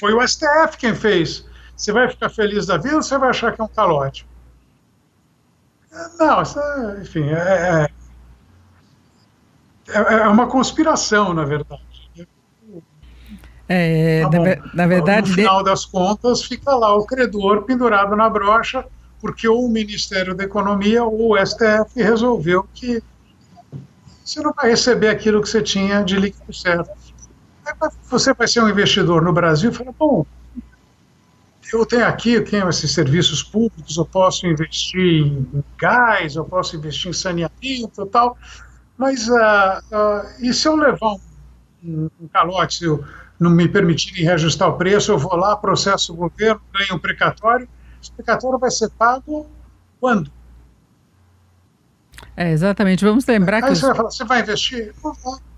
Foi 0.00 0.14
o 0.14 0.26
STF 0.26 0.78
quem 0.78 0.94
fez. 0.94 1.46
Você 1.76 1.92
vai 1.92 2.08
ficar 2.08 2.28
feliz 2.28 2.66
da 2.66 2.76
vida 2.76 2.96
ou 2.96 3.02
você 3.02 3.18
vai 3.18 3.30
achar 3.30 3.52
que 3.52 3.60
é 3.60 3.64
um 3.64 3.68
calote? 3.68 4.26
Não, 6.18 6.42
isso 6.42 6.58
é, 6.58 7.00
enfim, 7.02 7.28
é, 7.30 7.88
é, 9.88 10.02
é 10.14 10.28
uma 10.28 10.46
conspiração, 10.46 11.32
na 11.32 11.44
verdade. 11.44 11.82
É, 13.68 14.22
tá 14.22 14.30
na, 14.30 14.74
na, 14.74 14.86
verdade. 14.86 15.30
No 15.30 15.36
final 15.36 15.62
das 15.62 15.84
contas, 15.84 16.42
fica 16.42 16.74
lá 16.74 16.94
o 16.94 17.06
credor 17.06 17.62
pendurado 17.62 18.14
na 18.14 18.28
brocha, 18.28 18.84
porque 19.20 19.48
ou 19.48 19.64
o 19.64 19.70
Ministério 19.70 20.34
da 20.34 20.44
Economia 20.44 21.04
ou 21.04 21.32
o 21.32 21.46
STF 21.46 22.02
resolveu 22.02 22.68
que 22.74 23.02
você 24.24 24.40
não 24.40 24.52
vai 24.52 24.70
receber 24.70 25.08
aquilo 25.08 25.40
que 25.40 25.48
você 25.48 25.62
tinha 25.62 26.02
de 26.02 26.16
líquido 26.16 26.52
certo. 26.52 26.90
Você 28.10 28.34
vai 28.34 28.48
ser 28.48 28.62
um 28.62 28.68
investidor 28.68 29.22
no 29.22 29.32
Brasil 29.32 29.70
e 29.70 29.74
fala, 29.74 29.92
bom, 29.98 30.26
eu 31.80 31.86
tenho 31.86 32.06
aqui, 32.06 32.34
eu 32.34 32.44
tenho 32.44 32.68
esses 32.68 32.92
serviços 32.92 33.42
públicos, 33.42 33.96
eu 33.96 34.04
posso 34.04 34.46
investir 34.46 35.26
em 35.26 35.64
gás, 35.76 36.36
eu 36.36 36.44
posso 36.44 36.76
investir 36.76 37.10
em 37.10 37.12
saneamento 37.12 38.02
e 38.02 38.06
tal, 38.10 38.38
mas 38.96 39.28
uh, 39.28 39.34
uh, 39.34 40.26
e 40.40 40.52
se 40.52 40.68
eu 40.68 40.76
levar 40.76 41.16
um, 41.84 42.08
um 42.20 42.28
calote, 42.28 42.78
se 42.78 42.84
eu 42.84 43.04
não 43.38 43.50
me 43.50 43.68
permitirem 43.68 44.24
reajustar 44.24 44.68
o 44.68 44.78
preço, 44.78 45.12
eu 45.12 45.18
vou 45.18 45.36
lá, 45.36 45.56
processo 45.56 46.12
o 46.12 46.16
governo, 46.16 46.60
ganho 46.72 46.94
um 46.94 46.98
precatório, 46.98 47.68
esse 48.00 48.12
precatório 48.12 48.58
vai 48.58 48.70
ser 48.70 48.90
pago 48.90 49.46
quando? 50.00 50.30
É, 52.36 52.50
exatamente, 52.50 53.04
vamos 53.04 53.26
lembrar 53.26 53.56
Aí 53.56 53.62
que... 53.62 53.68
Aí 53.68 53.76
você 53.76 53.86
vai 53.86 53.94
falar, 53.94 54.10
você 54.10 54.24
vai 54.24 54.40
investir? 54.40 54.94
Não 55.02 55.12
vai. 55.12 55.53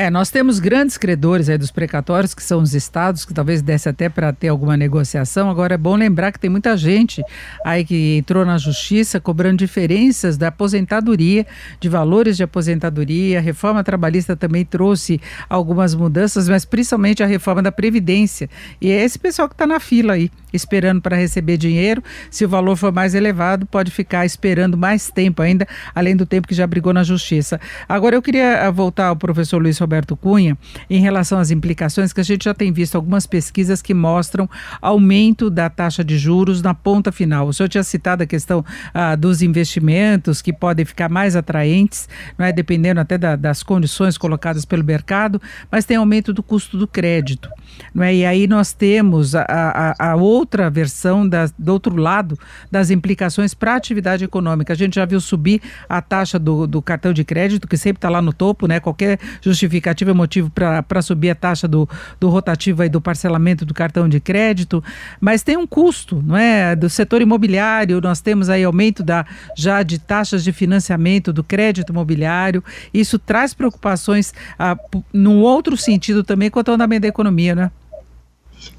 É, 0.00 0.08
nós 0.08 0.30
temos 0.30 0.58
grandes 0.58 0.96
credores 0.96 1.50
aí 1.50 1.58
dos 1.58 1.70
precatórios, 1.70 2.32
que 2.32 2.42
são 2.42 2.62
os 2.62 2.74
estados, 2.74 3.26
que 3.26 3.34
talvez 3.34 3.60
desse 3.60 3.86
até 3.86 4.08
para 4.08 4.32
ter 4.32 4.48
alguma 4.48 4.74
negociação. 4.74 5.50
Agora 5.50 5.74
é 5.74 5.76
bom 5.76 5.94
lembrar 5.94 6.32
que 6.32 6.40
tem 6.40 6.48
muita 6.48 6.74
gente 6.74 7.22
aí 7.62 7.84
que 7.84 8.16
entrou 8.16 8.46
na 8.46 8.56
justiça 8.56 9.20
cobrando 9.20 9.58
diferenças 9.58 10.38
da 10.38 10.48
aposentadoria, 10.48 11.46
de 11.78 11.86
valores 11.90 12.38
de 12.38 12.42
aposentadoria. 12.42 13.40
A 13.40 13.42
reforma 13.42 13.84
trabalhista 13.84 14.34
também 14.34 14.64
trouxe 14.64 15.20
algumas 15.50 15.94
mudanças, 15.94 16.48
mas 16.48 16.64
principalmente 16.64 17.22
a 17.22 17.26
reforma 17.26 17.62
da 17.62 17.70
Previdência. 17.70 18.48
E 18.80 18.90
é 18.90 19.04
esse 19.04 19.18
pessoal 19.18 19.50
que 19.50 19.54
está 19.54 19.66
na 19.66 19.78
fila 19.78 20.14
aí, 20.14 20.30
esperando 20.52 21.00
para 21.00 21.16
receber 21.16 21.56
dinheiro. 21.56 22.02
Se 22.30 22.44
o 22.44 22.48
valor 22.48 22.76
for 22.76 22.92
mais 22.92 23.14
elevado, 23.14 23.66
pode 23.66 23.90
ficar 23.90 24.24
esperando 24.24 24.76
mais 24.76 25.10
tempo 25.10 25.42
ainda, 25.42 25.66
além 25.94 26.16
do 26.16 26.26
tempo 26.26 26.48
que 26.48 26.54
já 26.54 26.66
brigou 26.66 26.92
na 26.92 27.02
justiça. 27.02 27.60
Agora 27.88 28.16
eu 28.16 28.22
queria 28.22 28.66
ah, 28.66 28.70
voltar 28.70 29.08
ao 29.08 29.16
professor 29.16 29.60
Luiz 29.60 29.78
Roberto 29.78 30.16
Cunha 30.16 30.56
em 30.88 31.00
relação 31.00 31.38
às 31.38 31.50
implicações, 31.50 32.12
que 32.12 32.20
a 32.20 32.24
gente 32.24 32.44
já 32.44 32.54
tem 32.54 32.72
visto 32.72 32.94
algumas 32.94 33.26
pesquisas 33.26 33.82
que 33.82 33.94
mostram 33.94 34.48
aumento 34.80 35.50
da 35.50 35.68
taxa 35.68 36.04
de 36.04 36.18
juros 36.18 36.62
na 36.62 36.74
ponta 36.74 37.12
final. 37.12 37.48
O 37.48 37.52
senhor 37.52 37.68
tinha 37.68 37.82
citado 37.82 38.22
a 38.22 38.26
questão 38.26 38.64
ah, 38.92 39.14
dos 39.14 39.42
investimentos 39.42 40.42
que 40.42 40.52
podem 40.52 40.84
ficar 40.84 41.08
mais 41.08 41.36
atraentes, 41.36 42.08
não 42.38 42.46
é? 42.46 42.52
dependendo 42.52 43.00
até 43.00 43.16
da, 43.16 43.36
das 43.36 43.62
condições 43.62 44.18
colocadas 44.18 44.64
pelo 44.64 44.84
mercado, 44.84 45.40
mas 45.70 45.84
tem 45.84 45.96
aumento 45.96 46.32
do 46.32 46.42
custo 46.42 46.76
do 46.76 46.86
crédito. 46.86 47.48
Não 47.94 48.02
é? 48.02 48.14
E 48.14 48.24
aí 48.24 48.46
nós 48.46 48.72
temos 48.72 49.34
a, 49.34 49.44
a, 49.48 50.10
a 50.10 50.16
outra 50.16 50.39
versão 50.70 51.28
das, 51.28 51.52
do 51.58 51.72
outro 51.72 51.96
lado 51.96 52.38
das 52.70 52.90
implicações 52.90 53.54
para 53.54 53.74
a 53.74 53.76
atividade 53.76 54.24
econômica. 54.24 54.72
A 54.72 54.76
gente 54.76 54.94
já 54.94 55.04
viu 55.04 55.20
subir 55.20 55.60
a 55.88 56.00
taxa 56.00 56.38
do, 56.38 56.66
do 56.66 56.82
cartão 56.82 57.12
de 57.12 57.24
crédito, 57.24 57.66
que 57.66 57.76
sempre 57.76 57.98
está 57.98 58.08
lá 58.08 58.20
no 58.20 58.32
topo, 58.32 58.66
né? 58.66 58.80
qualquer 58.80 59.18
justificativa 59.40 60.10
é 60.10 60.14
motivo 60.14 60.50
para 60.50 61.02
subir 61.02 61.30
a 61.30 61.34
taxa 61.34 61.66
do, 61.66 61.88
do 62.18 62.28
rotativo 62.28 62.84
e 62.84 62.88
do 62.88 63.00
parcelamento 63.00 63.64
do 63.64 63.74
cartão 63.74 64.08
de 64.08 64.20
crédito, 64.20 64.82
mas 65.20 65.42
tem 65.42 65.56
um 65.56 65.66
custo, 65.66 66.22
não 66.24 66.36
é? 66.36 66.74
Do 66.74 66.88
setor 66.88 67.22
imobiliário, 67.22 68.00
nós 68.00 68.20
temos 68.20 68.48
aí 68.48 68.64
aumento 68.64 69.02
da, 69.02 69.24
já 69.56 69.82
de 69.82 69.98
taxas 69.98 70.42
de 70.42 70.52
financiamento 70.52 71.32
do 71.32 71.42
crédito 71.44 71.90
imobiliário. 71.90 72.62
Isso 72.92 73.18
traz 73.18 73.54
preocupações 73.54 74.32
ah, 74.58 74.76
num 75.12 75.40
outro 75.40 75.76
sentido 75.76 76.22
também 76.22 76.50
quanto 76.50 76.68
ao 76.68 76.74
andamento 76.74 77.02
da 77.02 77.08
economia, 77.08 77.54
né? 77.54 77.70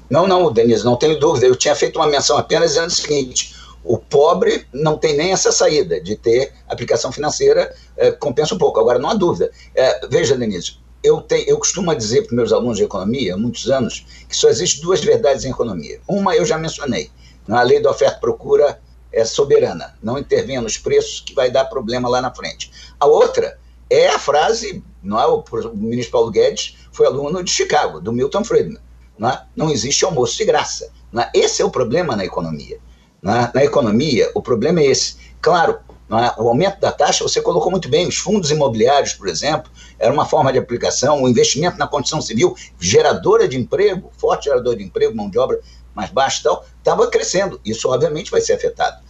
Não, 0.08 0.26
não, 0.26 0.52
Denise, 0.52 0.84
não 0.84 0.96
tenho 0.96 1.18
dúvida. 1.18 1.46
Eu 1.46 1.56
tinha 1.56 1.74
feito 1.74 1.96
uma 1.96 2.06
menção 2.06 2.36
apenas 2.36 2.70
dizendo 2.70 2.88
o 2.88 2.90
seguinte: 2.90 3.54
O 3.82 3.98
pobre 3.98 4.66
não 4.72 4.98
tem 4.98 5.16
nem 5.16 5.32
essa 5.32 5.50
saída 5.50 6.00
de 6.00 6.16
ter 6.16 6.52
aplicação 6.68 7.10
financeira, 7.10 7.74
é, 7.96 8.10
compensa 8.10 8.54
um 8.54 8.58
pouco. 8.58 8.78
Agora, 8.78 8.98
não 8.98 9.10
há 9.10 9.14
dúvida. 9.14 9.50
É, 9.74 10.06
veja, 10.08 10.36
Denise, 10.36 10.76
eu, 11.02 11.20
te, 11.20 11.44
eu 11.48 11.58
costumo 11.58 11.94
dizer 11.94 12.26
para 12.26 12.36
meus 12.36 12.52
alunos 12.52 12.78
de 12.78 12.84
economia, 12.84 13.34
há 13.34 13.36
muitos 13.36 13.70
anos, 13.70 14.06
que 14.28 14.36
só 14.36 14.48
existem 14.48 14.82
duas 14.82 15.00
verdades 15.00 15.44
em 15.44 15.50
economia. 15.50 16.00
Uma 16.06 16.36
eu 16.36 16.44
já 16.44 16.56
mencionei, 16.56 17.10
a 17.48 17.62
lei 17.62 17.80
da 17.80 17.90
oferta-procura 17.90 18.80
é 19.12 19.24
soberana, 19.24 19.94
não 20.02 20.18
intervenha 20.18 20.60
nos 20.60 20.78
preços 20.78 21.20
que 21.20 21.34
vai 21.34 21.50
dar 21.50 21.66
problema 21.66 22.08
lá 22.08 22.20
na 22.22 22.32
frente. 22.32 22.70
A 22.98 23.06
outra 23.06 23.58
é 23.90 24.08
a 24.08 24.18
frase, 24.18 24.82
não 25.02 25.20
é, 25.20 25.26
o 25.26 25.44
ministro 25.74 26.12
Paulo 26.12 26.30
Guedes 26.30 26.78
foi 26.92 27.06
aluno 27.06 27.42
de 27.42 27.50
Chicago, 27.50 28.00
do 28.00 28.12
Milton 28.12 28.44
Friedman, 28.44 28.80
não, 29.18 29.28
é? 29.28 29.44
não 29.54 29.70
existe 29.70 30.04
almoço 30.04 30.36
de 30.36 30.44
graça. 30.44 30.90
É? 31.16 31.30
Esse 31.34 31.62
é 31.62 31.64
o 31.64 31.70
problema 31.70 32.16
na 32.16 32.24
economia. 32.24 32.78
É? 33.24 33.50
Na 33.54 33.64
economia, 33.64 34.30
o 34.34 34.42
problema 34.42 34.80
é 34.80 34.86
esse. 34.86 35.16
Claro, 35.40 35.78
é? 36.10 36.40
o 36.40 36.48
aumento 36.48 36.80
da 36.80 36.92
taxa, 36.92 37.24
você 37.24 37.40
colocou 37.40 37.70
muito 37.70 37.88
bem, 37.88 38.06
os 38.06 38.16
fundos 38.16 38.50
imobiliários, 38.50 39.14
por 39.14 39.28
exemplo, 39.28 39.70
era 39.98 40.12
uma 40.12 40.26
forma 40.26 40.52
de 40.52 40.58
aplicação, 40.58 41.22
o 41.22 41.28
investimento 41.28 41.78
na 41.78 41.86
construção 41.86 42.20
civil, 42.20 42.54
geradora 42.78 43.48
de 43.48 43.56
emprego, 43.56 44.10
forte 44.18 44.44
gerador 44.44 44.76
de 44.76 44.82
emprego, 44.82 45.16
mão 45.16 45.30
de 45.30 45.38
obra 45.38 45.60
mais 45.94 46.10
baixa 46.10 46.40
e 46.40 46.42
tal, 46.44 46.64
estava 46.78 47.06
crescendo. 47.08 47.60
Isso, 47.64 47.88
obviamente, 47.88 48.30
vai 48.30 48.40
ser 48.40 48.54
afetado. 48.54 49.02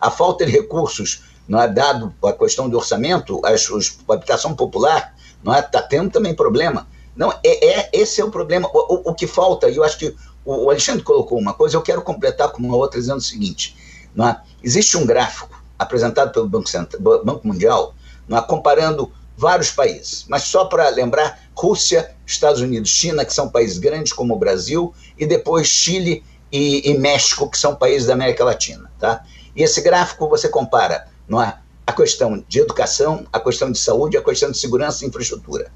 A 0.00 0.10
falta 0.10 0.44
de 0.44 0.52
recursos, 0.52 1.22
não 1.46 1.60
é 1.60 1.68
dado 1.68 2.14
a 2.24 2.32
questão 2.32 2.68
do 2.68 2.76
orçamento, 2.76 3.40
a 3.44 4.14
habitação 4.14 4.54
popular, 4.54 5.14
não 5.42 5.54
é 5.54 5.60
está 5.60 5.82
tendo 5.82 6.10
também 6.10 6.34
problema. 6.34 6.86
Não, 7.16 7.32
é, 7.44 7.80
é, 7.80 7.90
esse 7.92 8.20
é 8.20 8.24
o 8.24 8.30
problema. 8.30 8.68
O, 8.72 8.94
o, 8.94 9.10
o 9.10 9.14
que 9.14 9.26
falta, 9.26 9.68
e 9.68 9.76
eu 9.76 9.84
acho 9.84 9.98
que 9.98 10.14
o, 10.44 10.70
Alexandre 10.70 11.02
colocou 11.02 11.38
uma 11.38 11.54
coisa, 11.54 11.76
eu 11.76 11.82
quero 11.82 12.02
completar 12.02 12.50
com 12.50 12.62
uma 12.62 12.76
outra 12.76 13.00
dizendo 13.00 13.18
o 13.18 13.22
seguinte: 13.22 13.76
não 14.14 14.28
é? 14.28 14.40
existe 14.62 14.96
um 14.96 15.06
gráfico 15.06 15.62
apresentado 15.78 16.32
pelo 16.32 16.48
Banco, 16.48 16.68
Central, 16.68 17.24
Banco 17.24 17.46
Mundial, 17.46 17.94
não 18.28 18.38
é? 18.38 18.42
comparando 18.42 19.10
vários 19.36 19.70
países, 19.70 20.24
mas 20.28 20.42
só 20.42 20.64
para 20.64 20.88
lembrar: 20.90 21.40
Rússia, 21.56 22.14
Estados 22.26 22.60
Unidos, 22.60 22.90
China, 22.90 23.24
que 23.24 23.32
são 23.32 23.48
países 23.48 23.78
grandes 23.78 24.12
como 24.12 24.34
o 24.34 24.38
Brasil, 24.38 24.92
e 25.18 25.26
depois 25.26 25.66
Chile 25.66 26.24
e, 26.50 26.90
e 26.90 26.98
México, 26.98 27.48
que 27.48 27.58
são 27.58 27.74
países 27.74 28.06
da 28.06 28.14
América 28.14 28.44
Latina. 28.44 28.90
Tá? 28.98 29.24
E 29.56 29.62
esse 29.62 29.80
gráfico 29.80 30.28
você 30.28 30.48
compara 30.48 31.08
não 31.28 31.42
é? 31.42 31.58
a 31.86 31.92
questão 31.92 32.44
de 32.48 32.60
educação, 32.60 33.26
a 33.32 33.40
questão 33.40 33.70
de 33.70 33.78
saúde, 33.78 34.16
a 34.16 34.22
questão 34.22 34.50
de 34.50 34.58
segurança 34.58 35.04
e 35.04 35.08
infraestrutura. 35.08 35.70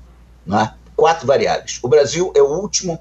Não 0.47 0.61
é? 0.61 0.75
Quatro 0.99 1.29
variáveis. 1.29 1.79
O 1.81 1.87
Brasil 1.87 2.33
é 2.35 2.43
o 2.43 2.61
último 2.61 2.99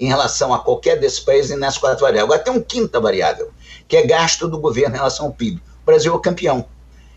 em 0.00 0.08
relação 0.08 0.54
a 0.54 0.58
qualquer 0.58 0.98
desses 0.98 1.20
países 1.20 1.56
nessas 1.58 1.76
quatro 1.76 2.00
variáveis. 2.00 2.24
Agora 2.24 2.42
tem 2.42 2.52
uma 2.54 2.62
quinta 2.62 2.98
variável, 2.98 3.50
que 3.86 3.94
é 3.94 4.06
gasto 4.06 4.48
do 4.48 4.58
governo 4.58 4.94
em 4.94 4.98
relação 4.98 5.26
ao 5.26 5.32
PIB. 5.32 5.60
O 5.82 5.84
Brasil 5.84 6.14
é 6.14 6.16
o 6.16 6.18
campeão. 6.18 6.64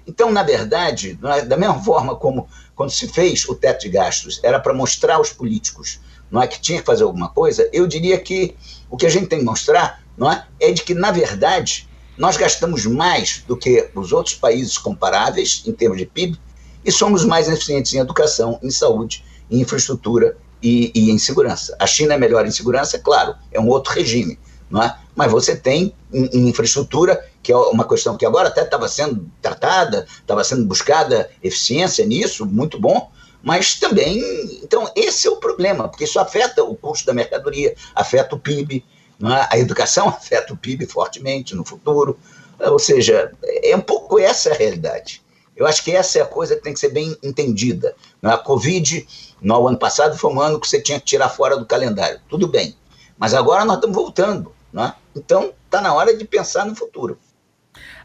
Então, 0.06 0.30
na 0.30 0.44
verdade, 0.44 1.18
da 1.48 1.56
mesma 1.56 1.80
forma 1.82 2.18
como 2.18 2.50
quando 2.76 2.90
se 2.90 3.08
fez 3.08 3.48
o 3.48 3.56
teto 3.56 3.84
de 3.84 3.90
gastos, 3.90 4.42
era 4.44 4.60
para 4.60 4.74
mostrar 4.74 5.16
aos 5.16 5.32
políticos 5.32 6.02
não 6.30 6.44
é, 6.44 6.48
que 6.48 6.60
tinha 6.60 6.80
que 6.80 6.86
fazer 6.86 7.04
alguma 7.04 7.30
coisa, 7.30 7.68
eu 7.74 7.88
diria 7.88 8.20
que 8.20 8.56
o 8.88 8.98
que 8.98 9.06
a 9.06 9.10
gente 9.10 9.28
tem 9.28 9.40
que 9.40 9.46
mostrar 9.46 10.04
não 10.16 10.32
é, 10.32 10.46
é 10.60 10.72
de 10.72 10.84
que, 10.84 10.94
na 10.94 11.12
verdade, 11.12 11.90
nós 12.18 12.38
gastamos 12.38 12.86
mais 12.86 13.44
do 13.48 13.58
que 13.58 13.90
os 13.96 14.12
outros 14.12 14.36
países 14.36 14.78
comparáveis 14.78 15.64
em 15.66 15.72
termos 15.72 15.98
de 15.98 16.06
PIB 16.06 16.38
e 16.86 16.92
somos 16.92 17.26
mais 17.26 17.48
eficientes 17.48 17.94
em 17.94 18.00
educação, 18.00 18.60
em 18.62 18.70
saúde 18.70 19.24
em 19.50 19.62
infraestrutura 19.62 20.38
e, 20.62 20.92
e, 20.94 21.12
em 21.12 21.18
segurança. 21.18 21.76
A 21.80 21.88
China 21.88 22.14
é 22.14 22.18
melhor 22.18 22.46
em 22.46 22.52
segurança, 22.52 22.98
é 22.98 23.00
claro, 23.00 23.36
é 23.52 23.60
um 23.60 23.68
outro 23.68 23.94
regime, 23.94 24.38
não 24.70 24.82
é? 24.82 24.96
Mas 25.16 25.32
você 25.32 25.56
tem 25.56 25.94
em, 26.14 26.26
em 26.34 26.50
infraestrutura, 26.50 27.26
que 27.42 27.52
é 27.52 27.56
uma 27.56 27.88
questão 27.88 28.18
que 28.18 28.26
agora 28.26 28.50
até 28.50 28.64
estava 28.64 28.88
sendo 28.88 29.30
tratada, 29.42 30.06
estava 30.22 30.44
sendo 30.44 30.66
buscada 30.66 31.30
eficiência 31.42 32.06
nisso, 32.06 32.46
muito 32.46 32.80
bom, 32.80 33.12
mas 33.42 33.80
também, 33.80 34.20
então 34.62 34.92
esse 34.96 35.28
é 35.28 35.32
o 35.32 35.38
problema, 35.38 35.88
porque 35.88 36.04
isso 36.04 36.20
afeta 36.20 36.64
o 36.64 36.76
custo 36.76 37.06
da 37.06 37.14
mercadoria, 37.14 37.74
afeta 37.96 38.36
o 38.36 38.40
PIB, 38.40 38.84
é? 39.24 39.48
a 39.56 39.58
educação 39.58 40.08
afeta 40.10 40.54
o 40.54 40.58
PIB 40.58 40.86
fortemente 40.86 41.56
no 41.56 41.66
futuro, 41.66 42.20
ou 42.60 42.80
seja, 42.80 43.32
é 43.64 43.76
um 43.76 43.82
pouco 43.82 44.20
essa 44.20 44.52
a 44.52 44.54
realidade. 44.54 45.22
Eu 45.60 45.68
acho 45.68 45.84
que 45.84 45.92
essa 45.92 46.18
é 46.18 46.22
a 46.22 46.26
coisa 46.26 46.56
que 46.56 46.64
tem 46.64 46.74
que 46.74 46.80
ser 46.80 46.88
bem 46.88 47.18
entendida. 47.22 47.94
A 48.24 48.38
Covid, 48.38 49.06
no 49.42 49.68
ano 49.68 49.78
passado, 49.78 50.18
foi 50.18 50.32
um 50.32 50.40
ano 50.40 50.58
que 50.58 50.66
você 50.66 50.82
tinha 50.82 50.98
que 50.98 51.06
tirar 51.06 51.28
fora 51.28 51.58
do 51.58 51.66
calendário. 51.66 52.22
Tudo 52.30 52.48
bem. 52.48 52.78
Mas 53.18 53.34
agora 53.34 53.66
nós 53.66 53.76
estamos 53.76 53.94
voltando. 53.94 54.54
Né? 54.72 54.94
Então, 55.14 55.54
está 55.66 55.82
na 55.82 55.94
hora 55.94 56.16
de 56.16 56.24
pensar 56.24 56.66
no 56.66 56.74
futuro. 56.74 57.20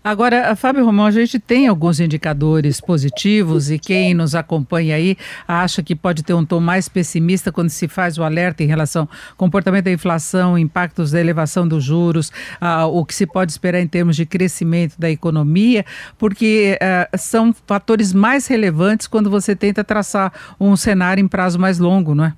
Agora, 0.05 0.55
Fábio 0.55 0.85
Romão, 0.85 1.07
a 1.07 1.11
gente 1.11 1.39
tem 1.39 1.67
alguns 1.67 1.99
indicadores 1.99 2.79
positivos 2.79 3.71
e 3.71 3.79
quem 3.79 4.13
nos 4.13 4.35
acompanha 4.35 4.97
aí 4.97 5.17
acha 5.49 5.83
que 5.83 5.95
pode 5.95 6.23
ter 6.23 6.35
um 6.35 6.45
tom 6.45 6.61
mais 6.61 6.91
pessimista 6.91 7.51
quando 7.51 7.71
se 7.71 7.89
faz 7.89 8.19
o 8.19 8.23
alerta 8.23 8.63
em 8.63 8.67
relação 8.67 9.05
ao 9.05 9.37
comportamento 9.39 9.87
da 9.87 9.91
inflação, 9.91 10.59
impactos 10.59 11.13
da 11.13 11.19
elevação 11.19 11.67
dos 11.67 11.83
juros, 11.83 12.29
uh, 12.61 12.87
o 12.93 13.03
que 13.03 13.15
se 13.15 13.27
pode 13.27 13.53
esperar 13.53 13.81
em 13.81 13.89
termos 13.89 14.15
de 14.15 14.27
crescimento 14.27 14.95
da 14.99 15.09
economia, 15.09 15.87
porque 16.19 16.79
uh, 16.83 17.17
são 17.17 17.55
fatores 17.67 18.13
mais 18.13 18.47
relevantes 18.47 19.07
quando 19.07 19.31
você 19.31 19.57
tenta 19.57 19.83
traçar 19.83 20.31
um 20.61 20.77
cenário 20.77 21.23
em 21.23 21.29
prazo 21.29 21.59
mais 21.59 21.79
longo, 21.79 22.15
não 22.15 22.27
é? 22.27 22.35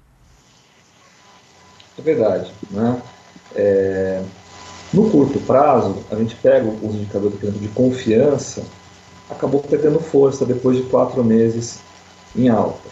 É 1.98 2.02
verdade, 2.02 2.52
né? 2.70 3.02
É, 3.56 4.22
no 4.97 5.11
curto 5.11 5.38
prazo, 5.40 5.97
a 6.11 6.14
gente 6.14 6.34
pega 6.36 6.66
os 6.66 6.94
indicadores 6.94 7.38
de 7.61 7.68
confiança, 7.68 8.62
acabou 9.28 9.61
perdendo 9.61 10.01
força 10.01 10.47
depois 10.47 10.78
de 10.78 10.84
quatro 10.84 11.22
meses 11.22 11.80
em 12.34 12.49
alta. 12.49 12.88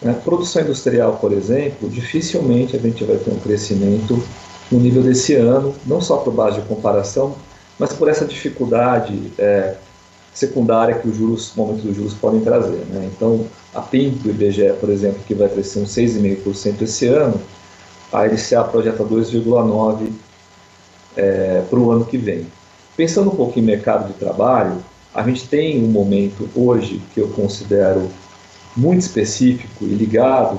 Né? 0.00 0.18
Produção 0.24 0.62
industrial, 0.62 1.18
por 1.20 1.32
exemplo, 1.32 1.86
dificilmente 1.90 2.74
a 2.74 2.78
gente 2.78 3.04
vai 3.04 3.18
ter 3.18 3.30
um 3.30 3.38
crescimento 3.38 4.18
no 4.72 4.80
nível 4.80 5.02
desse 5.02 5.34
ano, 5.34 5.74
não 5.84 6.00
só 6.00 6.16
por 6.16 6.32
base 6.32 6.62
de 6.62 6.66
comparação, 6.66 7.34
mas 7.78 7.92
por 7.92 8.08
essa 8.08 8.24
dificuldade 8.24 9.30
é, 9.36 9.74
secundária 10.32 10.94
que 10.94 11.06
os 11.06 11.14
juros, 11.14 11.52
momentos 11.54 11.82
dos 11.82 11.94
juros 11.94 12.14
podem 12.14 12.40
trazer. 12.40 12.86
Né? 12.88 13.10
Então, 13.14 13.44
a 13.74 13.82
PIM 13.82 14.12
do 14.12 14.30
IBGE, 14.30 14.72
por 14.80 14.88
exemplo, 14.88 15.20
que 15.26 15.34
vai 15.34 15.50
crescer 15.50 15.80
uns 15.80 15.90
6,5% 15.90 16.80
esse 16.80 17.06
ano, 17.06 17.38
a 18.10 18.24
LCA 18.24 18.64
projeta 18.64 19.04
2,9% 19.04 20.23
é, 21.16 21.62
para 21.68 21.78
o 21.78 21.90
ano 21.90 22.04
que 22.04 22.18
vem. 22.18 22.46
Pensando 22.96 23.30
um 23.30 23.36
pouco 23.36 23.58
em 23.58 23.62
mercado 23.62 24.06
de 24.06 24.14
trabalho, 24.14 24.76
a 25.14 25.22
gente 25.22 25.48
tem 25.48 25.82
um 25.82 25.88
momento 25.88 26.48
hoje 26.54 27.00
que 27.12 27.20
eu 27.20 27.28
considero 27.28 28.08
muito 28.76 29.00
específico 29.00 29.84
e 29.84 29.94
ligado 29.94 30.58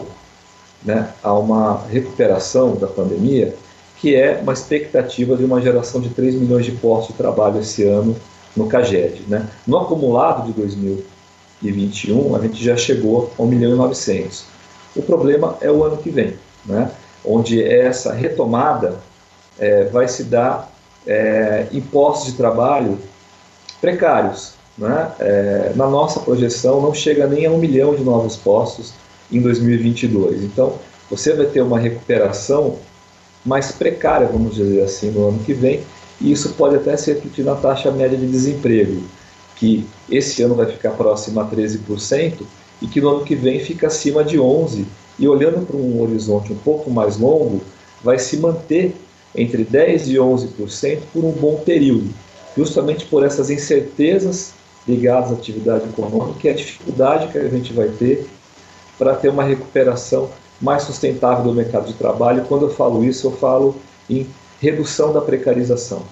né, 0.83 1.09
a 1.21 1.33
uma 1.33 1.83
recuperação 1.89 2.75
da 2.75 2.87
pandemia, 2.87 3.55
que 3.99 4.15
é 4.15 4.39
uma 4.41 4.53
expectativa 4.53 5.35
de 5.35 5.43
uma 5.43 5.61
geração 5.61 5.99
de 5.99 6.09
3 6.09 6.35
milhões 6.35 6.65
de 6.65 6.71
postos 6.73 7.15
de 7.15 7.21
trabalho 7.21 7.59
esse 7.59 7.83
ano 7.83 8.15
no 8.55 8.67
CAGED. 8.67 9.23
Né? 9.27 9.49
No 9.65 9.77
acumulado 9.77 10.45
de 10.45 10.53
2021, 10.53 12.35
a 12.35 12.39
gente 12.39 12.63
já 12.63 12.77
chegou 12.77 13.31
a 13.37 13.41
1 13.41 13.47
milhão 13.47 13.73
e 13.73 13.75
900. 13.75 14.45
O 14.95 15.01
problema 15.01 15.57
é 15.59 15.71
o 15.71 15.83
ano 15.83 15.97
que 15.97 16.09
vem, 16.09 16.35
né? 16.65 16.91
onde 17.23 17.61
essa 17.61 18.13
retomada 18.13 18.99
é, 19.59 19.85
vai 19.85 20.07
se 20.07 20.23
dar 20.23 20.71
é, 21.05 21.67
em 21.71 21.81
postos 21.81 22.31
de 22.31 22.37
trabalho 22.37 22.97
precários. 23.79 24.53
Né? 24.77 25.11
É, 25.19 25.71
na 25.75 25.87
nossa 25.87 26.19
projeção, 26.19 26.81
não 26.81 26.93
chega 26.93 27.27
nem 27.27 27.45
a 27.45 27.51
um 27.51 27.57
milhão 27.57 27.95
de 27.95 28.03
novos 28.03 28.35
postos 28.35 28.93
em 29.31 29.39
2022. 29.41 30.43
Então, 30.43 30.73
você 31.09 31.33
vai 31.33 31.45
ter 31.45 31.61
uma 31.61 31.79
recuperação 31.79 32.77
mais 33.45 33.71
precária, 33.71 34.27
vamos 34.27 34.55
dizer 34.55 34.83
assim, 34.83 35.11
no 35.11 35.29
ano 35.29 35.39
que 35.39 35.53
vem, 35.53 35.81
e 36.19 36.31
isso 36.31 36.49
pode 36.53 36.75
até 36.75 36.97
se 36.97 37.13
refletir 37.13 37.45
na 37.45 37.55
taxa 37.55 37.91
média 37.91 38.17
de 38.17 38.25
desemprego, 38.25 39.03
que 39.55 39.87
esse 40.09 40.41
ano 40.41 40.55
vai 40.55 40.65
ficar 40.65 40.91
próxima 40.91 41.43
a 41.43 41.45
13% 41.45 42.41
e 42.81 42.87
que 42.87 42.99
no 42.99 43.09
ano 43.09 43.25
que 43.25 43.35
vem 43.35 43.59
fica 43.59 43.87
acima 43.87 44.23
de 44.23 44.37
11%. 44.37 44.85
E 45.17 45.29
olhando 45.29 45.65
para 45.65 45.77
um 45.77 46.01
horizonte 46.01 46.51
um 46.51 46.57
pouco 46.57 46.91
mais 46.91 47.17
longo, 47.17 47.61
vai 48.03 48.19
se 48.19 48.35
manter 48.35 48.93
entre 49.35 49.65
10% 49.65 50.07
e 50.07 50.15
11% 50.15 50.99
por 51.13 51.23
um 51.23 51.31
bom 51.31 51.57
período, 51.57 52.09
justamente 52.57 53.05
por 53.05 53.23
essas 53.23 53.49
incertezas 53.49 54.53
ligadas 54.87 55.31
à 55.31 55.33
atividade 55.33 55.85
econômica 55.85 56.47
e 56.47 56.49
a 56.49 56.53
dificuldade 56.53 57.27
que 57.31 57.37
a 57.37 57.49
gente 57.49 57.73
vai 57.73 57.89
ter 57.89 58.27
para 58.97 59.15
ter 59.15 59.29
uma 59.29 59.43
recuperação 59.43 60.29
mais 60.61 60.83
sustentável 60.83 61.43
do 61.43 61.53
mercado 61.53 61.87
de 61.87 61.93
trabalho. 61.93 62.45
Quando 62.47 62.65
eu 62.65 62.69
falo 62.69 63.03
isso, 63.03 63.27
eu 63.27 63.31
falo 63.31 63.75
em 64.09 64.27
redução 64.61 65.11
da 65.11 65.21
precarização. 65.21 66.03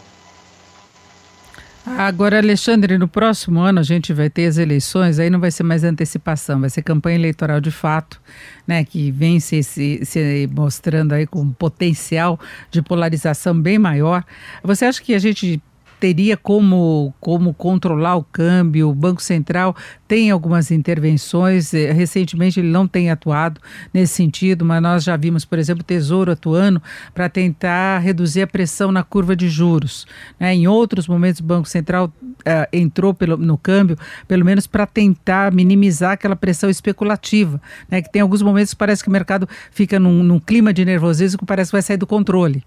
Agora, 1.86 2.38
Alexandre, 2.38 2.97
no 2.97 3.09
próximo 3.09 3.59
ano 3.59 3.79
a 3.79 3.84
gente 3.84 4.13
vai 4.13 4.29
ter 4.29 4.45
as 4.45 4.57
eleições, 4.57 5.19
aí 5.19 5.29
não 5.29 5.39
vai 5.39 5.51
ser 5.51 5.63
mais 5.63 5.84
antecipação, 5.84 6.61
vai 6.61 6.69
ser 6.69 6.81
campanha 6.81 7.17
eleitoral 7.17 7.59
de 7.59 7.71
fato, 7.71 8.21
né, 8.65 8.86
que 8.86 9.11
vem 9.11 9.39
se, 9.39 9.61
se, 9.63 9.99
se 10.05 10.49
mostrando 10.55 11.11
aí 11.11 11.27
com 11.27 11.41
um 11.41 11.51
potencial 11.51 12.39
de 12.71 12.81
polarização 12.81 13.59
bem 13.59 13.77
maior. 13.77 14.23
Você 14.63 14.86
acha 14.86 15.01
que 15.01 15.13
a 15.13 15.19
gente 15.19 15.61
teria 15.99 16.36
como, 16.36 17.13
como 17.19 17.53
controlar 17.53 18.15
o 18.15 18.23
câmbio? 18.23 18.89
O 18.89 18.95
Banco 18.95 19.21
Central 19.21 19.75
tem 20.14 20.30
algumas 20.30 20.70
intervenções, 20.70 21.74
eh, 21.74 21.91
recentemente 21.91 22.59
ele 22.59 22.70
não 22.70 22.88
tem 22.88 23.09
atuado 23.09 23.59
nesse 23.91 24.14
sentido, 24.14 24.64
mas 24.64 24.80
nós 24.80 25.03
já 25.03 25.18
vimos, 25.18 25.43
por 25.43 25.57
exemplo, 25.57 25.82
o 25.82 25.84
Tesouro 25.84 26.32
atuando 26.32 26.80
para 27.16 27.28
tentar 27.28 27.97
reduzir 27.97 28.43
a 28.43 28.47
pressão 28.47 28.91
na 28.91 29.01
curva 29.01 29.36
de 29.36 29.49
juros. 29.49 30.05
Né? 30.39 30.53
Em 30.53 30.68
outros 30.68 31.07
momentos, 31.07 31.41
o 31.41 31.43
Banco 31.43 31.68
Central 31.68 32.14
uh, 32.22 32.68
entrou 32.72 33.11
pelo, 33.11 33.38
no 33.38 33.57
câmbio, 33.57 33.97
pelo 34.28 34.45
menos 34.45 34.68
para 34.68 34.86
tentar 34.86 35.51
minimizar 35.51 36.11
aquela 36.11 36.36
pressão 36.36 36.70
especulativa, 36.70 37.59
né? 37.89 37.99
que 37.99 38.11
tem 38.11 38.22
alguns 38.22 38.43
momentos 38.43 38.72
que 38.72 38.78
parece 38.78 39.01
que 39.01 39.09
o 39.09 39.11
mercado 39.11 39.49
fica 39.72 39.99
num, 39.99 40.22
num 40.22 40.39
clima 40.39 40.72
de 40.72 40.86
nervosismo 40.86 41.39
que 41.39 41.45
parece 41.47 41.72
que 41.72 41.76
vai 41.76 41.82
sair 41.82 41.97
do 41.97 42.05
controle. 42.05 42.64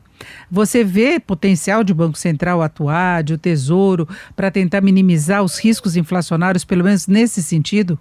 Você 0.50 0.84
vê 0.84 1.18
potencial 1.20 1.82
de 1.82 1.92
Banco 1.92 2.16
Central 2.16 2.62
atuar, 2.62 3.22
de 3.22 3.34
o 3.34 3.38
Tesouro, 3.38 4.08
para 4.34 4.50
tentar 4.50 4.80
minimizar 4.80 5.42
os 5.42 5.58
riscos 5.58 5.96
inflacionários, 5.96 6.64
pelo 6.64 6.84
menos 6.84 7.06
nesse 7.06 7.35
sentido? 7.42 7.98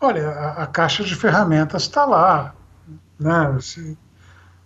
Olha, 0.00 0.28
a, 0.28 0.62
a 0.62 0.66
caixa 0.66 1.02
de 1.02 1.14
ferramentas 1.14 1.82
está 1.82 2.04
lá. 2.04 2.54
Né? 3.18 3.58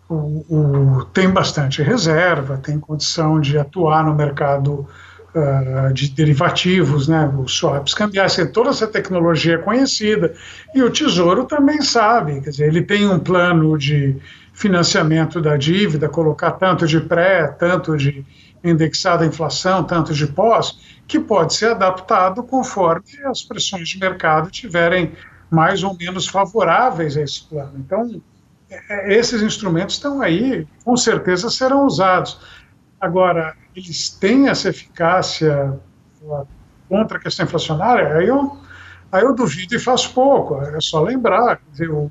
O, 0.08 0.44
o, 0.48 1.04
tem 1.06 1.30
bastante 1.30 1.82
reserva, 1.82 2.58
tem 2.58 2.78
condição 2.78 3.40
de 3.40 3.56
atuar 3.56 4.04
no 4.04 4.14
mercado 4.14 4.86
uh, 5.34 5.92
de 5.94 6.10
derivativos, 6.10 7.08
né? 7.08 7.26
os 7.38 7.52
swaps 7.52 7.94
cambiais, 7.94 8.36
toda 8.52 8.70
essa 8.70 8.86
tecnologia 8.86 9.54
é 9.54 9.58
conhecida. 9.58 10.34
E 10.74 10.82
o 10.82 10.90
Tesouro 10.90 11.44
também 11.44 11.80
sabe, 11.80 12.40
quer 12.42 12.50
dizer, 12.50 12.68
ele 12.68 12.82
tem 12.82 13.08
um 13.08 13.18
plano 13.18 13.78
de 13.78 14.16
financiamento 14.52 15.40
da 15.40 15.56
dívida, 15.56 16.10
colocar 16.10 16.52
tanto 16.52 16.86
de 16.86 17.00
pré, 17.00 17.48
tanto 17.48 17.96
de 17.96 18.24
indexada 18.64 19.26
inflação, 19.26 19.84
tanto 19.84 20.14
de 20.14 20.26
pós, 20.26 20.78
que 21.06 21.18
pode 21.18 21.54
ser 21.54 21.72
adaptado 21.72 22.42
conforme 22.42 23.04
as 23.24 23.42
pressões 23.42 23.88
de 23.88 23.98
mercado 23.98 24.50
tiverem 24.50 25.12
mais 25.50 25.82
ou 25.82 25.94
menos 25.96 26.26
favoráveis 26.26 27.16
a 27.16 27.22
esse 27.22 27.44
plano. 27.44 27.72
Então, 27.76 28.22
é, 28.70 28.80
é, 28.88 29.18
esses 29.18 29.42
instrumentos 29.42 29.96
estão 29.96 30.22
aí, 30.22 30.66
com 30.84 30.96
certeza 30.96 31.50
serão 31.50 31.86
usados. 31.86 32.40
Agora, 33.00 33.54
eles 33.76 34.08
têm 34.08 34.48
essa 34.48 34.70
eficácia 34.70 35.78
contra 36.88 37.18
a 37.18 37.20
questão 37.20 37.44
inflacionária? 37.44 38.14
Aí 38.14 38.28
eu, 38.28 38.56
aí 39.10 39.22
eu 39.24 39.34
duvido 39.34 39.74
e 39.74 39.78
faço 39.78 40.14
pouco. 40.14 40.60
É 40.62 40.80
só 40.80 41.02
lembrar, 41.02 41.60
o, 41.90 42.10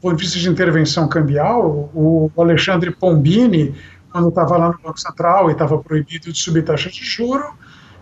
ponto 0.00 0.16
de 0.16 0.22
vista 0.22 0.38
de 0.38 0.48
intervenção 0.48 1.06
cambial, 1.08 1.90
o 1.94 2.30
Alexandre 2.36 2.90
Pombini, 2.90 3.74
quando 4.16 4.30
estava 4.30 4.56
lá 4.56 4.68
no 4.68 4.78
Banco 4.78 4.98
Central 4.98 5.50
e 5.50 5.52
estava 5.52 5.76
proibido 5.76 6.32
de 6.32 6.38
subir 6.38 6.64
taxa 6.64 6.88
de 6.88 7.04
juro, 7.04 7.52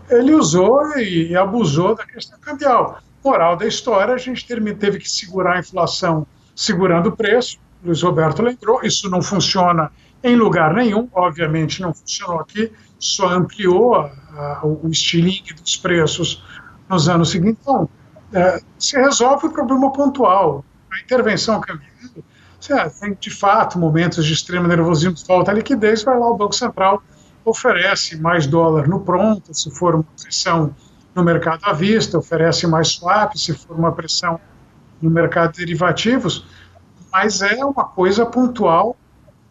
ele 0.09 0.33
usou 0.33 0.97
e 0.97 1.35
abusou 1.35 1.97
da 1.97 2.07
questão 2.07 2.39
cambial. 2.39 3.01
Moral 3.25 3.57
da 3.57 3.67
história, 3.67 4.15
a 4.15 4.19
gente 4.19 4.47
teve 4.47 5.01
que 5.01 5.11
segurar 5.11 5.57
a 5.57 5.59
inflação 5.59 6.25
segurando 6.55 7.09
o 7.09 7.17
preço. 7.17 7.59
Luiz 7.85 8.01
Roberto 8.01 8.43
lembrou, 8.43 8.81
isso 8.85 9.11
não 9.11 9.21
funciona 9.21 9.91
em 10.23 10.37
lugar 10.37 10.73
nenhum, 10.73 11.09
obviamente 11.13 11.83
não 11.83 11.93
funcionou 11.93 12.39
aqui, 12.39 12.71
só 12.97 13.31
ampliou 13.31 13.97
a, 13.97 14.13
a, 14.37 14.61
o 14.65 14.89
estilingue 14.89 15.53
dos 15.55 15.77
preços 15.77 16.45
nos 16.89 17.09
anos 17.09 17.31
seguintes. 17.31 17.59
Então, 17.61 17.89
é, 18.33 18.61
se 18.79 18.97
resolve 18.97 19.49
o 19.49 19.51
problema 19.51 19.93
pontual 19.93 20.65
a 20.93 21.01
intervenção 21.01 21.61
cambial, 21.61 21.91
tem 23.01 23.17
de 23.19 23.31
fato 23.31 23.79
momentos 23.79 24.25
de 24.25 24.33
extremo 24.33 24.67
nervosismo, 24.67 25.17
falta 25.27 25.53
liquidez, 25.53 26.03
vai 26.03 26.19
lá 26.19 26.31
o 26.31 26.37
Banco 26.37 26.55
Central 26.55 27.03
oferece 27.45 28.17
mais 28.17 28.47
dólar 28.47 28.89
no 28.89 29.01
pronto, 29.01 29.53
se 29.53 29.71
for 29.71 29.95
uma 29.95 30.07
pressão 30.21 30.75
no 31.15 31.23
mercado 31.23 31.61
à 31.65 31.73
vista, 31.73 32.19
oferece 32.19 32.67
mais 32.67 32.89
swap, 32.89 33.37
se 33.37 33.53
for 33.55 33.77
uma 33.77 33.93
pressão 33.93 34.41
no 35.01 35.11
mercado 35.11 35.53
de 35.53 35.59
derivativos, 35.59 36.47
mas 37.13 37.43
é 37.43 37.65
uma 37.65 37.85
coisa 37.85 38.25
pontual, 38.25 38.97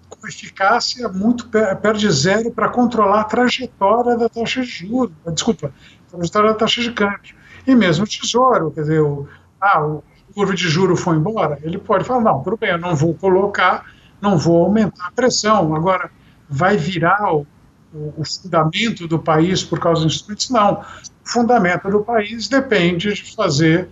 com 0.10 0.28
eficácia 0.28 1.08
muito 1.08 1.48
perto 1.50 1.94
de 1.94 2.12
zero 2.12 2.52
para 2.52 2.70
controlar 2.70 3.22
a 3.22 3.24
trajetória 3.24 4.18
da 4.18 4.28
taxa 4.28 4.62
de 4.62 4.68
juros, 4.68 5.16
desculpa, 5.28 5.74
a 6.08 6.12
trajetória 6.18 6.50
da 6.50 6.56
taxa 6.56 6.82
de 6.82 6.92
câmbio. 6.92 7.36
E 7.66 7.74
mesmo 7.74 8.04
o 8.04 8.08
tesouro, 8.08 8.72
quer 8.72 8.82
dizer, 8.82 9.02
o, 9.02 9.28
ah, 9.62 9.82
o, 9.82 10.04
curva 10.34 10.54
de 10.54 10.68
juro 10.68 10.96
foi 10.96 11.16
embora, 11.18 11.60
ele 11.62 11.78
pode 11.78 12.04
falar, 12.04 12.22
não, 12.22 12.44
tudo 12.44 12.58
bem, 12.58 12.72
eu 12.72 12.78
não 12.78 12.96
vou 12.96 13.14
colocar, 13.14 13.86
não 14.22 14.38
vou 14.38 14.66
aumentar 14.66 15.08
a 15.08 15.12
pressão. 15.12 15.76
Agora, 15.76 16.10
vai 16.50 16.78
virar 16.78 17.34
o, 17.34 17.46
o, 17.94 18.14
o 18.18 18.26
fundamento 18.26 19.08
do 19.08 19.20
país 19.20 19.64
por 19.64 19.80
causa 19.80 20.04
dos 20.04 20.16
instrumentos? 20.16 20.50
Não. 20.50 20.82
O 20.82 21.30
fundamento 21.30 21.90
do 21.90 22.02
país 22.02 22.48
depende 22.48 23.14
de 23.14 23.36
fazer 23.36 23.90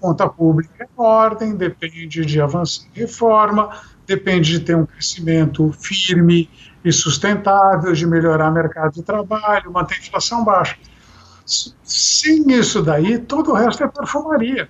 conta 0.00 0.28
pública 0.28 0.84
em 0.84 1.00
ordem, 1.02 1.56
depende 1.56 2.24
de 2.24 2.40
avançar 2.40 2.86
em 2.94 3.00
reforma, 3.00 3.70
depende 4.06 4.52
de 4.52 4.60
ter 4.60 4.76
um 4.76 4.86
crescimento 4.86 5.72
firme 5.72 6.48
e 6.84 6.92
sustentável, 6.92 7.92
de 7.92 8.06
melhorar 8.06 8.50
o 8.50 8.54
mercado 8.54 8.92
de 8.94 9.02
trabalho, 9.02 9.72
manter 9.72 9.96
a 9.96 9.98
inflação 9.98 10.44
baixa. 10.44 10.76
Sem 11.44 12.52
isso 12.52 12.82
daí, 12.82 13.18
todo 13.18 13.50
o 13.50 13.54
resto 13.54 13.82
é 13.82 13.88
perfumaria. 13.88 14.68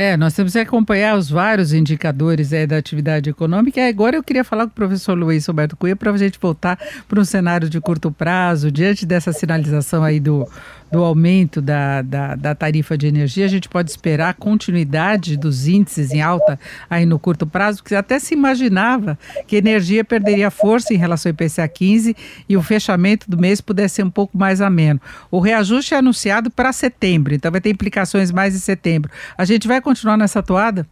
É, 0.00 0.16
nós 0.16 0.32
temos 0.32 0.54
que 0.54 0.58
acompanhar 0.58 1.14
os 1.14 1.28
vários 1.28 1.74
indicadores 1.74 2.54
é, 2.54 2.66
da 2.66 2.78
atividade 2.78 3.28
econômica. 3.28 3.86
Agora 3.86 4.16
eu 4.16 4.22
queria 4.22 4.42
falar 4.42 4.64
com 4.64 4.70
o 4.70 4.74
professor 4.74 5.12
Luiz 5.12 5.44
Roberto 5.44 5.76
Cunha 5.76 5.94
para 5.94 6.10
a 6.10 6.16
gente 6.16 6.38
voltar 6.40 6.78
para 7.06 7.20
um 7.20 7.24
cenário 7.24 7.68
de 7.68 7.78
curto 7.82 8.10
prazo, 8.10 8.72
diante 8.72 9.04
dessa 9.04 9.30
sinalização 9.30 10.02
aí 10.02 10.18
do, 10.18 10.48
do 10.90 11.04
aumento 11.04 11.60
da, 11.60 12.02
da, 12.02 12.34
da, 12.34 12.54
tarifa 12.54 12.96
de 12.96 13.06
energia, 13.06 13.44
a 13.44 13.48
gente 13.48 13.68
pode 13.68 13.90
esperar 13.90 14.34
continuidade 14.34 15.36
dos 15.36 15.68
índices 15.68 16.10
em 16.12 16.20
alta 16.20 16.58
aí 16.88 17.06
no 17.06 17.18
curto 17.18 17.46
prazo, 17.46 17.82
porque 17.82 17.94
até 17.94 18.18
se 18.18 18.34
imaginava 18.34 19.18
que 19.46 19.56
energia 19.56 20.04
perderia 20.04 20.50
força 20.50 20.92
em 20.92 20.96
relação 20.96 21.30
ao 21.30 21.34
IPCA 21.34 21.66
15 21.68 22.16
e 22.48 22.56
o 22.56 22.62
fechamento 22.62 23.30
do 23.30 23.38
mês 23.38 23.60
pudesse 23.60 23.96
ser 23.96 24.04
um 24.04 24.10
pouco 24.10 24.36
mais 24.36 24.60
ameno. 24.60 25.00
O 25.30 25.40
reajuste 25.40 25.94
é 25.94 25.98
anunciado 25.98 26.50
para 26.50 26.72
setembro, 26.72 27.34
então 27.34 27.50
vai 27.50 27.60
ter 27.60 27.70
implicações 27.70 28.30
mais 28.30 28.54
em 28.54 28.58
setembro. 28.58 29.10
A 29.36 29.44
gente 29.44 29.68
vai 29.68 29.80
continuar 29.80 30.16
nessa 30.16 30.42
toada? 30.42 30.86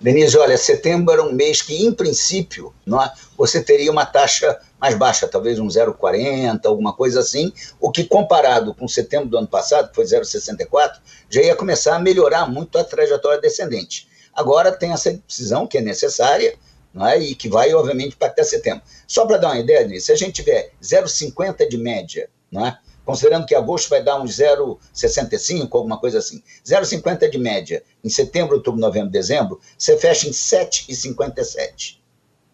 Denise, 0.00 0.38
olha, 0.38 0.56
setembro 0.56 1.12
era 1.12 1.22
um 1.22 1.32
mês 1.32 1.60
que, 1.60 1.84
em 1.84 1.92
princípio, 1.92 2.72
é, 2.86 3.10
você 3.36 3.62
teria 3.62 3.90
uma 3.90 4.06
taxa 4.06 4.58
mais 4.80 4.94
baixa, 4.94 5.26
talvez 5.26 5.58
um 5.58 5.66
0,40, 5.66 6.60
alguma 6.66 6.92
coisa 6.92 7.18
assim, 7.20 7.52
o 7.80 7.90
que 7.90 8.04
comparado 8.04 8.72
com 8.72 8.86
setembro 8.86 9.28
do 9.28 9.38
ano 9.38 9.48
passado, 9.48 9.88
que 9.88 9.96
foi 9.96 10.04
0,64, 10.04 10.98
já 11.28 11.42
ia 11.42 11.56
começar 11.56 11.96
a 11.96 11.98
melhorar 11.98 12.46
muito 12.46 12.78
a 12.78 12.84
trajetória 12.84 13.40
descendente. 13.40 14.06
Agora 14.32 14.70
tem 14.70 14.92
essa 14.92 15.12
decisão 15.12 15.66
que 15.66 15.78
é 15.78 15.80
necessária, 15.80 16.56
é? 17.00 17.18
e 17.18 17.34
que 17.34 17.48
vai, 17.48 17.74
obviamente, 17.74 18.14
impactar 18.14 18.44
setembro. 18.44 18.82
Só 19.06 19.26
para 19.26 19.36
dar 19.36 19.48
uma 19.48 19.58
ideia, 19.58 19.82
Denise, 19.82 20.06
se 20.06 20.12
a 20.12 20.16
gente 20.16 20.32
tiver 20.34 20.70
0,50 20.80 21.68
de 21.68 21.76
média, 21.76 22.30
não 22.52 22.64
é? 22.64 22.78
Considerando 23.08 23.46
que 23.46 23.54
agosto 23.54 23.88
vai 23.88 24.02
dar 24.02 24.20
uns 24.20 24.32
0,65, 24.32 25.68
alguma 25.72 25.98
coisa 25.98 26.18
assim, 26.18 26.42
0,50 26.62 27.30
de 27.30 27.38
média 27.38 27.82
em 28.04 28.10
setembro, 28.10 28.56
outubro, 28.56 28.78
novembro, 28.78 29.08
dezembro, 29.08 29.58
você 29.78 29.96
fecha 29.96 30.28
em 30.28 30.30
7,57. 30.30 31.96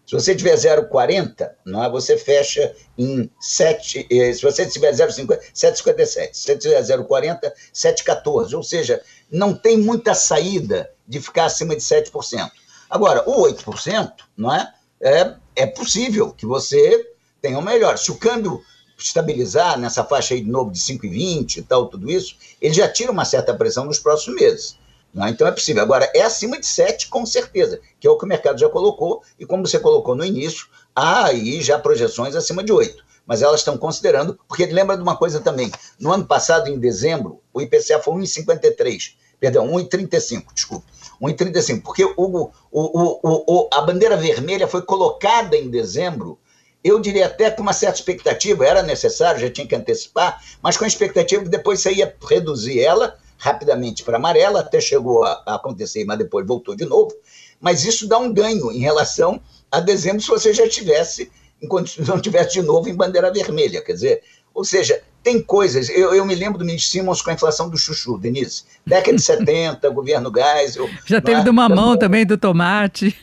Se 0.07 0.13
você 0.13 0.33
tiver 0.33 0.55
0,40, 0.55 1.51
não 1.65 1.83
é, 1.83 1.89
você 1.89 2.17
fecha 2.17 2.73
em 2.97 3.29
7, 3.37 4.07
eh, 4.09 4.31
se 4.31 4.41
você 4.41 4.65
tiver 4.65 4.93
0,50, 4.93 5.37
7,57. 5.53 6.29
Se 6.31 6.43
você 6.43 6.57
tiver 6.57 6.81
0,40, 6.81 7.51
7,14. 7.73 8.53
Ou 8.53 8.63
seja, 8.63 9.01
não 9.29 9.53
tem 9.53 9.77
muita 9.77 10.13
saída 10.13 10.89
de 11.05 11.19
ficar 11.19 11.47
acima 11.47 11.75
de 11.75 11.81
7%. 11.81 12.49
Agora, 12.89 13.29
o 13.29 13.43
8%, 13.45 14.09
não 14.37 14.55
é? 14.55 14.73
É, 15.01 15.33
é 15.53 15.65
possível 15.65 16.31
que 16.31 16.45
você 16.45 17.11
tenha 17.41 17.59
o 17.59 17.61
melhor. 17.61 17.97
Se 17.97 18.09
o 18.09 18.17
câmbio 18.17 18.63
estabilizar 18.97 19.79
nessa 19.79 20.03
faixa 20.03 20.33
aí 20.33 20.41
de 20.41 20.49
novo 20.49 20.71
de 20.71 20.79
5,20 20.79 21.57
e 21.57 21.61
tal, 21.61 21.87
tudo 21.87 22.09
isso, 22.09 22.35
ele 22.61 22.73
já 22.73 22.87
tira 22.87 23.11
uma 23.11 23.25
certa 23.25 23.53
pressão 23.53 23.85
nos 23.85 23.99
próximos 23.99 24.39
meses. 24.39 24.77
Né? 25.13 25.29
Então 25.29 25.47
é 25.47 25.51
possível. 25.51 25.81
Agora, 25.81 26.11
é 26.13 26.21
acima 26.21 26.59
de 26.59 26.65
7, 26.65 27.07
com 27.07 27.25
certeza, 27.25 27.79
que 27.99 28.05
é 28.05 28.09
o 28.09 28.17
que 28.17 28.25
o 28.25 28.27
mercado 28.27 28.59
já 28.59 28.69
colocou, 28.69 29.21
e 29.39 29.45
como 29.45 29.65
você 29.65 29.79
colocou 29.79 30.15
no 30.15 30.25
início, 30.25 30.67
há 30.93 31.25
aí 31.25 31.61
já 31.61 31.79
projeções 31.79 32.35
acima 32.35 32.63
de 32.63 32.71
8. 32.71 33.03
Mas 33.25 33.41
elas 33.41 33.61
estão 33.61 33.77
considerando, 33.77 34.37
porque 34.47 34.65
lembra 34.67 34.95
de 34.95 35.01
uma 35.01 35.17
coisa 35.17 35.39
também: 35.39 35.71
no 35.99 36.11
ano 36.11 36.25
passado, 36.25 36.69
em 36.69 36.77
dezembro, 36.77 37.41
o 37.53 37.61
IPCA 37.61 37.99
foi 37.99 38.13
1,53, 38.15 39.13
perdão, 39.39 39.67
1,35, 39.67 40.53
desculpe. 40.53 40.85
1,35, 41.21 41.81
porque 41.81 42.03
o, 42.03 42.13
o, 42.17 42.51
o, 42.71 43.69
a 43.73 43.81
bandeira 43.81 44.17
vermelha 44.17 44.67
foi 44.67 44.81
colocada 44.81 45.55
em 45.55 45.69
dezembro 45.69 46.37
eu 46.85 46.99
diria 46.99 47.25
até 47.25 47.49
com 47.49 47.63
uma 47.63 47.73
certa 47.73 47.97
expectativa, 47.97 48.63
era 48.63 48.83
necessário, 48.83 49.41
já 49.41 49.49
tinha 49.49 49.65
que 49.65 49.75
antecipar, 49.75 50.39
mas 50.61 50.77
com 50.77 50.85
a 50.85 50.87
expectativa 50.87 51.41
que 51.41 51.49
depois 51.49 51.79
você 51.79 51.91
ia 51.91 52.15
reduzir 52.29 52.79
ela 52.79 53.17
rapidamente 53.39 54.03
para 54.03 54.17
amarela, 54.17 54.59
até 54.59 54.79
chegou 54.79 55.23
a, 55.23 55.41
a 55.47 55.55
acontecer, 55.55 56.05
mas 56.05 56.19
depois 56.19 56.45
voltou 56.45 56.75
de 56.75 56.85
novo. 56.85 57.11
Mas 57.59 57.83
isso 57.83 58.07
dá 58.07 58.19
um 58.19 58.31
ganho 58.31 58.71
em 58.71 58.81
relação 58.81 59.41
a 59.71 59.79
dezembro 59.79 60.21
se 60.21 60.27
você 60.27 60.53
já 60.53 60.63
estivesse, 60.63 61.31
enquanto 61.59 61.91
não 62.05 62.17
estivesse 62.17 62.53
de 62.53 62.61
novo 62.61 62.87
em 62.87 62.93
bandeira 62.93 63.33
vermelha. 63.33 63.81
Quer 63.81 63.93
dizer, 63.93 64.23
ou 64.53 64.63
seja, 64.63 65.01
tem 65.23 65.41
coisas. 65.41 65.89
Eu, 65.89 66.13
eu 66.13 66.23
me 66.23 66.35
lembro 66.35 66.59
do 66.59 66.65
ministro 66.65 66.91
Simons 66.91 67.19
com 67.19 67.31
a 67.31 67.33
inflação 67.33 67.67
do 67.67 67.79
chuchu, 67.79 68.19
Denise. 68.19 68.63
Década 68.85 69.17
de 69.17 69.23
70, 69.23 69.89
governo 69.89 70.29
gás. 70.29 70.75
Eu, 70.75 70.87
já 71.03 71.19
teve 71.19 71.41
é? 71.41 71.43
do 71.43 71.51
mamão 71.51 71.97
também, 71.97 72.27
do 72.27 72.37
tomate. 72.37 73.17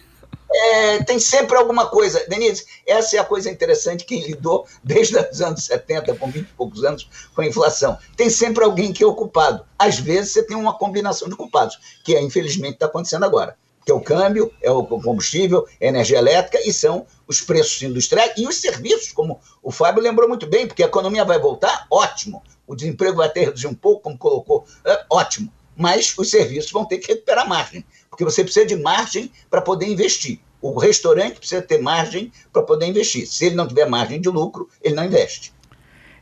É, 0.55 1.03
tem 1.05 1.19
sempre 1.19 1.57
alguma 1.57 1.87
coisa. 1.87 2.25
Denise, 2.29 2.65
essa 2.87 3.17
é 3.17 3.19
a 3.19 3.25
coisa 3.25 3.51
interessante 3.51 4.05
que 4.05 4.21
lidou 4.21 4.67
desde 4.83 5.17
os 5.17 5.41
anos 5.41 5.65
70, 5.65 6.15
com 6.17 6.31
20 6.31 6.47
e 6.47 6.53
poucos 6.53 6.85
anos, 6.85 7.09
com 7.35 7.41
a 7.41 7.47
inflação. 7.47 7.99
Tem 8.17 8.29
sempre 8.29 8.65
alguém 8.65 8.93
que 8.93 9.03
é 9.03 9.07
ocupado. 9.07 9.65
Às 9.79 9.99
vezes 9.99 10.33
você 10.33 10.43
tem 10.43 10.57
uma 10.57 10.77
combinação 10.77 11.29
de 11.29 11.37
culpados, 11.37 11.79
que 12.05 12.15
é, 12.15 12.23
infelizmente 12.23 12.75
está 12.75 12.87
acontecendo 12.87 13.25
agora. 13.25 13.57
Que 13.85 13.91
é 13.91 13.95
o 13.95 14.01
câmbio, 14.01 14.53
é 14.63 14.71
o 14.71 14.85
combustível, 14.85 15.67
é 15.81 15.87
a 15.87 15.89
energia 15.89 16.19
elétrica 16.19 16.61
e 16.65 16.73
são 16.73 17.05
os 17.27 17.41
preços 17.41 17.83
industriais 17.83 18.33
e 18.37 18.47
os 18.47 18.57
serviços, 18.57 19.11
como 19.11 19.41
o 19.61 19.73
Fábio 19.73 20.03
lembrou 20.03 20.29
muito 20.29 20.47
bem, 20.47 20.69
porque 20.69 20.85
a 20.85 20.87
economia 20.87 21.25
vai 21.25 21.39
voltar, 21.39 21.87
ótimo. 21.91 22.43
O 22.65 22.77
desemprego 22.77 23.17
vai 23.17 23.29
ter 23.29 23.47
reduzir 23.47 23.67
um 23.67 23.75
pouco, 23.75 24.03
como 24.03 24.17
colocou, 24.17 24.65
é, 24.85 25.05
ótimo. 25.11 25.53
Mas 25.77 26.15
os 26.17 26.31
serviços 26.31 26.71
vão 26.71 26.85
ter 26.85 26.99
que 26.99 27.13
recuperar 27.13 27.49
margem 27.49 27.85
porque 28.13 28.25
você 28.25 28.45
precisa 28.45 28.67
de 28.67 28.77
margem 28.77 29.33
para 29.49 29.63
poder 29.63 29.87
investir. 29.87 30.39
O 30.61 30.79
restaurante 30.79 31.39
precisa 31.39 31.63
ter 31.63 31.81
margem 31.81 32.31
para 32.53 32.63
poder 32.63 32.85
investir. 32.85 33.27
Se 33.27 33.47
ele 33.47 33.55
não 33.55 33.67
tiver 33.67 33.87
margem 33.87 34.21
de 34.21 34.29
lucro, 34.29 34.69
ele 34.83 34.95
não 34.95 35.07
investe. 35.07 35.51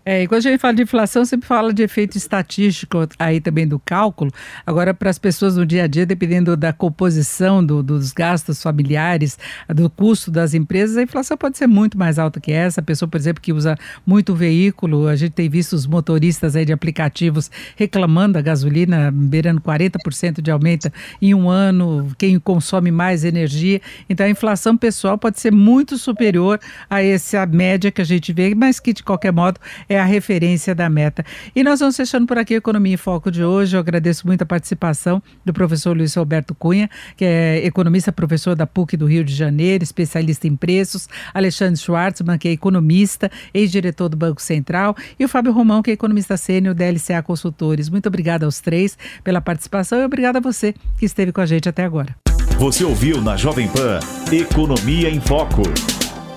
É, 0.05 0.22
e 0.22 0.26
quando 0.26 0.38
a 0.38 0.51
gente 0.51 0.59
fala 0.59 0.74
de 0.74 0.82
inflação, 0.82 1.24
sempre 1.24 1.46
fala 1.46 1.74
de 1.74 1.82
efeito 1.82 2.16
estatístico 2.16 3.07
aí 3.18 3.40
também 3.40 3.66
do 3.68 3.78
cálculo. 3.78 4.32
Agora, 4.64 4.94
para 4.94 5.11
as 5.11 5.18
pessoas 5.18 5.57
no 5.57 5.66
dia 5.66 5.84
a 5.84 5.86
dia, 5.86 6.07
dependendo 6.07 6.57
da 6.57 6.72
composição 6.72 7.64
do, 7.64 7.82
dos 7.82 8.11
gastos 8.11 8.62
familiares, 8.62 9.38
do 9.68 9.90
custo 9.90 10.30
das 10.30 10.55
empresas, 10.55 10.96
a 10.96 11.03
inflação 11.03 11.36
pode 11.36 11.59
ser 11.59 11.66
muito 11.66 11.98
mais 11.98 12.18
alta 12.18 12.40
que 12.40 12.51
essa. 12.51 12.80
A 12.80 12.84
pessoa, 12.84 13.09
por 13.09 13.18
exemplo, 13.18 13.42
que 13.42 13.53
usa 13.53 13.76
muito 14.07 14.34
veículo, 14.34 15.07
a 15.07 15.16
gente 15.16 15.32
tem 15.32 15.51
visto 15.51 15.74
os 15.74 15.86
motoristas 15.86 16.57
aí 16.57 16.64
de 16.64 16.72
aplicativos 16.72 17.51
reclamando 17.76 18.34
da 18.34 18.40
gasolina, 18.40 19.11
beirando 19.12 19.61
40% 19.61 20.40
de 20.40 20.51
aumento 20.51 20.90
em 21.20 21.34
um 21.34 21.51
ano, 21.51 22.09
quem 22.16 22.38
consome 22.38 22.90
mais 22.90 23.22
energia. 23.22 23.82
Então, 24.09 24.24
a 24.24 24.30
inflação 24.30 24.76
pessoal 24.76 25.18
pode 25.18 25.38
ser 25.38 25.53
muito 25.53 25.98
superior 25.98 26.59
a 26.88 27.03
essa 27.03 27.44
média 27.44 27.90
que 27.90 28.01
a 28.01 28.05
gente 28.05 28.32
vê, 28.32 28.55
mas 28.55 28.80
que, 28.80 28.94
de 28.94 29.03
qualquer 29.03 29.32
modo, 29.32 29.61
é 29.91 29.99
a 29.99 30.05
referência 30.05 30.72
da 30.72 30.88
meta. 30.88 31.24
E 31.55 31.64
nós 31.64 31.80
vamos 31.80 31.97
fechando 31.97 32.24
por 32.24 32.38
aqui 32.38 32.55
Economia 32.55 32.95
em 32.95 32.97
Foco 32.97 33.28
de 33.28 33.43
hoje. 33.43 33.76
Eu 33.76 33.80
agradeço 33.80 34.24
muito 34.24 34.43
a 34.43 34.47
participação 34.47 35.20
do 35.45 35.53
professor 35.53 35.97
Luiz 35.97 36.14
Roberto 36.14 36.55
Cunha, 36.55 36.88
que 37.16 37.24
é 37.24 37.66
economista, 37.66 38.12
professor 38.12 38.55
da 38.55 38.68
PUC 38.68 38.97
do 38.97 39.07
Rio 39.07 39.24
de 39.24 39.34
Janeiro, 39.34 39.82
especialista 39.82 40.47
em 40.47 40.55
preços, 40.55 41.09
Alexandre 41.34 41.76
Schwartzman, 41.76 42.38
que 42.38 42.47
é 42.47 42.53
economista, 42.53 43.28
ex-diretor 43.53 44.09
do 44.09 44.16
Banco 44.16 44.41
Central, 44.41 44.97
e 45.18 45.24
o 45.24 45.28
Fábio 45.28 45.53
Romão, 45.53 45.82
que 45.82 45.91
é 45.91 45.95
economista 45.95 46.36
sênior 46.36 46.72
da 46.72 46.88
LCA 46.88 47.20
Consultores. 47.24 47.88
Muito 47.88 48.07
obrigada 48.07 48.47
aos 48.47 48.61
três 48.61 48.97
pela 49.24 49.41
participação 49.41 49.99
e 50.01 50.05
obrigada 50.05 50.38
a 50.38 50.41
você 50.41 50.72
que 50.99 51.05
esteve 51.05 51.32
com 51.32 51.41
a 51.41 51.47
gente 51.47 51.68
até 51.68 51.82
agora. 51.82 52.14
Você 52.59 52.84
ouviu 52.84 53.20
na 53.20 53.36
Jovem 53.36 53.66
Pan 53.66 53.99
Economia 54.30 55.11
em 55.11 55.20
Foco, 55.20 55.62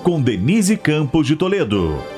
com 0.02 0.20
Denise 0.20 0.76
Campos 0.76 1.26
de 1.26 1.36
Toledo. 1.36 2.13